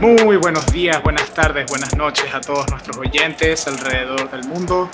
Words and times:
Muy 0.00 0.36
buenos 0.36 0.70
días, 0.72 1.02
buenas 1.02 1.34
tardes, 1.34 1.66
buenas 1.68 1.96
noches 1.96 2.32
a 2.32 2.40
todos 2.40 2.70
nuestros 2.70 2.96
oyentes 2.98 3.66
alrededor 3.66 4.30
del 4.30 4.46
mundo. 4.46 4.88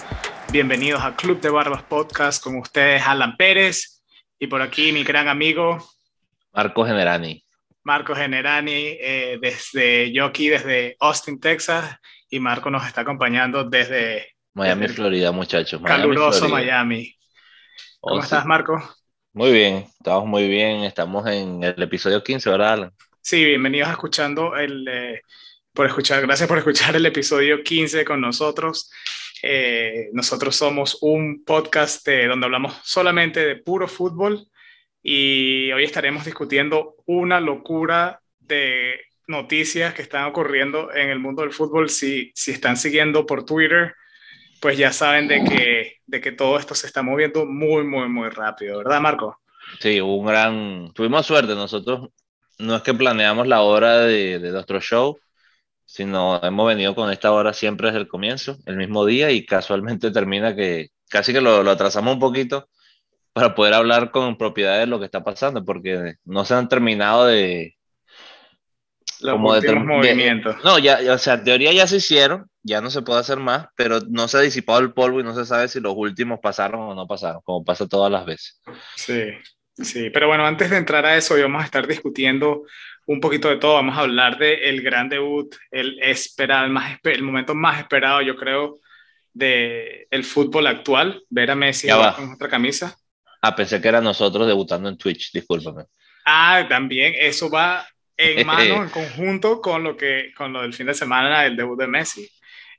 Bienvenidos 0.51 1.03
a 1.03 1.15
Club 1.15 1.43
de 1.43 1.51
Barbas 1.51 1.83
Podcast 1.83 2.43
con 2.43 2.57
ustedes 2.57 3.07
Alan 3.07 3.37
Pérez 3.37 4.03
y 4.39 4.47
por 4.47 4.63
aquí 4.63 4.93
mi 4.93 5.05
gran 5.05 5.29
amigo 5.29 5.77
Marco 6.55 6.87
Generani. 6.87 7.45
Marco 7.83 8.15
Generani, 8.15 8.97
eh, 8.99 9.39
desde 9.43 10.11
yo 10.11 10.25
aquí 10.25 10.49
desde 10.49 10.97
Austin, 11.01 11.39
Texas, 11.39 11.99
y 12.31 12.41
Marco 12.41 12.71
nos 12.71 12.87
está 12.87 13.03
acompañando 13.03 13.63
desde 13.65 14.29
Miami, 14.55 14.89
Florida, 14.89 15.33
muchachos. 15.33 15.83
caluroso 15.85 16.49
Miami. 16.49 17.15
¿Cómo 18.01 18.21
oh, 18.21 18.23
estás, 18.23 18.47
Marco? 18.47 18.83
Muy 19.35 19.53
bien, 19.53 19.87
estamos 19.99 20.27
muy 20.27 20.49
bien. 20.49 20.85
Estamos 20.85 21.27
en 21.27 21.63
el 21.63 21.83
episodio 21.83 22.25
15, 22.25 22.49
¿verdad, 22.49 22.73
Alan? 22.73 22.93
Sí, 23.27 23.43
bienvenidos 23.43 23.89
a 23.89 23.93
escuchando 23.93 24.55
el, 24.55 24.87
eh, 24.87 25.23
por 25.73 25.87
escuchar, 25.87 26.21
gracias 26.21 26.47
por 26.47 26.59
escuchar 26.59 26.95
el 26.95 27.07
episodio 27.07 27.63
15 27.63 28.05
con 28.05 28.21
nosotros. 28.21 28.91
Eh, 29.43 30.11
nosotros 30.13 30.55
somos 30.55 30.99
un 31.01 31.43
podcast 31.43 32.07
donde 32.07 32.45
hablamos 32.45 32.75
solamente 32.85 33.41
de 33.41 33.57
puro 33.57 33.89
fútbol 33.89 34.47
y 35.03 35.73
hoy 35.73 35.85
estaremos 35.85 36.27
discutiendo 36.27 36.97
una 37.07 37.41
locura 37.41 38.21
de 38.41 39.01
noticias 39.27 39.95
que 39.95 40.03
están 40.03 40.27
ocurriendo 40.27 40.93
en 40.93 41.09
el 41.09 41.19
mundo 41.19 41.41
del 41.41 41.53
fútbol. 41.53 41.89
Si, 41.89 42.31
si 42.35 42.51
están 42.51 42.77
siguiendo 42.77 43.25
por 43.25 43.47
Twitter, 43.47 43.95
pues 44.61 44.77
ya 44.77 44.93
saben 44.93 45.29
de 45.29 45.43
que, 45.45 45.97
de 46.05 46.21
que 46.21 46.33
todo 46.33 46.59
esto 46.59 46.75
se 46.75 46.87
está 46.87 47.01
moviendo 47.01 47.47
muy, 47.47 47.85
muy, 47.85 48.07
muy 48.07 48.29
rápido, 48.29 48.77
¿verdad, 48.77 49.01
Marco? 49.01 49.41
Sí, 49.81 49.99
un 49.99 50.27
gran... 50.27 50.93
Tuvimos 50.93 51.25
suerte, 51.25 51.55
nosotros 51.55 52.11
no 52.59 52.77
es 52.77 52.83
que 52.83 52.95
planeamos 52.95 53.47
la 53.47 53.63
hora 53.63 53.99
de, 54.01 54.39
nuestro 54.39 54.81
show, 54.81 55.19
sino 55.85 56.43
hemos 56.43 56.67
venido 56.67 56.95
con 56.95 57.11
esta 57.11 57.33
hora 57.33 57.53
siempre 57.53 57.89
desde 57.89 58.01
el 58.01 58.09
comienzo, 58.09 58.57
el 58.67 58.77
mismo 58.77 59.05
día, 59.05 59.31
y 59.31 59.45
casualmente 59.45 60.11
termina 60.11 60.55
que 60.55 60.89
casi 61.09 61.33
que 61.33 61.41
lo, 61.41 61.69
atrasamos 61.71 62.15
un 62.15 62.21
poquito 62.21 62.69
para 63.33 63.55
poder 63.55 63.75
hablar 63.75 64.11
con 64.11 64.39
propiedad 64.39 64.79
de 64.79 64.87
lo 64.87 64.99
que 64.99 65.07
está 65.07 65.25
pasando, 65.25 65.65
porque 65.65 66.15
no 66.25 66.45
se 66.45 66.55
han 66.55 66.69
terminado 66.69 67.27
de... 67.27 67.77
Los 69.21 69.39
movimientos. 69.39 70.57
no, 70.65 70.79
ya, 70.79 70.99
o 71.13 71.19
sea, 71.19 71.43
teoría 71.43 71.73
ya 71.73 71.87
se 71.87 71.97
hicieron, 71.97 72.51
ya 72.63 72.81
no 72.81 72.91
se 72.91 73.03
puede 73.03 73.21
hacer 73.21 73.39
más, 73.39 73.69
pero 73.77 74.01
no 74.09 74.29
se 74.29 74.37
ha 74.37 74.41
disipado 74.41 74.81
el 74.81 74.93
polvo 74.93 75.21
y 75.21 75.23
no 75.23 75.35
se 75.35 75.47
sabe 75.47 75.69
si 75.69 75.81
los 75.81 75.95
últimos 75.97 76.41
pasaron 76.43 76.81
o 76.81 76.95
no 76.95 77.07
pasaron, 77.07 77.41
como 77.43 77.65
pasa 77.65 77.87
todas 77.87 78.11
las 78.11 78.27
veces. 78.27 78.61
Sí, 78.97 79.31
Sí, 79.77 80.11
pero 80.11 80.29
bueno, 80.29 80.47
antes 80.47 80.71
de 80.71 80.77
entrar 80.77 81.05
a 81.05 81.17
eso, 81.17 81.35
hoy 81.35 81.43
vamos 81.43 81.63
a 81.63 81.65
estar 81.65 81.87
discutiendo 81.87 82.65
un 83.07 83.21
poquito 83.21 83.49
de 83.49 83.57
todo. 83.57 83.75
Vamos 83.75 83.97
a 83.97 84.01
hablar 84.01 84.39
del 84.39 84.63
el 84.63 84.83
gran 84.83 85.09
debut, 85.09 85.55
el, 85.71 85.99
esperado, 86.01 86.65
el, 86.65 86.71
más, 86.71 86.99
el 87.03 87.23
momento 87.23 87.55
más 87.55 87.81
esperado, 87.81 88.23
yo 88.23 88.37
creo, 88.37 88.79
del 89.33 90.07
el 90.11 90.25
fútbol 90.25 90.67
actual. 90.69 91.23
Ver 91.29 91.51
a 91.51 91.55
Messi 91.55 91.89
con 91.89 92.33
otra 92.33 92.49
camisa. 92.49 92.97
Ah, 93.43 93.55
pensé 93.55 93.81
que 93.81 93.89
era 93.89 94.01
nosotros 94.01 94.47
debutando 94.47 94.89
en 94.89 94.97
Twitch, 94.97 95.33
discúlpame. 95.33 95.85
Ah, 96.25 96.65
también, 96.69 97.15
eso 97.19 97.51
va 97.51 97.87
en 98.17 98.47
mano, 98.47 98.85
en 98.85 98.89
conjunto 98.89 99.61
con 99.61 99.83
lo, 99.83 99.97
que, 99.97 100.33
con 100.37 100.53
lo 100.53 100.63
del 100.63 100.73
fin 100.73 100.87
de 100.87 100.95
semana 100.95 101.43
del 101.43 101.57
debut 101.57 101.79
de 101.79 101.87
Messi. 101.87 102.23
Eh, 102.23 102.31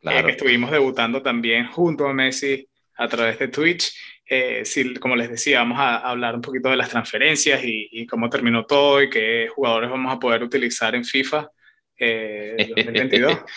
claro. 0.01 0.25
que 0.27 0.31
estuvimos 0.33 0.71
debutando 0.71 1.21
también 1.21 1.67
junto 1.67 2.07
a 2.07 2.13
Messi 2.13 2.67
a 2.95 3.07
través 3.07 3.38
de 3.39 3.47
Twitch. 3.49 3.93
Eh, 4.27 4.63
como 4.99 5.15
les 5.15 5.29
decía, 5.29 5.59
vamos 5.59 5.77
a 5.79 5.97
hablar 5.97 6.35
un 6.35 6.41
poquito 6.41 6.69
de 6.69 6.77
las 6.77 6.89
transferencias 6.89 7.61
y, 7.63 8.07
cómo 8.07 8.29
terminó 8.29 8.65
todo 8.65 9.01
y 9.01 9.09
qué 9.09 9.47
jugadores 9.53 9.89
vamos 9.89 10.13
a 10.13 10.19
poder 10.19 10.41
utilizar 10.43 10.95
en 10.95 11.05
FIFA 11.05 11.49
eh, 11.97 12.55
2022. 12.75 13.38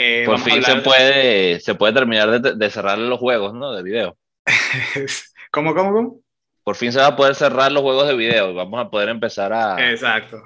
Eh, 0.00 0.24
Por 0.26 0.38
fin 0.38 0.62
se, 0.62 0.76
puede, 0.76 1.58
se 1.58 1.74
puede 1.74 1.92
terminar 1.92 2.40
de, 2.40 2.54
de, 2.54 2.70
cerrar 2.70 2.98
los 2.98 3.18
juegos, 3.18 3.52
¿no? 3.52 3.72
De 3.72 3.82
video. 3.82 4.16
¿Cómo, 5.50 5.74
cómo, 5.74 5.92
cómo? 5.92 6.20
Por 6.62 6.76
fin 6.76 6.92
se 6.92 7.00
va 7.00 7.06
a 7.06 7.16
poder 7.16 7.34
cerrar 7.34 7.72
los 7.72 7.82
juegos 7.82 8.06
de 8.06 8.14
video. 8.14 8.54
Vamos 8.54 8.78
a 8.78 8.90
poder 8.90 9.08
empezar 9.08 9.52
a... 9.52 9.90
Exacto. 9.90 10.40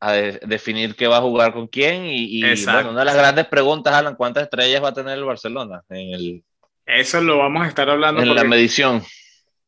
A 0.00 0.12
definir 0.12 0.96
qué 0.96 1.06
va 1.06 1.18
a 1.18 1.22
jugar 1.22 1.54
con 1.54 1.66
quién. 1.66 2.04
Y, 2.04 2.44
y 2.44 2.64
bueno, 2.64 2.90
una 2.90 2.98
de 2.98 3.04
las 3.06 3.16
grandes 3.16 3.46
preguntas, 3.46 3.94
Alan, 3.94 4.16
¿cuántas 4.16 4.42
estrellas 4.42 4.82
va 4.82 4.88
a 4.88 4.94
tener 4.94 5.16
el 5.16 5.24
Barcelona 5.24 5.82
en 5.88 6.12
el, 6.12 6.44
eso 6.86 7.20
lo 7.20 7.38
vamos 7.38 7.64
a 7.64 7.68
estar 7.68 7.88
hablando. 7.88 8.22
En 8.22 8.34
la 8.34 8.44
medición. 8.44 9.02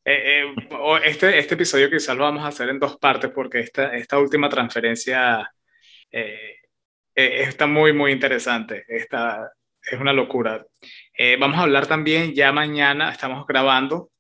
Eh, 0.05 0.45
eh, 0.47 0.55
este, 1.05 1.37
este 1.37 1.55
episodio 1.55 1.91
quizás 1.91 2.17
lo 2.17 2.23
vamos 2.23 2.45
a 2.45 2.49
hacer 2.49 2.69
en 2.69 2.79
dos 2.79 2.97
partes 2.97 3.31
porque 3.33 3.59
esta, 3.59 3.97
esta 3.97 4.19
última 4.19 4.49
transferencia 4.49 5.51
eh, 6.13 6.59
está 7.15 7.67
muy, 7.67 7.93
muy 7.93 8.13
interesante. 8.13 8.85
Esta, 8.87 9.51
es 9.83 10.01
una 10.01 10.13
locura. 10.13 10.65
vamos 11.39 11.59
a 11.59 11.63
hablar 11.63 11.87
también 11.87 12.35
ya 12.35 12.53
mañana, 12.53 13.11
estamos 13.11 13.47
grabando, 13.47 14.11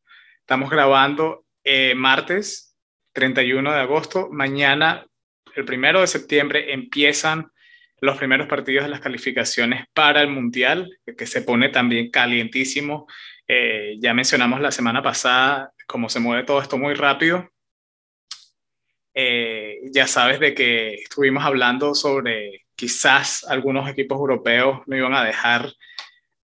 estamos 0.41 0.71
grabando 0.71 1.45
martes 1.97 2.77
31 3.13 3.73
de 3.73 3.81
agosto. 3.81 4.29
Mañana, 4.31 5.07
el 5.55 5.65
primero 5.65 6.01
de 6.01 6.07
septiembre, 6.07 6.73
empiezan 6.73 7.51
los 8.01 8.17
primeros 8.19 8.47
partidos 8.47 8.85
de 8.85 8.91
las 8.91 9.01
calificaciones 9.01 9.87
para 9.95 10.23
el 10.23 10.29
Mundial, 10.29 10.99
que 11.17 11.27
se 11.27 11.43
pone 11.43 11.71
también 11.71 12.11
calientísimo. 12.11 13.07
Eh, 13.49 13.97
ya 13.99 14.13
mencionamos 14.13 14.61
la 14.61 14.71
semana 14.71 15.03
pasada 15.03 15.73
cómo 15.87 16.09
se 16.09 16.21
mueve 16.21 16.45
todo 16.45 16.61
esto 16.61 16.79
muy 16.79 16.95
rápido. 16.95 17.49
Eh, 19.15 19.79
ya 19.93 20.07
sabes 20.07 20.41
de 20.41 20.55
que 20.55 20.95
estuvimos 20.95 21.45
hablando 21.45 21.95
sobre 21.95 22.67
quizás 22.75 23.45
algunos 23.45 23.89
equipos 23.89 24.19
europeos 24.19 24.81
no 24.87 24.97
iban 24.97 25.15
a 25.15 25.25
dejar 25.25 25.73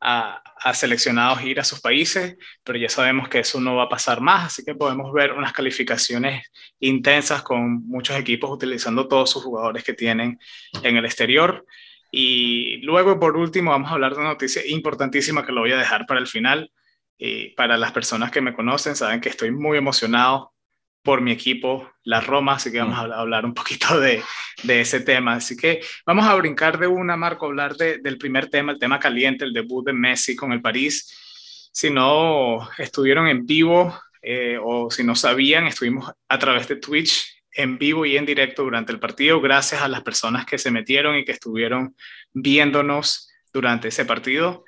a, 0.00 0.41
seleccionados 0.75 1.43
ir 1.43 1.61
a 1.61 1.65
sus 1.65 1.81
países, 1.81 2.37
pero 2.62 2.78
ya 2.78 2.89
sabemos 2.89 3.28
que 3.28 3.41
eso 3.41 3.61
no 3.61 3.77
va 3.77 3.84
a 3.84 3.89
pasar 3.89 4.21
más, 4.21 4.47
así 4.47 4.65
que 4.65 4.75
podemos 4.75 5.12
ver 5.12 5.33
unas 5.33 5.53
calificaciones 5.53 6.50
intensas 6.81 7.43
con 7.43 7.87
muchos 7.87 8.17
equipos 8.17 8.50
utilizando 8.50 9.09
todos 9.09 9.31
sus 9.31 9.43
jugadores 9.43 9.84
que 9.84 9.95
tienen 9.95 10.39
en 10.83 10.97
el 10.97 11.05
exterior. 11.05 11.65
Y 12.11 12.77
luego, 12.83 13.19
por 13.19 13.37
último, 13.37 13.71
vamos 13.71 13.91
a 13.91 13.95
hablar 13.95 14.12
de 14.12 14.21
una 14.21 14.28
noticia 14.31 14.67
importantísima 14.67 15.45
que 15.45 15.53
lo 15.53 15.62
voy 15.62 15.73
a 15.73 15.78
dejar 15.78 16.06
para 16.06 16.21
el 16.21 16.27
final. 16.27 16.71
Y 17.17 17.50
para 17.50 17.77
las 17.77 17.93
personas 17.93 18.31
que 18.31 18.41
me 18.41 18.53
conocen, 18.53 18.97
saben 18.97 19.21
que 19.21 19.31
estoy 19.31 19.50
muy 19.50 19.79
emocionado 19.79 20.53
por 21.02 21.20
mi 21.20 21.32
equipo, 21.32 21.90
la 22.04 22.20
Roma, 22.20 22.54
así 22.54 22.70
que 22.70 22.78
vamos 22.78 22.98
a 22.98 23.20
hablar 23.20 23.44
un 23.44 23.54
poquito 23.54 23.98
de, 24.00 24.22
de 24.62 24.80
ese 24.80 25.00
tema. 25.00 25.34
Así 25.34 25.56
que 25.56 25.80
vamos 26.06 26.26
a 26.26 26.34
brincar 26.34 26.78
de 26.78 26.86
una, 26.86 27.16
Marco, 27.16 27.46
hablar 27.46 27.76
de, 27.76 27.98
del 27.98 28.18
primer 28.18 28.48
tema, 28.48 28.72
el 28.72 28.78
tema 28.78 28.98
caliente, 28.98 29.44
el 29.44 29.52
debut 29.52 29.84
de 29.86 29.92
Messi 29.92 30.36
con 30.36 30.52
el 30.52 30.60
París. 30.62 31.70
Si 31.72 31.90
no 31.90 32.68
estuvieron 32.78 33.26
en 33.28 33.46
vivo 33.46 33.98
eh, 34.20 34.58
o 34.62 34.90
si 34.90 35.02
no 35.02 35.14
sabían, 35.14 35.66
estuvimos 35.66 36.10
a 36.28 36.38
través 36.38 36.68
de 36.68 36.76
Twitch 36.76 37.42
en 37.54 37.78
vivo 37.78 38.06
y 38.06 38.16
en 38.16 38.24
directo 38.24 38.62
durante 38.62 38.92
el 38.92 39.00
partido, 39.00 39.40
gracias 39.40 39.82
a 39.82 39.88
las 39.88 40.02
personas 40.02 40.46
que 40.46 40.58
se 40.58 40.70
metieron 40.70 41.16
y 41.16 41.24
que 41.24 41.32
estuvieron 41.32 41.94
viéndonos 42.32 43.30
durante 43.52 43.88
ese 43.88 44.04
partido. 44.04 44.64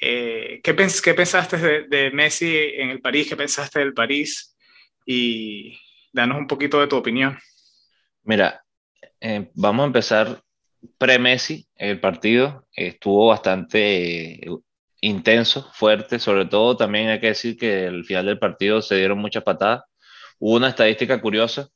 Eh, 0.00 0.60
¿qué, 0.62 0.74
pens 0.74 1.00
¿qué, 1.00 1.14
pensaste 1.14 1.56
de, 1.56 1.88
de 1.88 2.10
Messi 2.12 2.56
en 2.76 2.90
el 2.90 3.00
París? 3.00 3.28
¿Qué 3.28 3.36
pensaste 3.36 3.80
del 3.80 3.94
París? 3.94 4.47
Y 5.10 5.80
danos 6.12 6.36
un 6.36 6.46
poquito 6.46 6.78
de 6.80 6.86
tu 6.86 6.96
opinión. 6.96 7.38
Mira, 8.24 8.62
eh, 9.20 9.50
vamos 9.54 9.84
a 9.84 9.86
empezar 9.86 10.42
pre-Messi. 10.98 11.66
El 11.74 11.98
partido 11.98 12.66
estuvo 12.74 13.28
bastante 13.28 14.44
eh, 14.44 14.50
intenso, 15.00 15.70
fuerte, 15.72 16.18
sobre 16.18 16.44
todo 16.44 16.76
también 16.76 17.08
hay 17.08 17.20
que 17.20 17.28
decir 17.28 17.56
que 17.56 17.86
al 17.86 18.04
final 18.04 18.26
del 18.26 18.38
partido 18.38 18.82
se 18.82 18.96
dieron 18.96 19.18
muchas 19.18 19.44
patadas. 19.44 19.84
Hubo 20.38 20.56
una 20.56 20.68
estadística 20.68 21.18
curiosa, 21.22 21.68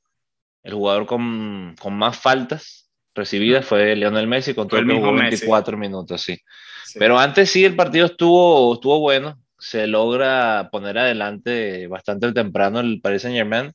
el 0.63 0.75
jugador 0.75 1.07
con, 1.07 1.75
con 1.81 1.97
más 1.97 2.19
faltas 2.19 2.91
recibidas 3.15 3.65
fue 3.65 3.97
Lionel 3.97 4.27
Messi 4.27 4.55
con 4.55 4.69
todo 4.69 4.81
el 4.81 4.87
24 4.87 5.79
minutos, 5.79 6.21
sí. 6.21 6.37
sí. 6.85 6.99
Pero 6.99 7.19
antes 7.19 7.51
sí 7.51 7.65
el 7.65 7.77
partido 7.77 8.07
estuvo, 8.07 8.75
estuvo 8.75 9.01
bueno, 9.01 9.42
se 9.63 9.87
logra 9.87 10.69
poner 10.73 10.99
adelante 10.99 11.87
bastante 11.87 12.33
temprano 12.33 12.81
el 12.81 13.01
Paris 13.01 13.23
Saint 13.23 13.37
Germain. 13.37 13.73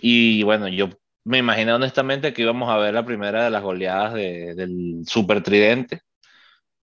Y 0.00 0.42
bueno, 0.42 0.68
yo 0.68 0.90
me 1.24 1.38
imaginé 1.38 1.72
honestamente 1.72 2.32
que 2.32 2.42
íbamos 2.42 2.70
a 2.70 2.78
ver 2.78 2.94
la 2.94 3.04
primera 3.04 3.44
de 3.44 3.50
las 3.50 3.62
goleadas 3.62 4.14
del 4.14 5.02
Super 5.06 5.42
Tridente. 5.42 6.00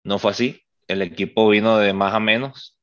No 0.04 0.20
fue 0.20 0.32
así. 0.32 0.62
El 0.88 1.02
equipo 1.02 1.50
vino 1.50 1.78
de 1.78 1.94
más 1.94 2.14
a 2.14 2.20
menos. 2.20 2.78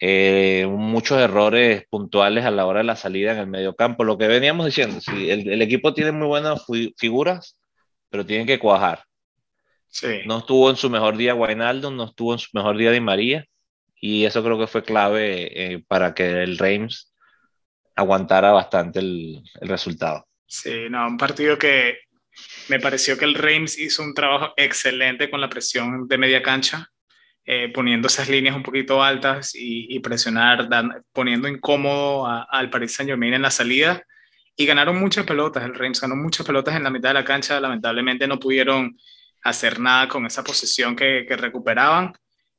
Eh, 0.00 0.66
muchos 0.68 1.18
errores 1.20 1.84
puntuales 1.90 2.44
a 2.44 2.50
la 2.50 2.66
hora 2.66 2.78
de 2.80 2.84
la 2.84 2.96
salida 2.96 3.32
en 3.32 3.38
el 3.38 3.46
medio 3.46 3.76
campo. 3.76 4.04
Lo 4.04 4.18
que 4.18 4.28
veníamos 4.28 4.66
diciendo, 4.66 5.00
sí, 5.00 5.30
el, 5.30 5.48
el 5.50 5.62
equipo 5.62 5.94
tiene 5.94 6.12
muy 6.12 6.26
buenas 6.26 6.64
figuras, 6.96 7.58
pero 8.10 8.26
tienen 8.26 8.46
que 8.46 8.58
cuajar. 8.58 9.04
No 10.26 10.38
estuvo 10.38 10.70
en 10.70 10.76
su 10.76 10.88
mejor 10.88 11.16
día 11.16 11.32
Guainaldo, 11.32 11.90
no 11.90 12.04
estuvo 12.04 12.32
en 12.32 12.38
su 12.38 12.48
mejor 12.52 12.76
día 12.76 12.92
Di 12.92 13.00
María, 13.00 13.46
y 14.00 14.24
eso 14.24 14.42
creo 14.42 14.58
que 14.58 14.66
fue 14.66 14.82
clave 14.82 15.48
eh, 15.52 15.84
para 15.86 16.14
que 16.14 16.42
el 16.42 16.58
Reims 16.58 17.12
aguantara 17.94 18.52
bastante 18.52 19.00
el, 19.00 19.42
el, 19.60 19.68
resultado. 19.68 20.26
Sí, 20.46 20.88
no, 20.88 21.06
un 21.06 21.18
partido 21.18 21.58
que 21.58 21.98
Me 22.68 22.80
pareció 22.80 23.18
que 23.18 23.24
el 23.26 23.34
Reims 23.34 23.78
hizo 23.78 24.02
un 24.02 24.14
trabajo 24.14 24.54
excelente 24.56 25.28
con 25.28 25.40
la 25.40 25.50
presión 25.50 26.08
de 26.08 26.18
media 26.18 26.42
cancha, 26.42 26.88
eh, 27.44 27.70
poniendo 27.74 28.06
esas 28.06 28.28
líneas 28.28 28.54
un 28.54 28.62
poquito 28.62 29.02
altas 29.02 29.52
y, 29.54 29.98
presionar, 30.00 30.68
poniendo 31.12 31.48
incómodo 31.48 32.26
al 32.26 32.70
Paris 32.70 32.94
Saint 32.94 33.10
Germain 33.10 33.34
en 33.34 33.42
la 33.42 33.50
salida. 33.50 34.02
Y 34.56 34.66
ganaron 34.66 35.00
muchas 35.00 35.26
pelotas, 35.26 35.64
el 35.64 35.74
Reims 35.74 36.00
ganó 36.00 36.16
muchas 36.16 36.46
pelotas 36.46 36.76
en 36.76 36.84
la 36.84 36.90
mitad 36.90 37.10
de 37.10 37.14
la 37.14 37.24
cancha, 37.24 37.60
lamentablemente 37.60 38.28
no 38.28 38.38
pudieron 38.38 38.96
hacer 39.42 39.80
nada 39.80 40.08
con 40.08 40.26
esa 40.26 40.44
posesión 40.44 40.96
que, 40.96 41.24
que 41.26 41.36
recuperaban. 41.36 42.12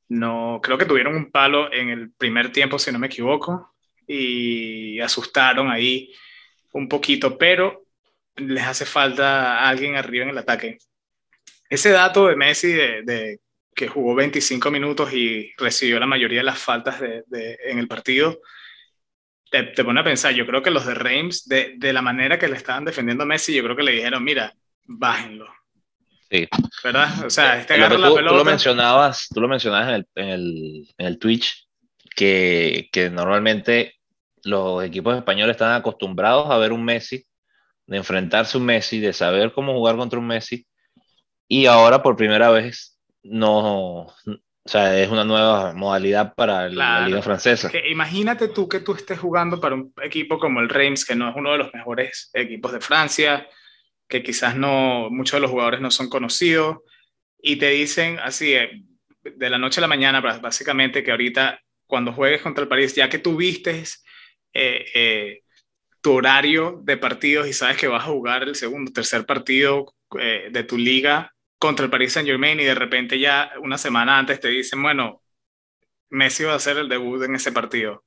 No, 0.09 0.59
creo 0.61 0.77
que 0.77 0.85
tuvieron 0.85 1.15
un 1.15 1.31
palo 1.31 1.71
en 1.71 1.89
el 1.89 2.11
primer 2.11 2.51
tiempo, 2.51 2.77
si 2.77 2.91
no 2.91 2.99
me 2.99 3.07
equivoco, 3.07 3.73
y 4.07 4.99
asustaron 4.99 5.69
ahí 5.71 6.13
un 6.73 6.87
poquito, 6.87 7.37
pero 7.37 7.83
les 8.35 8.63
hace 8.63 8.85
falta 8.85 9.67
alguien 9.67 9.95
arriba 9.95 10.25
en 10.25 10.31
el 10.31 10.37
ataque. 10.37 10.77
Ese 11.69 11.91
dato 11.91 12.27
de 12.27 12.35
Messi 12.35 12.73
de, 12.73 13.39
que 13.73 13.87
jugó 13.87 14.15
25 14.15 14.71
minutos 14.71 15.13
y 15.13 15.53
recibió 15.57 15.99
la 15.99 16.05
mayoría 16.05 16.39
de 16.39 16.45
las 16.45 16.59
faltas 16.59 16.99
de, 16.99 17.23
en 17.63 17.79
el 17.79 17.87
partido, 17.87 18.41
te, 19.49 19.83
pone 19.83 19.99
a 19.99 20.03
pensar, 20.03 20.33
yo 20.33 20.45
creo 20.45 20.63
que 20.63 20.71
los 20.71 20.85
de 20.85 20.93
Reims, 20.95 21.47
de, 21.47 21.77
la 21.93 22.01
manera 22.01 22.39
que 22.39 22.47
le 22.47 22.55
estaban 22.55 22.85
defendiendo 22.85 23.23
a 23.23 23.27
Messi, 23.27 23.53
yo 23.53 23.63
creo 23.63 23.75
que 23.75 23.83
le 23.83 23.91
dijeron, 23.93 24.23
mira, 24.23 24.53
bájenlo. 24.85 25.53
Sí. 26.31 26.47
¿Verdad? 26.81 27.25
O 27.25 27.29
sea, 27.29 27.59
este 27.59 27.73
agarra 27.73 27.97
la 27.97 28.07
pelota. 28.07 28.29
Tú 28.29 28.35
lo 28.37 28.45
mencionabas, 28.45 29.27
tú 29.33 29.41
lo 29.41 29.49
mencionabas 29.49 29.89
en 29.89 29.95
el, 29.95 30.07
en 30.15 30.29
el, 30.29 30.87
en 30.97 31.05
el 31.07 31.19
Twitch, 31.19 31.67
que, 32.15 32.87
que 32.91 33.09
normalmente 33.09 33.95
los 34.43 34.83
equipos 34.83 35.17
españoles 35.17 35.55
están 35.55 35.73
acostumbrados 35.73 36.49
a 36.49 36.57
ver 36.57 36.71
un 36.71 36.85
Messi 36.85 37.25
de 37.85 37.97
enfrentarse 37.97 38.57
a 38.57 38.61
un 38.61 38.65
Messi, 38.65 39.01
de 39.01 39.11
saber 39.11 39.51
cómo 39.51 39.73
jugar 39.73 39.97
contra 39.97 40.19
un 40.19 40.27
Messi, 40.27 40.65
y 41.49 41.65
ahora 41.65 42.01
por 42.01 42.15
primera 42.15 42.49
vez 42.49 42.97
no, 43.23 44.05
o 44.05 44.15
sea, 44.63 44.97
es 44.97 45.09
una 45.09 45.25
nueva 45.25 45.73
modalidad 45.73 46.33
para 46.33 46.69
la 46.69 47.05
liga 47.07 47.21
francesa. 47.21 47.69
imagínate 47.89 48.47
tú 48.47 48.69
que 48.69 48.79
tú 48.79 48.93
estés 48.93 49.19
jugando 49.19 49.59
para 49.59 49.75
un 49.75 49.93
equipo 50.01 50.39
como 50.39 50.61
el 50.61 50.69
Reims, 50.69 51.03
que 51.03 51.15
no 51.15 51.29
es 51.29 51.35
uno 51.35 51.51
de 51.51 51.57
los 51.57 51.73
mejores 51.73 52.29
equipos 52.33 52.71
de 52.71 52.79
Francia, 52.79 53.45
que 54.11 54.21
quizás 54.23 54.55
no, 54.55 55.09
muchos 55.09 55.37
de 55.37 55.41
los 55.41 55.51
jugadores 55.51 55.81
no 55.81 55.89
son 55.89 56.09
conocidos, 56.09 56.79
y 57.41 57.55
te 57.55 57.69
dicen 57.71 58.19
así, 58.19 58.53
eh, 58.53 58.83
de 59.23 59.49
la 59.49 59.57
noche 59.57 59.79
a 59.79 59.81
la 59.81 59.87
mañana, 59.87 60.21
básicamente, 60.21 61.03
que 61.03 61.11
ahorita 61.11 61.59
cuando 61.87 62.13
juegues 62.13 62.41
contra 62.41 62.63
el 62.63 62.69
París, 62.69 62.95
ya 62.95 63.09
que 63.09 63.19
tuviste 63.19 63.83
eh, 64.53 64.85
eh, 64.93 65.41
tu 66.01 66.13
horario 66.13 66.79
de 66.83 66.97
partidos 66.97 67.47
y 67.47 67.53
sabes 67.53 67.77
que 67.77 67.87
vas 67.87 68.03
a 68.03 68.07
jugar 68.07 68.43
el 68.43 68.55
segundo, 68.55 68.91
tercer 68.91 69.25
partido 69.25 69.93
eh, 70.19 70.49
de 70.51 70.63
tu 70.63 70.77
liga 70.77 71.33
contra 71.57 71.85
el 71.85 71.91
Paris 71.91 72.13
Saint 72.13 72.27
Germain 72.27 72.59
y 72.59 72.65
de 72.65 72.75
repente 72.75 73.19
ya 73.19 73.51
una 73.61 73.77
semana 73.77 74.17
antes 74.17 74.39
te 74.39 74.49
dicen, 74.49 74.81
bueno, 74.81 75.21
Messi 76.09 76.43
va 76.43 76.53
a 76.53 76.57
hacer 76.57 76.77
el 76.77 76.89
debut 76.89 77.23
en 77.23 77.35
ese 77.35 77.51
partido. 77.51 78.03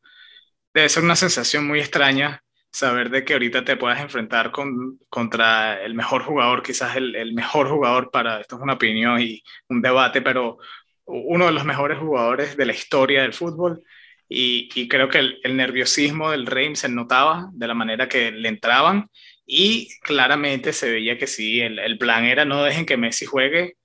Debe 0.75 0.89
ser 0.89 1.05
una 1.05 1.17
sensación 1.17 1.67
muy 1.67 1.81
extraña 1.81 2.44
saber 2.75 3.09
de 3.09 3.25
que 3.25 3.35
ahorita 3.35 3.65
te 3.65 3.77
puedas 3.77 4.01
enfrentar 4.01 4.51
con, 4.51 4.99
contra 5.09 5.81
el 5.85 5.95
mejor 5.95 6.25
jugador, 6.25 6.63
quizás 6.63 6.97
el, 6.97 7.15
el 7.15 7.33
mejor 7.33 7.69
jugador 7.69 8.11
para, 8.11 8.41
esto 8.41 8.57
es 8.57 8.63
una 8.63 8.73
opinión 8.75 9.21
y 9.21 9.43
un 9.69 9.81
debate, 9.81 10.21
pero 10.23 10.59
uno 11.05 11.47
de 11.47 11.53
los 11.53 11.65
mejores 11.65 11.99
jugadores 11.99 12.57
de 12.57 12.67
la 12.67 12.73
historia 12.73 13.23
del 13.23 13.33
fútbol 13.33 13.85
y, 14.29 14.89
creo 14.89 15.09
que 15.09 15.19
el, 15.19 15.57
nerviosismo 15.57 16.33
del 16.33 16.47
Reims 16.47 16.81
se 16.81 16.89
notaba 16.89 17.49
de 17.53 17.69
la 17.69 17.75
manera 17.75 18.09
que 18.09 18.33
le 18.33 18.49
entraban 18.49 19.09
y 19.47 19.89
claramente 20.01 20.73
se 20.73 20.91
veía 20.91 21.17
que 21.17 21.29
sí, 21.29 21.61
el, 21.61 21.99
plan 21.99 22.25
era 22.25 22.45
no 22.45 22.65
dejen 22.65 22.87
que 22.87 22.97
Messi 22.97 23.27
juegue, 23.27 23.77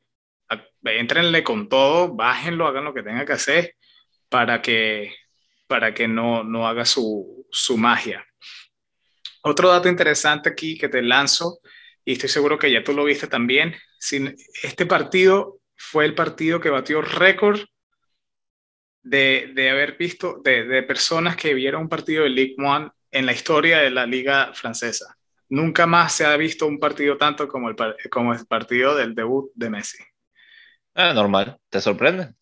entrenle 0.83 1.44
con 1.44 1.69
todo, 1.69 2.15
bájenlo, 2.15 2.65
hagan 2.65 2.85
lo 2.85 2.94
que 2.95 3.03
tenga 3.03 3.25
que 3.25 3.33
hacer 3.33 3.75
para 4.30 4.63
que, 4.63 5.13
para 5.68 5.94
que 5.94 6.07
no, 6.07 6.44
no 6.44 6.68
haga 6.68 6.85
su, 6.85 7.45
su 7.51 7.77
magia. 7.77 8.25
Otro 9.41 9.69
dato 9.69 9.88
interesante 9.88 10.50
aquí 10.50 10.77
que 10.77 10.89
te 10.89 11.01
lanzo, 11.01 11.59
y 12.03 12.13
estoy 12.13 12.30
seguro 12.30 12.57
que 12.57 12.71
ya 12.71 12.83
tú 12.83 12.94
lo 12.94 13.03
viste 13.03 13.27
también, 13.27 13.75
sin, 14.00 14.36
este 14.63 14.86
partido 14.86 15.59
fue 15.75 16.06
el 16.06 16.15
partido 16.15 16.59
que 16.59 16.69
batió 16.69 17.01
récord 17.01 17.59
de, 19.01 19.51
de 19.53 19.69
haber 19.69 19.97
visto, 19.97 20.41
de, 20.44 20.65
de, 20.65 20.83
personas 20.83 21.36
que 21.36 21.53
vieron 21.53 21.83
un 21.83 21.89
partido 21.89 22.24
de 22.24 22.30
Ligue 22.30 22.56
1 22.57 22.94
en 23.12 23.25
la 23.25 23.31
historia 23.31 23.80
de 23.80 23.89
la 23.89 24.06
liga 24.06 24.53
francesa. 24.53 25.15
Nunca 25.50 25.88
más 25.88 26.13
se 26.13 26.25
ha 26.25 26.38
visto 26.38 26.68
un 26.68 26.80
partido 26.80 27.18
tanto 27.18 27.47
como 27.47 27.69
el, 27.69 27.75
como 28.12 28.33
el 28.33 28.45
partido 28.45 28.95
del 28.95 29.15
debut 29.15 29.51
de 29.56 29.69
Messi. 29.69 29.97
Ah, 30.94 31.13
normal. 31.13 31.57
¿Te 31.69 31.81
sorprende? 31.81 32.33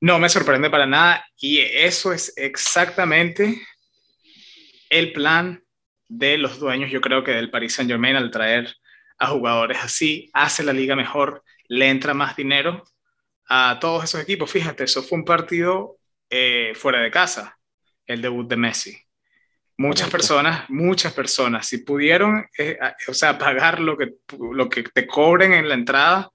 No 0.00 0.18
me 0.18 0.28
sorprende 0.28 0.68
para 0.68 0.86
nada 0.86 1.24
y 1.36 1.58
eso 1.58 2.12
es 2.12 2.32
exactamente 2.36 3.60
el 4.90 5.12
plan 5.12 5.62
de 6.10 6.36
los 6.38 6.58
dueños, 6.58 6.90
yo 6.90 7.00
creo 7.00 7.22
que 7.22 7.30
del 7.30 7.50
Paris 7.50 7.74
Saint 7.74 7.88
Germain 7.88 8.16
al 8.16 8.32
traer 8.32 8.76
a 9.18 9.28
jugadores 9.28 9.78
así, 9.80 10.28
hace 10.32 10.64
la 10.64 10.72
liga 10.72 10.96
mejor, 10.96 11.44
le 11.68 11.88
entra 11.88 12.14
más 12.14 12.34
dinero 12.34 12.82
a 13.48 13.78
todos 13.80 14.04
esos 14.04 14.20
equipos. 14.20 14.50
Fíjate, 14.50 14.84
eso 14.84 15.02
fue 15.02 15.18
un 15.18 15.24
partido 15.24 15.98
eh, 16.28 16.72
fuera 16.74 17.00
de 17.00 17.12
casa, 17.12 17.56
el 18.06 18.20
debut 18.20 18.48
de 18.48 18.56
Messi. 18.56 18.98
Muchas 19.76 20.10
personas, 20.10 20.68
muchas 20.68 21.12
personas, 21.12 21.66
si 21.66 21.78
pudieron, 21.78 22.44
eh, 22.58 22.76
o 23.06 23.14
sea, 23.14 23.38
pagar 23.38 23.80
lo 23.80 23.96
que, 23.96 24.14
lo 24.52 24.68
que 24.68 24.82
te 24.82 25.06
cobren 25.06 25.54
en 25.54 25.68
la 25.68 25.74
entrada, 25.74 26.30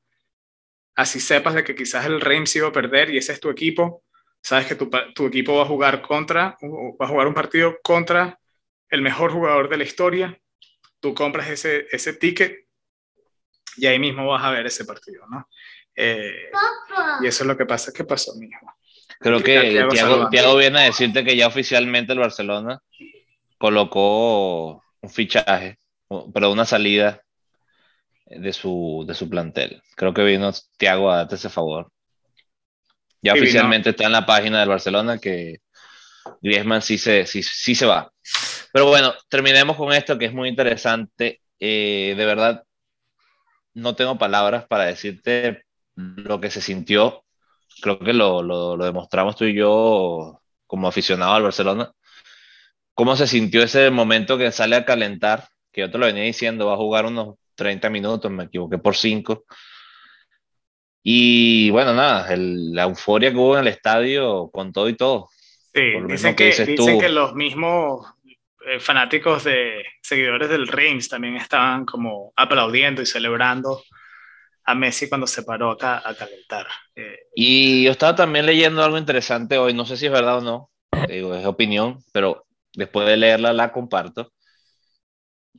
así 0.96 1.20
sepas 1.20 1.54
de 1.54 1.64
que 1.64 1.76
quizás 1.76 2.06
el 2.06 2.22
Reims 2.22 2.56
iba 2.56 2.70
a 2.70 2.72
perder 2.72 3.10
y 3.10 3.18
ese 3.18 3.34
es 3.34 3.40
tu 3.42 3.50
equipo, 3.50 4.04
sabes 4.42 4.68
que 4.68 4.76
tu, 4.76 4.90
tu 5.14 5.28
equipo 5.28 5.58
va 5.58 5.64
a 5.64 5.68
jugar 5.68 6.02
contra, 6.02 6.58
va 6.62 7.06
a 7.06 7.10
jugar 7.10 7.28
un 7.28 7.34
partido 7.34 7.78
contra 7.84 8.40
el 8.90 9.02
mejor 9.02 9.32
jugador 9.32 9.70
de 9.70 9.78
la 9.78 9.84
historia, 9.84 10.40
tú 11.00 11.14
compras 11.14 11.50
ese, 11.50 11.88
ese 11.92 12.14
ticket 12.14 12.68
y 13.78 13.88
ahí 13.88 14.00
mismo 14.00 14.28
vas 14.28 14.44
a 14.44 14.52
ver 14.52 14.66
ese 14.66 14.86
partido, 14.86 15.26
¿no? 15.30 15.48
Eh, 15.96 16.52
y 17.22 17.28
eso 17.28 17.44
es 17.44 17.48
lo 17.48 17.58
que 17.58 17.66
pasa. 17.66 17.92
¿Qué 17.94 18.04
pasó, 18.04 18.34
mi 18.36 18.48
hijo? 18.48 18.66
Creo 19.20 19.42
que 19.42 19.86
Tiago, 20.30 20.58
viene 20.58 20.80
a 20.80 20.84
decirte 20.84 21.24
que 21.24 21.36
ya 21.36 21.48
oficialmente 21.48 22.14
el 22.14 22.20
Barcelona 22.20 22.82
colocó 23.58 24.84
un 25.02 25.10
fichaje, 25.10 25.78
pero 26.34 26.52
una 26.52 26.66
salida 26.66 27.22
de 28.26 28.54
su, 28.54 29.06
de 29.08 29.14
su 29.14 29.30
plantel. 29.30 29.82
Creo 29.96 30.14
que 30.14 30.24
vino 30.24 30.52
Tiago 30.78 31.12
a 31.12 31.18
darte 31.18 31.36
ese 31.36 31.50
favor. 31.50 31.92
Ya 33.22 33.34
oficialmente 33.34 33.92
está 33.92 34.06
en 34.06 34.12
la 34.12 34.26
página 34.26 34.60
del 34.60 34.70
Barcelona 34.70 35.18
que 35.18 35.62
Griezmann 36.42 36.82
sí 36.82 36.98
se, 36.98 37.26
sí, 37.26 37.42
sí 37.42 37.74
se 37.74 37.86
va. 37.86 38.12
Pero 38.76 38.88
bueno, 38.88 39.14
terminemos 39.30 39.78
con 39.78 39.94
esto 39.94 40.18
que 40.18 40.26
es 40.26 40.34
muy 40.34 40.50
interesante. 40.50 41.40
Eh, 41.62 42.14
de 42.18 42.26
verdad, 42.26 42.66
no 43.74 43.96
tengo 43.96 44.18
palabras 44.18 44.66
para 44.68 44.84
decirte 44.84 45.64
lo 45.96 46.42
que 46.42 46.52
se 46.52 46.60
sintió 46.60 47.24
creo 47.82 48.00
que 48.00 48.14
lo, 48.14 48.42
lo, 48.42 48.78
demostramos 48.78 49.36
tú 49.38 49.46
y 49.46 49.54
yo 49.54 50.42
como 50.68 50.90
aficionado 50.90 51.36
al 51.36 51.44
Barcelona. 51.44 51.92
¿Cómo 52.94 53.16
se 53.16 53.28
sintió 53.28 53.64
ese 53.64 53.90
momento 53.92 54.38
que 54.38 54.52
sale 54.52 54.76
a 54.76 54.86
calentar? 54.86 55.48
Que 55.72 55.82
yo 55.82 55.92
te 55.92 55.98
lo 55.98 56.06
venía 56.06 56.24
diciendo, 56.24 56.68
va 56.68 56.74
a 56.74 56.78
jugar 56.78 57.06
unos 57.06 57.36
30 57.56 57.90
minutos, 57.90 58.32
me 58.32 58.46
equivoqué 58.46 58.78
por 58.78 58.96
5. 58.96 59.46
Y 61.04 61.70
bueno, 61.70 61.94
nada, 61.94 62.28
la 62.36 62.84
euforia 62.84 63.32
que 63.32 63.38
hubo 63.38 63.56
en 63.56 63.62
el 63.62 63.68
estadio 63.68 64.50
con 64.52 64.74
todo 64.74 64.90
y 64.90 64.96
todo. 64.96 65.30
Sí, 65.74 65.82
dicen, 66.08 66.36
que, 66.36 66.52
dicen 66.66 67.00
que 67.00 67.10
los 67.10 67.36
mismos 67.36 68.15
eh, 68.68 68.80
fanáticos 68.80 69.44
de 69.44 69.86
seguidores 70.02 70.50
del 70.50 70.68
Reims 70.68 71.10
también 71.10 71.36
estaban 71.36 71.86
como 71.86 72.34
aplaudiendo 72.36 73.02
y 73.02 73.06
celebrando 73.06 73.84
a 74.64 74.74
Messi 74.74 75.08
cuando 75.08 75.28
se 75.28 75.44
paró 75.44 75.72
acá 75.72 76.02
a 76.04 76.16
calentar. 76.16 76.68
Eh, 76.96 77.20
y 77.36 77.84
yo 77.84 77.92
estaba 77.92 78.16
también 78.16 78.46
leyendo 78.46 78.84
algo 78.84 78.98
interesante 78.98 79.58
hoy, 79.58 79.74
no 79.74 79.86
sé 79.86 79.98
si 79.98 80.08
es 80.08 80.12
verdad 80.12 80.40
o 80.40 80.42
no, 80.42 80.72
digo, 81.08 81.36
es 81.36 81.46
opinión, 81.46 82.04
pero 82.12 82.46
después 82.74 83.08
de 83.08 83.18
leerla 83.18 83.54
la 83.54 83.72
comparto, 83.72 84.32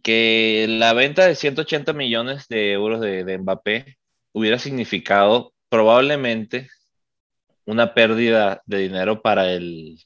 que 0.02 0.66
la 0.68 0.92
venta 0.92 1.26
de 1.26 1.34
180 1.34 1.92
millones 1.92 2.48
de 2.48 2.72
euros 2.72 3.00
de, 3.00 3.24
de 3.24 3.38
Mbappé 3.38 3.96
hubiera 4.32 4.58
significado 4.58 5.52
probablemente 5.68 6.68
una 7.64 7.94
pérdida 7.94 8.62
de 8.66 8.78
dinero 8.78 9.22
para 9.22 9.52
el 9.52 9.98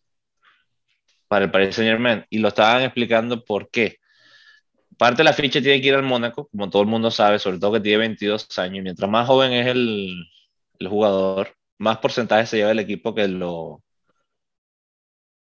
para 1.31 1.45
el 1.45 1.53
Paris 1.53 1.77
Saint 1.77 1.89
Germain 1.89 2.27
y 2.29 2.39
lo 2.39 2.49
estaban 2.49 2.83
explicando 2.83 3.45
por 3.45 3.71
qué 3.71 3.99
parte 4.99 5.19
de 5.19 5.25
la 5.25 5.33
ficha 5.33 5.63
tiene 5.63 5.81
que 5.81 5.89
ir 5.89 5.95
al 5.95 6.03
Mónaco, 6.03 6.49
como 6.49 6.69
todo 6.71 6.83
el 6.83 6.89
mundo 6.89 7.11
sabe, 7.11 7.39
sobre 7.39 7.59
todo 7.59 7.73
que 7.75 7.81
tiene 7.81 7.99
22 7.99 8.59
años. 8.59 8.79
Y 8.79 8.83
mientras 8.83 9.11
más 9.11 9.27
joven 9.27 9.53
es 9.53 9.69
el, 9.69 10.27
el 10.79 10.89
jugador, 10.89 11.57
más 11.79 11.99
porcentaje 11.99 12.47
se 12.47 12.59
lleva 12.59 12.73
el 12.73 12.81
equipo 12.81 13.15
que 13.15 13.29
lo, 13.29 13.83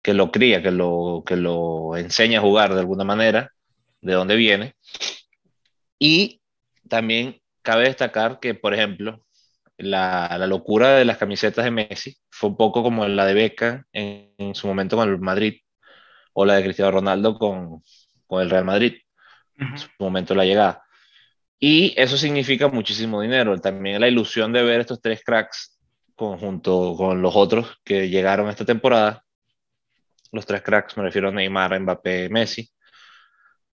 que 0.02 0.14
lo 0.14 0.32
cría, 0.32 0.62
que 0.62 0.70
lo, 0.70 1.22
que 1.26 1.36
lo 1.36 1.96
enseña 1.96 2.38
a 2.38 2.42
jugar 2.42 2.72
de 2.74 2.80
alguna 2.80 3.04
manera, 3.04 3.52
de 4.00 4.14
dónde 4.14 4.36
viene. 4.36 4.74
Y 5.98 6.40
también 6.88 7.40
cabe 7.62 7.84
destacar 7.84 8.40
que, 8.40 8.54
por 8.54 8.74
ejemplo, 8.74 9.24
la, 9.76 10.34
la, 10.38 10.46
locura 10.46 10.96
de 10.96 11.04
las 11.04 11.18
camisetas 11.18 11.64
de 11.64 11.70
Messi 11.70 12.16
fue 12.30 12.50
un 12.50 12.56
poco 12.56 12.82
como 12.82 13.06
la 13.06 13.26
de 13.26 13.34
Beca 13.34 13.86
en, 13.92 14.32
en, 14.38 14.54
su 14.54 14.66
momento 14.66 14.96
con 14.96 15.08
el 15.08 15.18
Madrid 15.18 15.60
o 16.32 16.44
la 16.44 16.54
de 16.54 16.64
Cristiano 16.64 16.90
Ronaldo 16.90 17.38
con, 17.38 17.82
con 18.26 18.42
el 18.42 18.50
Real 18.50 18.64
Madrid, 18.64 18.94
uh 19.58 19.64
-huh. 19.64 19.70
en 19.72 19.78
su 19.78 19.88
momento 19.98 20.34
de 20.34 20.38
la 20.38 20.44
llegada. 20.44 20.82
Y 21.58 21.94
eso 21.96 22.16
significa 22.16 22.68
muchísimo 22.68 23.20
dinero. 23.20 23.56
También 23.60 24.00
la 24.00 24.08
ilusión 24.08 24.52
de 24.52 24.62
ver 24.62 24.80
estos 24.80 25.00
tres 25.00 25.22
cracks 25.24 25.78
junto 26.16 26.94
con 26.96 27.22
los 27.22 27.34
otros 27.36 27.78
que 27.84 28.08
llegaron 28.08 28.48
esta 28.48 28.64
temporada, 28.64 29.24
los 30.30 30.46
tres 30.46 30.62
cracks, 30.62 30.96
me 30.96 31.02
refiero 31.02 31.28
a 31.28 31.32
Neymar, 31.32 31.78
Mbappé, 31.80 32.28
Messi, 32.30 32.70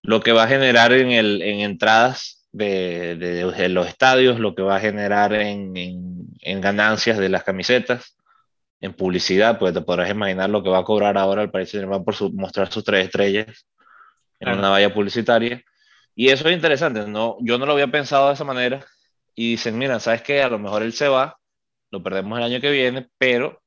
lo 0.02 0.20
que 0.20 0.32
va 0.32 0.44
a 0.44 0.48
generar 0.48 0.92
en, 0.92 1.12
el, 1.12 1.42
en 1.42 1.60
entradas 1.60 2.46
de, 2.52 3.16
de, 3.16 3.50
de, 3.50 3.68
los 3.68 3.86
estadios, 3.86 4.40
lo 4.40 4.54
que 4.54 4.62
va 4.62 4.76
a 4.76 4.80
generar 4.80 5.32
en, 5.34 5.76
en, 5.76 6.26
en, 6.40 6.60
ganancias 6.60 7.18
de 7.18 7.28
las 7.28 7.44
camisetas, 7.44 8.16
en 8.80 8.94
publicidad, 8.94 9.58
pues 9.58 9.74
te 9.74 9.82
podrás 9.82 10.10
imaginar 10.10 10.48
lo 10.48 10.62
que 10.62 10.70
va 10.70 10.78
a 10.78 10.84
cobrar 10.84 11.18
ahora 11.18 11.42
el 11.42 11.50
Paris 11.50 11.70
Saint-Germain 11.70 12.04
por 12.04 12.14
su, 12.14 12.32
mostrar 12.32 12.72
sus 12.72 12.82
tres 12.82 13.06
estrellas 13.06 13.66
en 14.38 14.46
claro. 14.46 14.58
una 14.58 14.70
valla 14.70 14.92
publicitaria. 14.92 15.62
Y 16.14 16.28
eso 16.28 16.48
es 16.48 16.54
interesante, 16.54 17.06
¿no? 17.06 17.36
yo 17.40 17.58
no 17.58 17.66
lo 17.66 17.72
había 17.72 17.88
pensado 17.88 18.28
de 18.28 18.34
esa 18.34 18.44
manera. 18.44 18.84
Y 19.34 19.52
dicen, 19.52 19.78
mira, 19.78 20.00
¿sabes 20.00 20.22
qué? 20.22 20.42
A 20.42 20.48
lo 20.48 20.58
mejor 20.58 20.82
él 20.82 20.92
se 20.92 21.08
va, 21.08 21.38
lo 21.90 22.02
perdemos 22.02 22.38
el 22.38 22.44
año 22.44 22.60
que 22.60 22.70
viene, 22.70 23.08
pero 23.18 23.62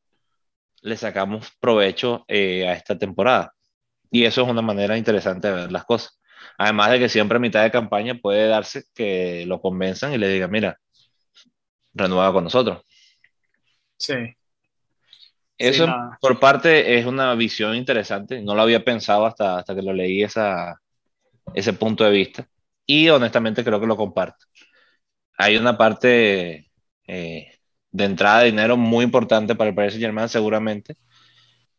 le 0.82 0.98
sacamos 0.98 1.52
provecho 1.60 2.26
eh, 2.28 2.68
a 2.68 2.74
esta 2.74 2.98
temporada. 2.98 3.54
Y 4.12 4.26
eso 4.26 4.44
es 4.44 4.50
una 4.50 4.62
manera 4.62 4.98
interesante 4.98 5.48
de 5.48 5.54
ver 5.54 5.72
las 5.72 5.86
cosas. 5.86 6.20
Además 6.58 6.92
de 6.92 7.00
que 7.00 7.10
siempre 7.10 7.38
a 7.38 7.40
mitad 7.40 7.64
de 7.64 7.72
campaña 7.72 8.16
puede 8.16 8.48
darse 8.48 8.84
que 8.94 9.46
lo 9.48 9.62
convenzan 9.62 10.14
y 10.14 10.18
le 10.18 10.28
digan, 10.28 10.52
mira, 10.52 10.78
renueva 11.94 12.32
con 12.34 12.44
nosotros. 12.44 12.84
Sí. 13.98 14.36
Eso 15.58 15.86
sí, 15.86 15.92
por 16.20 16.40
parte 16.40 16.98
es 16.98 17.06
una 17.06 17.34
visión 17.36 17.76
interesante. 17.76 18.42
No 18.42 18.56
lo 18.56 18.62
había 18.64 18.84
pensado 18.84 19.26
hasta, 19.26 19.60
hasta 19.60 19.76
que 19.76 19.82
lo 19.82 19.94
leí 19.94 20.24
esa, 20.24 20.80
ese 21.56 21.74
punto 21.74 22.04
de 22.04 22.12
vista. 22.12 22.48
Y 22.86 23.10
honestamente 23.10 23.64
creo 23.64 23.80
que 23.80 23.88
lo 23.88 23.98
comparto. 23.98 24.46
Hay 25.38 25.58
una 25.58 25.78
parte 25.78 26.72
eh, 27.08 27.52
de 27.92 28.06
entrada 28.06 28.40
de 28.40 28.46
dinero 28.48 28.78
muy 28.78 29.06
importante 29.06 29.56
para 29.56 29.70
el 29.70 29.76
Paris 29.76 29.94
Saint 29.94 30.04
Germain 30.04 30.30
seguramente. 30.30 30.98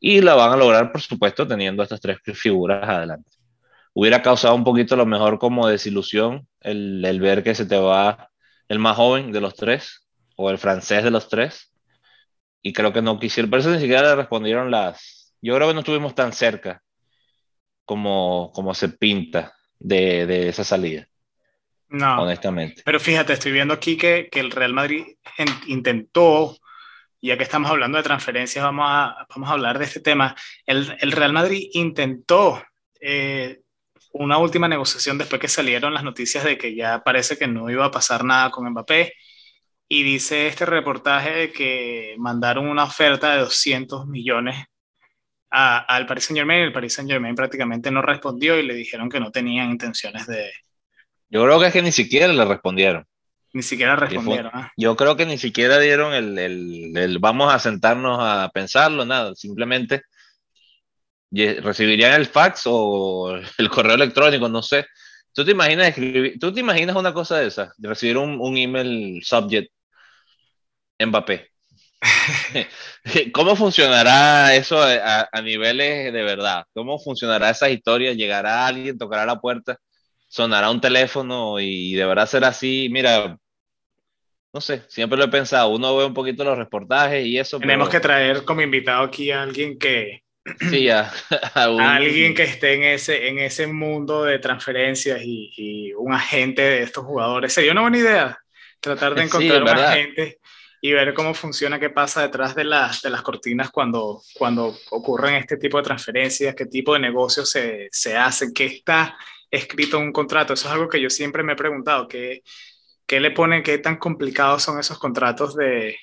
Y 0.00 0.21
la 0.21 0.35
van 0.35 0.52
a 0.52 0.57
lograr, 0.57 0.93
por 0.93 1.00
supuesto, 1.02 1.47
teniendo 1.47 1.83
estas 1.83 2.00
tres 2.00 2.19
figuras 2.35 2.88
adelante. 2.88 3.31
Hubiera 3.95 4.23
causado 4.23 4.54
un 4.54 4.64
poquito 4.64 4.97
lo 4.97 5.07
mejor 5.07 5.38
como 5.38 5.69
desilusión 5.69 6.49
el, 6.61 7.04
el 7.04 7.21
ver 7.21 7.43
que 7.45 7.54
se 7.54 7.66
te 7.66 7.76
va 7.78 8.31
el 8.69 8.78
más 8.78 8.97
joven 8.97 9.33
de 9.33 9.40
los 9.40 9.54
tres 9.57 10.07
o 10.37 10.50
el 10.50 10.59
francés 10.59 11.04
de 11.04 11.11
los 11.12 11.28
tres. 11.28 11.74
Y 12.66 12.73
creo 12.73 12.94
que 12.94 13.02
no 13.02 13.21
quisieron, 13.21 13.50
por 13.50 13.59
eso 13.59 13.71
ni 13.71 13.78
siquiera 13.78 14.02
le 14.02 14.16
respondieron 14.16 14.71
las... 14.71 15.37
Yo 15.42 15.54
creo 15.54 15.68
que 15.68 15.75
no 15.75 15.80
estuvimos 15.80 16.14
tan 16.14 16.33
cerca 16.33 16.83
como, 17.85 18.50
como 18.54 18.73
se 18.73 18.88
pinta 18.88 19.52
de, 19.78 20.25
de 20.25 20.49
esa 20.49 20.64
salida. 20.64 21.06
No. 21.88 22.23
Honestamente. 22.23 22.80
Pero 22.83 22.99
fíjate, 22.99 23.35
estoy 23.35 23.52
viendo 23.52 23.75
aquí 23.75 23.99
que, 23.99 24.30
que 24.33 24.40
el 24.40 24.50
Real 24.50 24.73
Madrid 24.73 25.04
en, 25.37 25.49
intentó, 25.66 26.56
ya 27.21 27.37
que 27.37 27.42
estamos 27.42 27.71
hablando 27.71 27.99
de 27.99 28.04
transferencias, 28.04 28.64
vamos 28.64 28.87
a, 28.88 29.26
vamos 29.28 29.50
a 29.50 29.52
hablar 29.52 29.78
de 29.78 29.85
este 29.85 30.00
tema. 30.00 30.35
El, 30.64 30.97
el 31.00 31.12
Real 31.12 31.35
Madrid 31.35 31.68
intentó 31.75 32.64
eh, 32.99 33.61
una 34.12 34.38
última 34.38 34.68
negociación 34.68 35.18
después 35.18 35.38
que 35.38 35.49
salieron 35.49 35.92
las 35.92 36.02
noticias 36.02 36.44
de 36.44 36.56
que 36.56 36.75
ya 36.75 37.04
parece 37.04 37.37
que 37.37 37.47
no 37.47 37.68
iba 37.68 37.85
a 37.85 37.90
pasar 37.90 38.25
nada 38.25 38.50
con 38.50 38.66
Mbappé. 38.71 39.12
Y 39.88 40.03
dice 40.03 40.47
este 40.47 40.67
reportaje 40.67 41.31
de 41.31 41.53
que 41.53 42.14
mandaron 42.19 42.69
una 42.69 42.85
oferta 42.85 43.35
de 43.35 43.41
200 43.41 44.07
millones 44.07 44.64
a, 45.50 45.79
al 45.79 46.07
Paris 46.07 46.25
Saint 46.25 46.38
Germain. 46.38 46.62
El 46.62 46.73
Paris 46.73 46.95
Saint 46.95 47.11
Germain 47.11 47.35
prácticamente 47.35 47.91
no 47.91 48.03
respondió 48.03 48.59
y 48.59 48.67
le 48.67 48.75
dijeron 48.75 49.09
que 49.09 49.21
no 49.21 49.31
tenían 49.31 49.71
intenciones 49.71 50.26
de, 50.26 50.50
yo 51.35 51.43
creo 51.45 51.59
que 51.59 51.67
es 51.67 51.73
que 51.73 51.83
ni 51.83 51.91
siquiera 51.91 52.33
le 52.33 52.45
respondieron. 52.45 53.05
Ni 53.53 53.62
siquiera 53.62 53.97
respondieron. 53.97 54.53
¿eh? 54.57 54.69
Yo 54.76 54.95
creo 54.95 55.17
que 55.17 55.26
ni 55.26 55.37
siquiera 55.37 55.81
dieron 55.81 56.14
el, 56.14 56.38
el, 56.38 56.97
el, 56.97 57.19
vamos 57.19 57.53
a 57.53 57.59
sentarnos 57.59 58.19
a 58.21 58.50
pensarlo, 58.55 59.05
nada. 59.05 59.35
Simplemente 59.35 60.03
recibirían 61.33 62.12
el 62.12 62.26
fax 62.26 62.62
o 62.67 63.37
el 63.59 63.69
correo 63.69 63.97
electrónico, 63.97 64.49
no 64.49 64.62
sé. 64.62 64.87
¿Tú 65.35 65.45
te 65.45 65.50
imaginas 65.50 65.88
escribir, 65.88 66.38
tú 66.38 66.53
te 66.53 66.61
imaginas 66.61 66.97
una 66.97 67.12
cosa 67.12 67.38
de 67.38 67.49
esa? 67.49 67.73
De 67.76 67.88
recibir 67.88 68.17
un, 68.19 68.41
un 68.41 68.57
email 68.57 69.21
subject 69.23 69.71
Mbappé. 70.99 71.50
¿Cómo 73.33 73.57
funcionará 73.57 74.55
eso 74.55 74.81
a, 74.81 75.29
a, 75.33 75.43
niveles 75.43 76.12
de 76.12 76.23
verdad? 76.23 76.64
¿Cómo 76.75 76.99
funcionará 76.99 77.50
esa 77.50 77.69
historia? 77.69 78.12
¿Llegará 78.12 78.67
alguien, 78.67 78.97
tocará 78.97 79.26
la 79.26 79.41
puerta? 79.41 79.79
sonará 80.35 80.69
un 80.69 80.81
teléfono 80.81 81.61
y 81.61 81.95
de 81.95 82.05
verdad 82.05 82.26
será 82.26 82.49
así, 82.49 82.88
mira, 82.91 83.38
no 84.53 84.61
sé, 84.61 84.83
siempre 84.88 85.17
lo 85.17 85.26
he 85.26 85.29
pensado, 85.29 85.69
uno 85.69 85.97
ve 85.97 86.05
un 86.05 86.12
poquito 86.12 86.43
los 86.43 86.59
reportajes 86.59 87.25
y 87.25 87.38
eso. 87.38 87.61
Tenemos 87.61 87.88
pero... 87.88 87.93
que 87.93 88.09
traer 88.09 88.45
como 88.45 88.61
invitado 88.61 89.05
aquí 89.05 89.31
a 89.31 89.43
alguien 89.43 89.79
que... 89.79 90.24
Sí, 90.70 90.90
a, 90.90 91.10
a, 91.54 91.70
un... 91.70 91.80
a 91.80 91.96
alguien 91.96 92.34
que 92.34 92.42
esté 92.42 92.74
en 92.74 92.82
ese, 92.84 93.28
en 93.28 93.38
ese 93.38 93.66
mundo 93.66 94.24
de 94.24 94.38
transferencias 94.38 95.20
y, 95.22 95.50
y, 95.56 95.92
un 95.94 96.12
agente 96.12 96.62
de 96.62 96.82
estos 96.82 97.04
jugadores. 97.04 97.52
Sería 97.52 97.72
una 97.72 97.82
buena 97.82 97.98
idea 97.98 98.38
tratar 98.80 99.14
de 99.14 99.22
encontrar 99.22 99.56
sí, 99.56 99.62
un 99.62 99.68
agente 99.68 100.38
y 100.82 100.92
ver 100.92 101.14
cómo 101.14 101.32
funciona, 101.32 101.80
qué 101.80 101.88
pasa 101.88 102.20
detrás 102.20 102.54
de 102.54 102.64
las, 102.64 103.00
de 103.00 103.08
las 103.08 103.22
cortinas 103.22 103.70
cuando, 103.70 104.20
cuando 104.34 104.76
ocurren 104.90 105.36
este 105.36 105.56
tipo 105.56 105.78
de 105.78 105.84
transferencias, 105.84 106.54
qué 106.54 106.66
tipo 106.66 106.92
de 106.92 107.00
negocios 107.00 107.48
se, 107.48 107.88
se 107.90 108.14
hacen, 108.14 108.52
qué 108.52 108.66
está 108.66 109.16
escrito 109.50 109.98
un 109.98 110.12
contrato. 110.12 110.52
Eso 110.52 110.68
es 110.68 110.74
algo 110.74 110.90
que 110.90 111.00
yo 111.00 111.08
siempre 111.08 111.42
me 111.42 111.54
he 111.54 111.56
preguntado, 111.56 112.06
¿qué, 112.06 112.42
qué 113.06 113.18
le 113.18 113.30
ponen, 113.30 113.62
qué 113.62 113.78
tan 113.78 113.96
complicados 113.96 114.62
son 114.62 114.78
esos 114.78 114.98
contratos 114.98 115.56
de, 115.56 115.96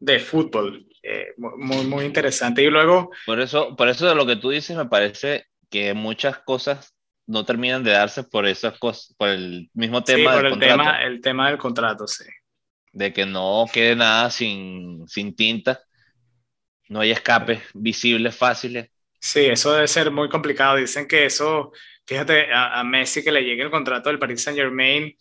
de 0.00 0.18
fútbol? 0.18 0.89
Eh, 1.02 1.28
muy, 1.36 1.86
muy 1.86 2.04
interesante. 2.04 2.62
Y 2.62 2.70
luego... 2.70 3.10
Por 3.26 3.40
eso, 3.40 3.76
por 3.76 3.88
eso 3.88 4.08
de 4.08 4.14
lo 4.14 4.26
que 4.26 4.36
tú 4.36 4.50
dices 4.50 4.76
me 4.76 4.86
parece 4.86 5.46
que 5.70 5.94
muchas 5.94 6.38
cosas 6.38 6.94
no 7.26 7.44
terminan 7.44 7.84
de 7.84 7.92
darse 7.92 8.24
por 8.24 8.46
esas 8.46 8.78
cosas, 8.78 9.14
por 9.16 9.28
el 9.28 9.70
mismo 9.72 10.02
tema 10.02 10.18
sí, 10.18 10.24
por 10.24 10.36
del 10.36 10.44
el 10.46 10.50
contrato. 10.50 10.76
Tema, 10.76 11.02
el 11.02 11.20
tema 11.20 11.48
del 11.48 11.58
contrato, 11.58 12.06
sí. 12.06 12.24
De 12.92 13.12
que 13.12 13.24
no 13.24 13.66
quede 13.72 13.94
nada 13.94 14.30
sin, 14.30 15.06
sin 15.06 15.34
tinta, 15.36 15.80
no 16.88 17.00
hay 17.00 17.12
escapes 17.12 17.62
visibles, 17.72 18.36
fáciles. 18.36 18.90
Sí, 19.20 19.46
eso 19.46 19.72
debe 19.72 19.86
ser 19.86 20.10
muy 20.10 20.28
complicado. 20.28 20.76
Dicen 20.76 21.06
que 21.06 21.26
eso 21.26 21.72
fíjate, 22.10 22.52
a, 22.52 22.80
a, 22.80 22.84
Messi 22.84 23.22
que 23.22 23.30
le 23.30 23.44
llegue 23.44 23.62
el 23.62 23.70
contrato 23.70 24.08
del 24.08 24.18
Paris 24.18 24.42
Saint 24.42 24.58
Germain 24.58 25.16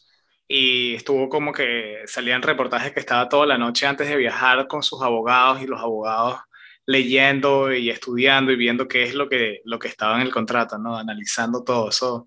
y 0.51 0.95
estuvo 0.95 1.29
como 1.29 1.53
que 1.53 1.99
salían 2.07 2.41
reportajes 2.41 2.91
que 2.91 2.99
estaba 2.99 3.29
toda 3.29 3.45
la 3.45 3.59
noche 3.59 3.85
antes 3.85 4.09
de 4.09 4.17
viajar 4.17 4.67
con 4.67 4.81
sus 4.81 4.99
abogados 5.03 5.61
y 5.61 5.67
los 5.67 5.79
abogados 5.79 6.39
leyendo 6.87 7.71
y 7.71 7.91
estudiando 7.91 8.51
y 8.51 8.55
viendo 8.55 8.87
qué 8.87 9.03
es 9.03 9.13
lo 9.13 9.29
que, 9.29 9.61
lo 9.63 9.77
que 9.77 9.87
estaba 9.87 10.15
en 10.15 10.21
el 10.21 10.31
contrato, 10.31 10.79
¿no? 10.79 10.97
Analizando 10.97 11.63
todo 11.63 11.89
eso. 11.89 12.25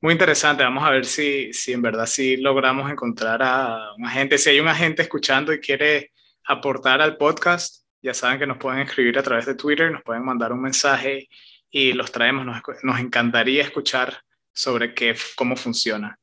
Muy 0.00 0.12
interesante, 0.12 0.64
vamos 0.64 0.82
a 0.84 0.90
ver 0.90 1.04
si, 1.06 1.52
si 1.52 1.72
en 1.72 1.80
verdad 1.80 2.06
sí 2.06 2.36
logramos 2.38 2.90
encontrar 2.90 3.40
a 3.40 3.92
un 3.96 4.04
agente. 4.04 4.36
Si 4.38 4.50
hay 4.50 4.58
un 4.58 4.66
agente 4.66 5.02
escuchando 5.02 5.52
y 5.52 5.60
quiere 5.60 6.10
aportar 6.44 7.00
al 7.00 7.16
podcast, 7.16 7.84
ya 8.02 8.14
saben 8.14 8.40
que 8.40 8.48
nos 8.48 8.58
pueden 8.58 8.80
escribir 8.80 9.16
a 9.16 9.22
través 9.22 9.46
de 9.46 9.54
Twitter, 9.54 9.92
nos 9.92 10.02
pueden 10.02 10.24
mandar 10.24 10.52
un 10.52 10.62
mensaje 10.62 11.28
y 11.70 11.92
los 11.92 12.10
traemos. 12.10 12.44
Nos, 12.44 12.62
nos 12.82 12.98
encantaría 12.98 13.62
escuchar 13.62 14.22
sobre 14.52 14.92
qué, 14.92 15.14
cómo 15.36 15.54
funciona. 15.54 16.18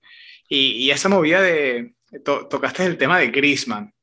Y, 0.47 0.85
y 0.85 0.91
esa 0.91 1.09
movida 1.09 1.41
de, 1.41 1.95
to, 2.23 2.47
tocaste 2.47 2.85
el 2.85 2.97
tema 2.97 3.19
de 3.19 3.27
Griezmann, 3.27 3.93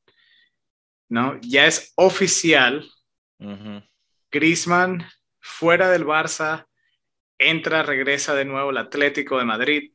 ¿no? 1.08 1.40
Ya 1.40 1.66
es 1.66 1.92
oficial. 1.96 2.84
Uh 3.38 3.50
-huh. 3.50 3.88
Griezmann 4.30 5.04
fuera 5.40 5.90
del 5.90 6.04
Barça, 6.04 6.66
entra, 7.38 7.82
regresa 7.82 8.34
de 8.34 8.44
nuevo 8.44 8.70
el 8.70 8.78
Atlético 8.78 9.38
de 9.38 9.44
Madrid. 9.44 9.92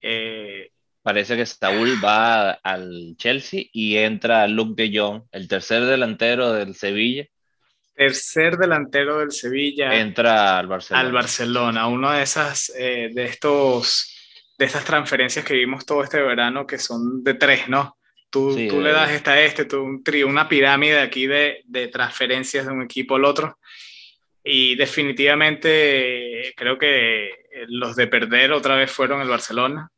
Eh, 0.00 0.70
Parece 1.02 1.36
que 1.36 1.46
Saúl 1.46 1.98
va 2.04 2.50
al 2.50 3.16
Chelsea 3.16 3.64
y 3.72 3.96
entra 3.96 4.46
Luke 4.46 4.82
de 4.82 4.98
Jong, 4.98 5.22
el 5.32 5.48
tercer 5.48 5.84
delantero 5.84 6.52
del 6.52 6.74
Sevilla 6.74 7.26
tercer 8.00 8.56
delantero 8.56 9.18
del 9.18 9.30
Sevilla 9.30 9.94
entra 9.94 10.58
al 10.58 10.66
Barcelona. 10.68 11.06
Al 11.06 11.12
Barcelona, 11.12 11.86
uno 11.86 12.10
de 12.10 12.22
esas 12.22 12.72
eh, 12.74 13.10
de 13.12 13.24
estos 13.26 14.19
de 14.60 14.66
estas 14.66 14.84
transferencias 14.84 15.42
que 15.42 15.54
vimos 15.54 15.86
todo 15.86 16.04
este 16.04 16.20
verano 16.20 16.66
que 16.66 16.78
son 16.78 17.24
de 17.24 17.32
tres, 17.32 17.66
¿no? 17.70 17.96
Tú, 18.28 18.52
sí, 18.52 18.68
tú 18.68 18.78
le 18.82 18.92
das 18.92 19.10
esta 19.10 19.32
a 19.32 19.40
este, 19.40 19.64
tú 19.64 19.82
un 19.82 20.04
trío, 20.04 20.28
una 20.28 20.50
pirámide 20.50 21.00
aquí 21.00 21.26
de, 21.26 21.62
de 21.64 21.88
transferencias 21.88 22.66
de 22.66 22.72
un 22.72 22.82
equipo 22.82 23.16
al 23.16 23.24
otro. 23.24 23.58
Y 24.44 24.74
definitivamente 24.76 26.52
creo 26.56 26.76
que 26.76 27.30
los 27.68 27.96
de 27.96 28.06
perder 28.06 28.52
otra 28.52 28.76
vez 28.76 28.92
fueron 28.92 29.22
el 29.22 29.28
Barcelona. 29.28 29.88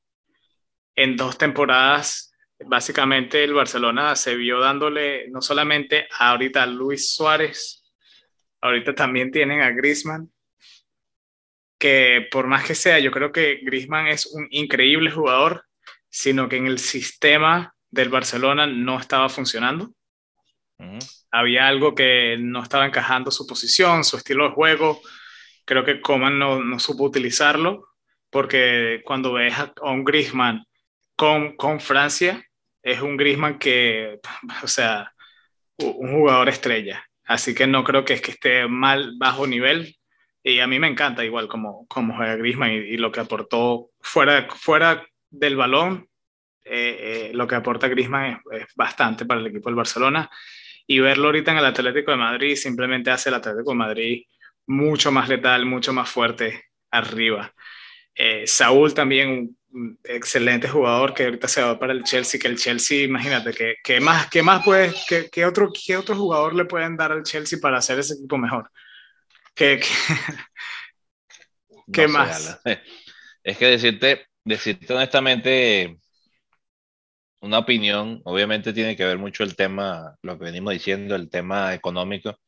en 0.95 1.16
dos 1.16 1.37
temporadas, 1.37 2.33
básicamente 2.64 3.42
el 3.42 3.54
Barcelona 3.54 4.14
se 4.14 4.37
vio 4.37 4.61
dándole 4.61 5.28
no 5.28 5.42
solamente 5.42 6.07
ahorita 6.19 6.62
a 6.62 6.66
Luis 6.66 7.14
Suárez, 7.14 7.83
ahorita 8.61 8.95
también 8.95 9.33
tienen 9.33 9.61
a 9.61 9.71
Griezmann, 9.71 10.32
que 11.83 12.29
por 12.31 12.47
más 12.47 12.65
que 12.65 12.77
sea, 12.77 13.01
yo 13.01 13.11
creo 13.11 13.33
que 13.33 13.59
Griezmann 13.61 14.07
es 14.07 14.27
un 14.27 14.47
increíble 14.53 15.11
jugador, 15.11 15.65
sino 16.09 16.49
que 16.49 16.57
en 16.57 16.69
el 16.69 16.79
sistema 16.79 17.75
del 17.91 18.09
Barcelona 18.09 18.69
no 18.69 19.01
estaba 19.01 19.29
funcionando. 19.29 19.91
Había 21.33 21.67
algo 21.67 21.93
que 21.97 22.37
no 22.39 22.62
estaba 22.62 22.87
encajando 22.87 23.33
su 23.33 23.49
posición, 23.49 24.05
su 24.05 24.17
estilo 24.17 24.45
de 24.45 24.55
juego. 24.55 25.01
Creo 25.65 25.85
que 25.85 26.01
Coman 26.01 26.39
no, 26.39 26.62
no 26.62 26.79
supo 26.79 27.03
utilizarlo, 27.03 27.89
porque 28.31 29.03
cuando 29.05 29.33
ves 29.33 29.59
a, 29.59 29.73
un 29.83 30.05
Griezmann 30.05 30.65
con, 31.17 31.57
con 31.57 31.81
Francia, 31.81 32.45
es 32.81 33.01
un 33.01 33.17
Griezmann 33.17 33.59
que, 33.59 34.21
o 34.62 34.69
sea, 34.69 35.12
un 35.79 36.12
jugador 36.12 36.49
estrella. 36.49 37.05
Así 37.25 37.57
que 37.57 37.67
no 37.67 37.83
creo 37.83 38.05
que 38.05 38.12
es 38.12 38.23
que 38.23 38.31
esté 38.31 38.69
mal 38.69 39.15
bajo 39.19 39.49
nivel. 39.49 39.97
Y 40.43 40.59
a 40.59 40.67
mí 40.67 40.79
me 40.79 40.89
encanta 40.89 41.25
igual 41.25 41.47
como, 41.47 41.87
como 41.87 42.17
juega 42.17 42.37
Griezmann 42.37 42.73
y, 42.73 42.97
lo 42.97 43.13
que 43.13 43.21
aportó 43.21 43.91
fuera, 44.01 44.49
fuera 44.51 45.07
del 45.31 45.57
balón. 45.57 46.09
Eh, 46.65 47.31
eh, 47.31 47.31
lo 47.35 47.47
que 47.47 47.57
aporta 47.57 47.89
Griezmann 47.89 48.41
es, 48.53 48.67
bastante 48.75 49.25
para 49.25 49.41
el 49.41 49.47
equipo 49.47 49.69
del 49.69 49.77
Barcelona. 49.77 50.29
Y 50.87 50.99
verlo 50.99 51.27
ahorita 51.27 51.53
en 51.53 51.59
el 51.59 51.67
Atlético 51.67 52.11
de 52.11 52.17
Madrid 52.17 52.57
simplemente 52.57 53.11
hace 53.11 53.29
el 53.29 53.37
Atlético 53.37 53.71
de 53.71 53.77
Madrid 53.77 54.23
mucho 54.67 55.13
más 55.13 55.29
letal, 55.29 55.65
mucho 55.65 55.93
más 55.93 56.11
fuerte 56.11 56.65
arriba. 56.91 57.53
Eh, 58.15 58.47
Saúl 58.47 58.93
también 58.95 59.57
un 59.73 59.99
excelente 60.05 60.69
jugador 60.69 61.15
que 61.15 61.25
ahorita 61.25 61.49
se 61.49 61.63
va 61.63 61.79
para 61.79 61.93
el 61.93 62.03
Chelsea, 62.05 62.39
que 62.39 62.49
el 62.49 62.59
Chelsea, 62.59 63.05
imagínate, 63.05 63.53
que, 63.53 63.77
que 63.83 64.01
más, 64.01 64.29
que 64.29 64.43
más 64.43 64.63
puede, 64.65 64.93
que, 65.09 65.31
que, 65.31 65.47
otro, 65.47 65.71
¿qué 65.73 65.97
otro 65.97 66.15
jugador 66.15 66.55
le 66.55 66.67
pueden 66.67 66.97
dar 66.97 67.13
al 67.13 67.23
Chelsea 67.23 67.59
para 67.61 67.79
hacer 67.79 67.99
ese 67.99 68.15
equipo 68.15 68.37
mejor? 68.37 68.71
¿Qué, 69.55 69.81
qué, 71.93 72.09
más? 72.09 72.61
es 73.45 73.59
que 73.59 73.67
decirte, 73.67 74.27
decirte 74.45 74.95
honestamente, 74.95 75.99
una 77.41 77.59
opinión, 77.59 78.21
obviamente 78.25 78.73
tiene 78.73 78.97
que 78.97 79.05
ver 79.05 79.19
mucho 79.19 79.43
el 79.43 79.57
tema, 79.57 80.17
lo 80.23 80.39
que 80.39 80.45
venimos 80.45 80.73
diciendo, 80.73 81.15
el 81.15 81.29
tema 81.29 81.75
económico, 81.75 82.39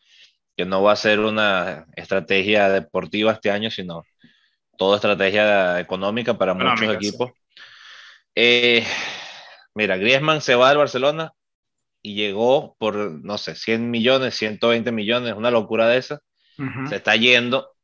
que 0.57 0.65
no 0.65 0.83
va 0.83 0.93
a 0.93 0.97
ser 0.97 1.21
una 1.21 1.87
estrategia 1.97 2.69
deportiva 2.69 3.33
este 3.33 3.51
año, 3.51 3.71
sino 3.71 4.05
toda 4.79 4.97
estrategia 4.97 5.81
económica 5.81 6.39
para 6.39 6.55
muchos 6.55 6.95
equipos. 6.95 7.33
Eh, 8.35 8.85
mira, 9.75 9.97
Griezmann 9.97 10.41
se 10.41 10.55
va 10.55 10.69
del 10.69 10.79
Barcelona 10.79 11.33
y 12.03 12.15
llegó 12.15 12.77
por, 12.79 12.97
no 12.97 13.39
sé, 13.39 13.55
100 13.55 13.91
millones, 13.91 14.37
120 14.37 14.93
millones, 14.93 15.35
una 15.35 15.51
locura 15.51 15.89
de 15.89 15.99
esa. 15.99 16.21
Se 16.89 16.97
está 16.97 17.17
yendo 17.17 17.75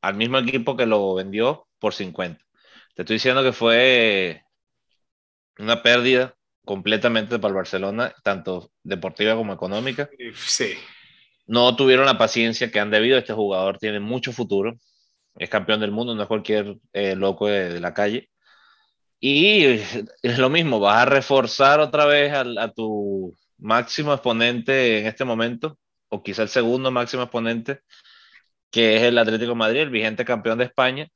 al 0.00 0.14
mismo 0.14 0.38
equipo 0.38 0.76
que 0.76 0.86
lo 0.86 1.14
vendió 1.14 1.66
por 1.78 1.94
50. 1.94 2.42
Te 2.94 3.02
estoy 3.02 3.16
diciendo 3.16 3.42
que 3.42 3.52
fue 3.52 4.42
una 5.58 5.82
pérdida 5.82 6.34
completamente 6.64 7.38
para 7.38 7.50
el 7.50 7.56
Barcelona, 7.56 8.14
tanto 8.22 8.70
deportiva 8.82 9.34
como 9.34 9.52
económica. 9.52 10.08
Sí. 10.34 10.74
No 11.46 11.76
tuvieron 11.76 12.06
la 12.06 12.18
paciencia 12.18 12.70
que 12.70 12.80
han 12.80 12.90
debido. 12.90 13.18
Este 13.18 13.32
jugador 13.32 13.78
tiene 13.78 14.00
mucho 14.00 14.32
futuro 14.32 14.76
es 15.36 15.48
campeón 15.48 15.80
del 15.80 15.90
mundo, 15.90 16.14
no 16.14 16.22
es 16.22 16.28
cualquier 16.28 16.76
eh, 16.92 17.14
loco 17.16 17.46
de, 17.46 17.80
la 17.80 17.94
calle. 17.94 18.30
Y 19.20 19.64
es 19.64 20.38
lo 20.38 20.50
mismo, 20.50 20.80
vas 20.80 21.02
a 21.02 21.04
reforzar 21.06 21.80
otra 21.80 22.06
vez 22.06 22.32
a, 22.32 22.68
tu 22.72 23.34
máximo 23.58 24.12
exponente 24.14 25.00
en 25.00 25.06
este 25.06 25.24
momento, 25.24 25.78
o 26.10 26.22
quizá 26.22 26.42
el 26.42 26.48
segundo 26.48 26.90
máximo 26.90 27.22
exponente, 27.22 27.80
que 28.70 28.96
es 28.96 29.02
el 29.02 29.16
Atlético 29.16 29.52
de 29.52 29.56
Madrid, 29.56 29.80
el 29.80 29.90
vigente 29.90 30.24
campeón 30.24 30.58
de 30.58 30.64
España. 30.64 31.08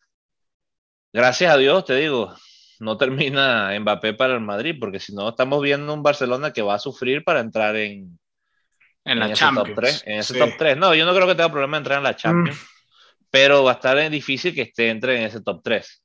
Gracias 1.12 1.52
a 1.52 1.59
Dios, 1.59 1.85
te 1.85 1.94
digo, 1.94 2.35
no 2.80 2.96
termina 2.96 3.78
Mbappé 3.78 4.14
para 4.14 4.35
el 4.35 4.40
Madrid, 4.40 4.76
porque 4.80 4.98
si 4.98 5.14
no 5.14 5.28
estamos 5.28 5.62
viendo 5.62 5.92
un 5.92 6.02
Barcelona 6.02 6.52
que 6.52 6.62
va 6.62 6.74
a 6.74 6.78
sufrir 6.78 7.22
para 7.22 7.40
entrar 7.40 7.76
en, 7.76 8.18
en, 9.04 9.18
la 9.18 9.33
Champions. 9.35 9.68
Top 9.68 9.76
3, 9.76 10.02
en 10.07 10.18
ese 10.18 10.38
top 10.38 10.50
3. 10.59 10.76
No, 10.78 10.94
yo 10.94 11.04
no 11.04 11.14
creo 11.14 11.26
que 11.26 11.35
tenga 11.35 11.52
problema 11.52 11.76
entrar 11.76 11.98
en 11.98 12.04
la 12.04 12.16
Champions. 12.16 12.59
Mm 12.59 12.74
pero 13.35 13.64
va 13.64 13.72
a 13.72 13.74
estar 13.74 14.11
difícil 14.11 14.54
que 14.54 14.62
esté 14.62 14.90
entre 14.90 15.16
en 15.16 15.24
ese 15.24 15.40
top 15.40 15.61
3. 15.64 16.04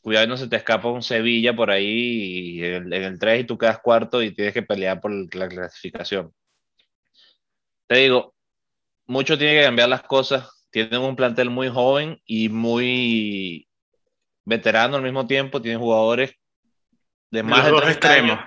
Cuidado, 0.00 0.28
no 0.28 0.36
se 0.36 0.46
te 0.46 0.54
escapa 0.54 0.86
un 0.86 1.02
Sevilla 1.02 1.56
por 1.56 1.72
ahí 1.72 2.62
en, 2.62 2.92
el 2.92 3.18
3 3.18 3.40
y 3.40 3.44
tú 3.44 3.58
quedas 3.58 3.80
cuarto 3.80 4.22
y 4.22 4.32
tienes 4.32 4.54
que 4.54 4.62
pelear 4.62 5.00
por 5.00 5.10
la 5.34 5.48
clasificación. 5.48 6.32
Te 7.90 7.96
digo, 7.96 8.32
mucho 9.08 9.36
tiene 9.36 9.58
que 9.58 9.64
cambiar 9.64 9.88
las 9.88 10.04
cosas. 10.04 10.48
Tienen 10.70 11.00
un 11.00 11.16
plantel 11.16 11.50
muy 11.50 11.68
joven 11.68 12.22
y 12.24 12.48
muy 12.48 13.66
veterano 14.44 14.96
al 14.96 15.02
mismo 15.02 15.26
tiempo. 15.26 15.60
Tienen 15.60 15.80
jugadores 15.80 16.30
de 17.32 17.42
más 17.42 17.64
de, 17.64 17.72
dos 17.72 17.88
extremos 17.88 18.38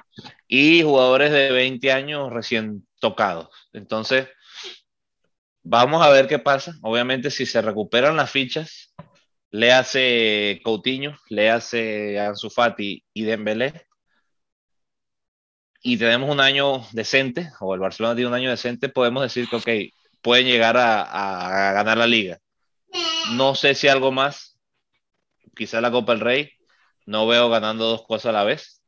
y 0.47 0.81
jugadores 0.81 1.33
de 1.33 1.51
20 1.51 1.91
años 1.91 2.31
recién 2.31 2.87
tocados. 3.01 3.49
Entonces, 3.73 4.29
Vamos 5.65 6.05
a 6.05 6.09
ver 6.09 6.27
qué 6.27 6.39
pasa. 6.39 6.73
Obviamente, 6.81 7.31
si 7.31 7.45
se 7.45 7.61
recuperan 7.61 8.17
las 8.17 8.29
fichas, 8.29 8.93
le 9.49 9.71
hace 9.71 10.59
Coutinho, 10.63 11.17
le 11.29 11.49
hace 11.49 12.19
Ansu 12.19 12.49
Fati 12.49 13.03
y 13.13 13.23
Dembélé, 13.23 13.87
y 15.85 15.97
tenemos 15.97 16.29
un 16.29 16.39
año 16.39 16.87
decente, 16.93 17.51
o 17.59 17.73
el 17.73 17.81
Barcelona 17.81 18.15
tiene 18.15 18.29
un 18.29 18.33
año 18.33 18.49
decente, 18.49 18.87
podemos 18.87 19.21
decir 19.21 19.49
que, 19.49 19.55
ok, 19.57 19.93
pueden 20.21 20.47
llegar 20.47 20.77
a, 20.77 21.73
ganar 21.73 21.97
la 21.97 22.07
liga. 22.07 22.39
No 23.33 23.53
sé 23.53 23.75
si 23.75 23.89
algo 23.89 24.11
más, 24.11 24.57
quizá 25.55 25.81
la 25.81 25.91
Copa 25.91 26.13
del 26.13 26.21
Rey, 26.21 26.51
no 27.05 27.27
veo 27.27 27.49
ganando 27.49 27.85
dos 27.85 28.05
cosas 28.07 28.27
a 28.27 28.31
la 28.31 28.45
vez, 28.45 28.81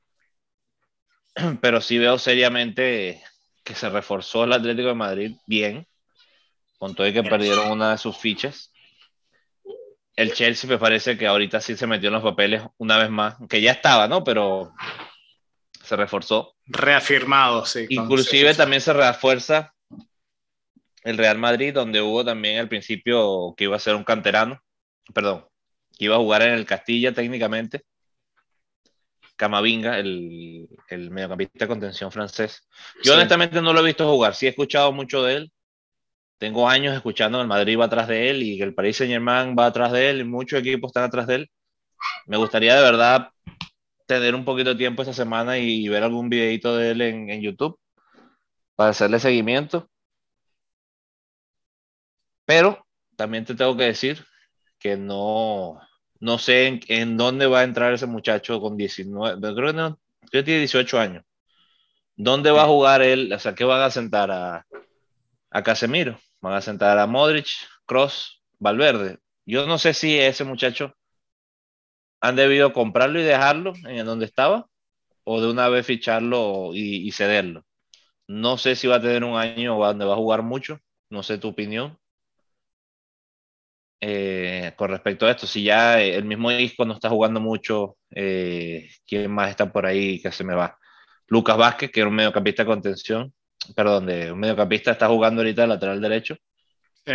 pero 1.62 1.81
sí 1.81 1.97
veo 1.97 2.17
seriamente 2.17 3.21
que 3.65 3.75
se 3.75 3.89
reforzó 3.89 4.45
el 4.45 4.53
Atlético 4.53 4.88
de 4.88 4.95
Madrid 4.95 5.36
bien 5.45 5.86
con 6.77 6.95
todo 6.95 7.08
y 7.08 7.13
que 7.13 7.23
perdieron 7.23 7.71
una 7.71 7.91
de 7.91 7.97
sus 7.97 8.17
fichas. 8.17 8.71
El 10.15 10.34
Chelsea 10.34 10.69
me 10.69 10.77
parece 10.77 11.17
que 11.17 11.27
ahorita 11.27 11.60
sí 11.60 11.75
se 11.75 11.88
metió 11.88 12.08
en 12.08 12.13
los 12.13 12.23
papeles 12.23 12.62
una 12.77 12.97
vez 12.97 13.10
más, 13.10 13.36
que 13.49 13.60
ya 13.60 13.71
estaba, 13.73 14.08
¿no? 14.08 14.23
Pero 14.23 14.71
se 15.86 15.95
reforzó. 15.95 16.56
Reafirmado, 16.65 17.65
sí. 17.65 17.86
Inclusive 17.89 18.54
también 18.54 18.82
se 18.82 18.93
refuerza 18.93 19.74
el 21.04 21.17
Real 21.17 21.38
Madrid, 21.38 21.74
donde 21.74 22.02
hubo 22.02 22.26
también 22.26 22.60
al 22.60 22.67
principio 22.67 23.54
que 23.56 23.65
iba 23.65 23.76
a 23.76 23.80
ser 23.80 23.95
un 23.95 24.04
canterano, 24.04 24.62
perdón, 25.13 25.45
que 25.98 26.06
iba 26.06 26.15
a 26.15 26.19
jugar 26.19 26.41
en 26.41 26.54
el 26.54 26.65
Castilla 26.65 27.13
técnicamente. 27.13 27.84
Camavinga, 29.36 30.00
el, 30.00 30.67
el 30.89 31.12
mediocampista 31.12 31.65
de 31.65 31.67
contención 31.67 32.12
francés. 32.12 32.67
Yo 33.04 33.13
honestamente 33.13 33.62
no 33.62 33.74
lo 33.74 33.82
he 33.82 33.86
visto 33.86 34.10
jugar, 34.10 34.34
sí 34.34 34.48
he 34.48 34.50
escuchado 34.50 34.91
mucho 34.91 35.24
de 35.24 35.36
él, 35.36 35.52
tengo 36.38 36.67
años 36.67 36.93
escuchando 36.93 37.38
que 37.38 37.43
el 37.43 37.48
Madrid 37.48 37.80
va 37.80 37.86
atrás 37.86 38.08
de 38.08 38.30
él 38.30 38.43
y 38.43 38.58
que 38.58 38.63
el 38.63 38.74
Paris 38.74 38.98
Saint 38.98 39.12
Germain 39.12 39.56
va 39.58 39.67
atrás 39.67 39.91
de 39.91 40.10
él 40.10 40.21
y 40.21 40.24
muchos 40.24 40.60
equipos 40.60 40.89
están 40.89 41.04
atrás 41.04 41.28
de 41.28 41.36
él. 41.36 41.52
Me 42.26 42.38
gustaría 42.38 42.76
de 42.76 42.82
verdad 42.82 43.30
tener 44.06 44.36
un 44.36 44.46
poquito 44.46 44.72
de 44.72 44.76
tiempo 44.78 45.02
esta 45.02 45.13
semana 45.13 45.58
y 45.58 45.88
ver 45.88 46.04
algún 46.04 46.30
videito 46.30 46.76
de 46.78 46.91
él 46.91 47.02
en, 47.02 47.41
YouTube 47.41 47.80
para 48.76 48.91
hacerle 48.91 49.20
seguimiento. 49.20 49.89
Pero 52.46 52.86
también 53.15 53.46
te 53.46 53.56
tengo 53.56 53.76
que 53.78 53.86
decir 53.86 54.24
que 54.80 54.98
no, 54.98 55.80
no 56.20 56.38
sé 56.38 56.68
en, 56.68 56.80
en, 56.88 57.18
dónde 57.18 57.48
va 57.48 57.62
a 57.62 57.63
entrar 57.63 57.94
ese 57.94 58.06
muchacho 58.06 58.60
con 58.62 58.78
19, 58.78 59.39
creo 59.56 59.68
que, 59.68 59.74
no, 59.74 60.00
creo 60.30 60.44
que 60.44 60.44
tiene 60.44 60.60
18 60.60 61.00
años. 61.00 61.24
¿Dónde 62.15 62.52
va 62.52 62.63
a 62.63 62.68
jugar 62.68 63.02
él? 63.02 63.32
O 63.34 63.39
sea, 63.39 63.56
¿qué 63.56 63.65
van 63.65 63.82
a 63.82 63.91
sentar 63.91 64.32
a, 64.32 64.65
a 65.50 65.63
Casemiro? 65.63 66.20
Van 66.41 66.54
a 66.54 66.62
sentar 66.62 66.98
a 66.98 67.08
Modric, 67.08 67.48
Cross, 67.86 68.41
Valverde. 68.60 69.20
Yo 69.46 69.68
no 69.68 69.78
sé 69.78 69.94
si 69.94 70.18
ese 70.20 70.44
muchacho 70.44 70.96
han 72.28 72.36
debido 72.36 72.74
comprarlo 72.74 73.20
y 73.20 73.24
dejarlo 73.24 73.74
en 73.88 74.06
donde 74.06 74.26
estaba 74.26 74.68
o 75.24 75.42
de 75.42 75.50
una 75.50 75.70
vez 75.70 75.86
ficharlo 75.86 76.72
y, 76.74 77.12
cederlo. 77.12 77.66
No 78.28 78.58
sé 78.58 78.76
si 78.76 78.88
va 78.88 78.98
a 78.98 79.02
tener 79.02 79.24
un 79.24 79.38
año 79.38 79.78
donde 79.78 80.06
va 80.06 80.14
a 80.14 80.18
jugar 80.18 80.44
mucho. 80.44 80.80
No 81.10 81.24
sé 81.24 81.38
tu 81.38 81.50
opinión. 81.50 81.98
Eh, 84.02 84.74
con 84.76 84.90
respecto 84.90 85.26
a 85.26 85.32
esto, 85.32 85.48
si 85.48 85.64
ya 85.64 86.02
el 86.02 86.26
mismo 86.26 86.52
Isco 86.52 86.86
no 86.86 86.94
está 86.94 87.10
jugando 87.10 87.40
mucho, 87.40 87.98
eh, 88.12 88.90
¿quién 89.08 89.32
más 89.32 89.50
está 89.50 89.72
por 89.72 89.86
ahí 89.86 90.22
que 90.22 90.32
se 90.32 90.44
me 90.44 90.54
va? 90.54 90.78
Lucas 91.28 91.58
Vázquez, 91.58 91.92
que 91.92 92.02
era 92.02 92.10
un 92.10 92.16
mediocampista 92.16 92.64
de 92.64 92.68
contención, 92.68 93.34
perdón, 93.76 94.06
de 94.08 94.32
un 94.32 94.40
mediocampista 94.40 94.92
está 94.92 95.08
jugando 95.08 95.42
ahorita 95.42 95.64
de 95.64 95.68
lateral 95.70 96.02
derecho. 96.02 96.36
Sí. 97.06 97.14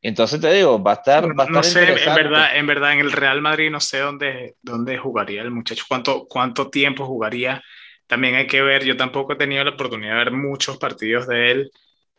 Entonces 0.00 0.40
te 0.40 0.52
digo, 0.52 0.82
va 0.82 0.92
a 0.92 0.94
estar, 0.94 1.38
va 1.38 1.44
a 1.44 1.48
no 1.48 1.62
sé, 1.62 1.80
en 2.04 2.14
verdad, 2.14 2.56
en 2.56 2.66
verdad, 2.66 2.92
en 2.92 3.00
el 3.00 3.12
Real 3.12 3.42
Madrid 3.42 3.70
no 3.70 3.80
sé 3.80 3.98
dónde, 3.98 4.54
dónde 4.62 4.96
jugaría 4.96 5.42
el 5.42 5.50
muchacho, 5.50 5.84
cuánto, 5.88 6.26
cuánto 6.28 6.70
tiempo 6.70 7.04
jugaría. 7.04 7.62
También 8.06 8.36
hay 8.36 8.46
que 8.46 8.62
ver, 8.62 8.84
yo 8.84 8.96
tampoco 8.96 9.32
he 9.32 9.36
tenido 9.36 9.64
la 9.64 9.72
oportunidad 9.72 10.12
de 10.12 10.24
ver 10.24 10.32
muchos 10.32 10.78
partidos 10.78 11.26
de 11.26 11.50
él. 11.50 11.70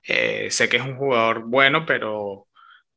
Eh, 0.04 0.48
sé 0.52 0.68
que 0.68 0.78
es 0.78 0.84
un 0.84 0.98
jugador 0.98 1.44
bueno, 1.46 1.86
pero, 1.86 2.48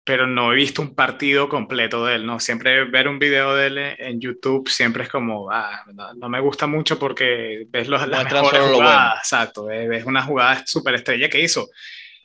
pero 0.05 0.27
no 0.27 0.53
he 0.53 0.57
visto 0.57 0.83
un 0.83 0.97
partido 0.97 1.49
completo 1.49 2.05
de 2.05 2.16
él, 2.16 2.27
¿no? 2.27 2.40
Siempre 2.40 2.85
ver 2.85 3.07
un 3.07 3.21
video 3.21 3.55
de 3.55 3.66
él 3.68 3.79
en 3.79 4.21
YouTube 4.21 4.68
siempre 4.68 5.05
es 5.05 5.09
como, 5.09 5.49
ah, 5.51 5.85
no, 6.16 6.29
me 6.29 6.40
gusta 6.40 6.66
mucho 6.66 6.99
porque 6.99 7.66
ves 7.68 7.87
los, 7.87 8.07
las 8.09 8.25
mejores 8.25 8.61
jugadas, 8.62 9.18
exacto, 9.18 9.66
ves 9.66 10.05
una 10.05 10.23
jugada 10.23 10.66
súper 10.66 10.97
estrella 10.97 11.29
que 11.29 11.40
hizo 11.40 11.68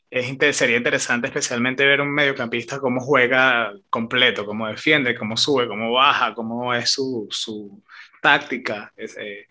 es, 0.09 0.57
sería 0.57 0.77
interesante 0.77 1.27
especialmente 1.27 1.85
ver 1.85 2.01
un 2.01 2.13
mediocampista 2.13 2.79
cómo 2.79 3.01
juega 3.01 3.73
completo, 3.89 4.45
cómo 4.45 4.67
defiende, 4.67 5.15
cómo 5.15 5.37
sube, 5.37 5.67
cómo 5.67 5.91
baja, 5.91 6.33
cómo 6.33 6.73
es 6.73 6.91
su, 6.91 7.27
su 7.29 7.83
táctica. 8.21 8.93
Eh, 8.97 9.47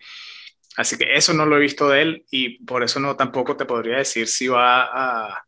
así 0.77 0.97
que 0.97 1.15
eso 1.15 1.33
no 1.33 1.45
lo 1.45 1.57
he 1.57 1.61
visto 1.61 1.89
de 1.89 2.01
él 2.01 2.25
y 2.31 2.63
por 2.65 2.83
eso 2.83 2.99
no 2.99 3.15
tampoco 3.15 3.55
te 3.57 3.65
podría 3.65 3.97
decir 3.97 4.27
si 4.27 4.47
va 4.47 4.83
a, 4.83 5.45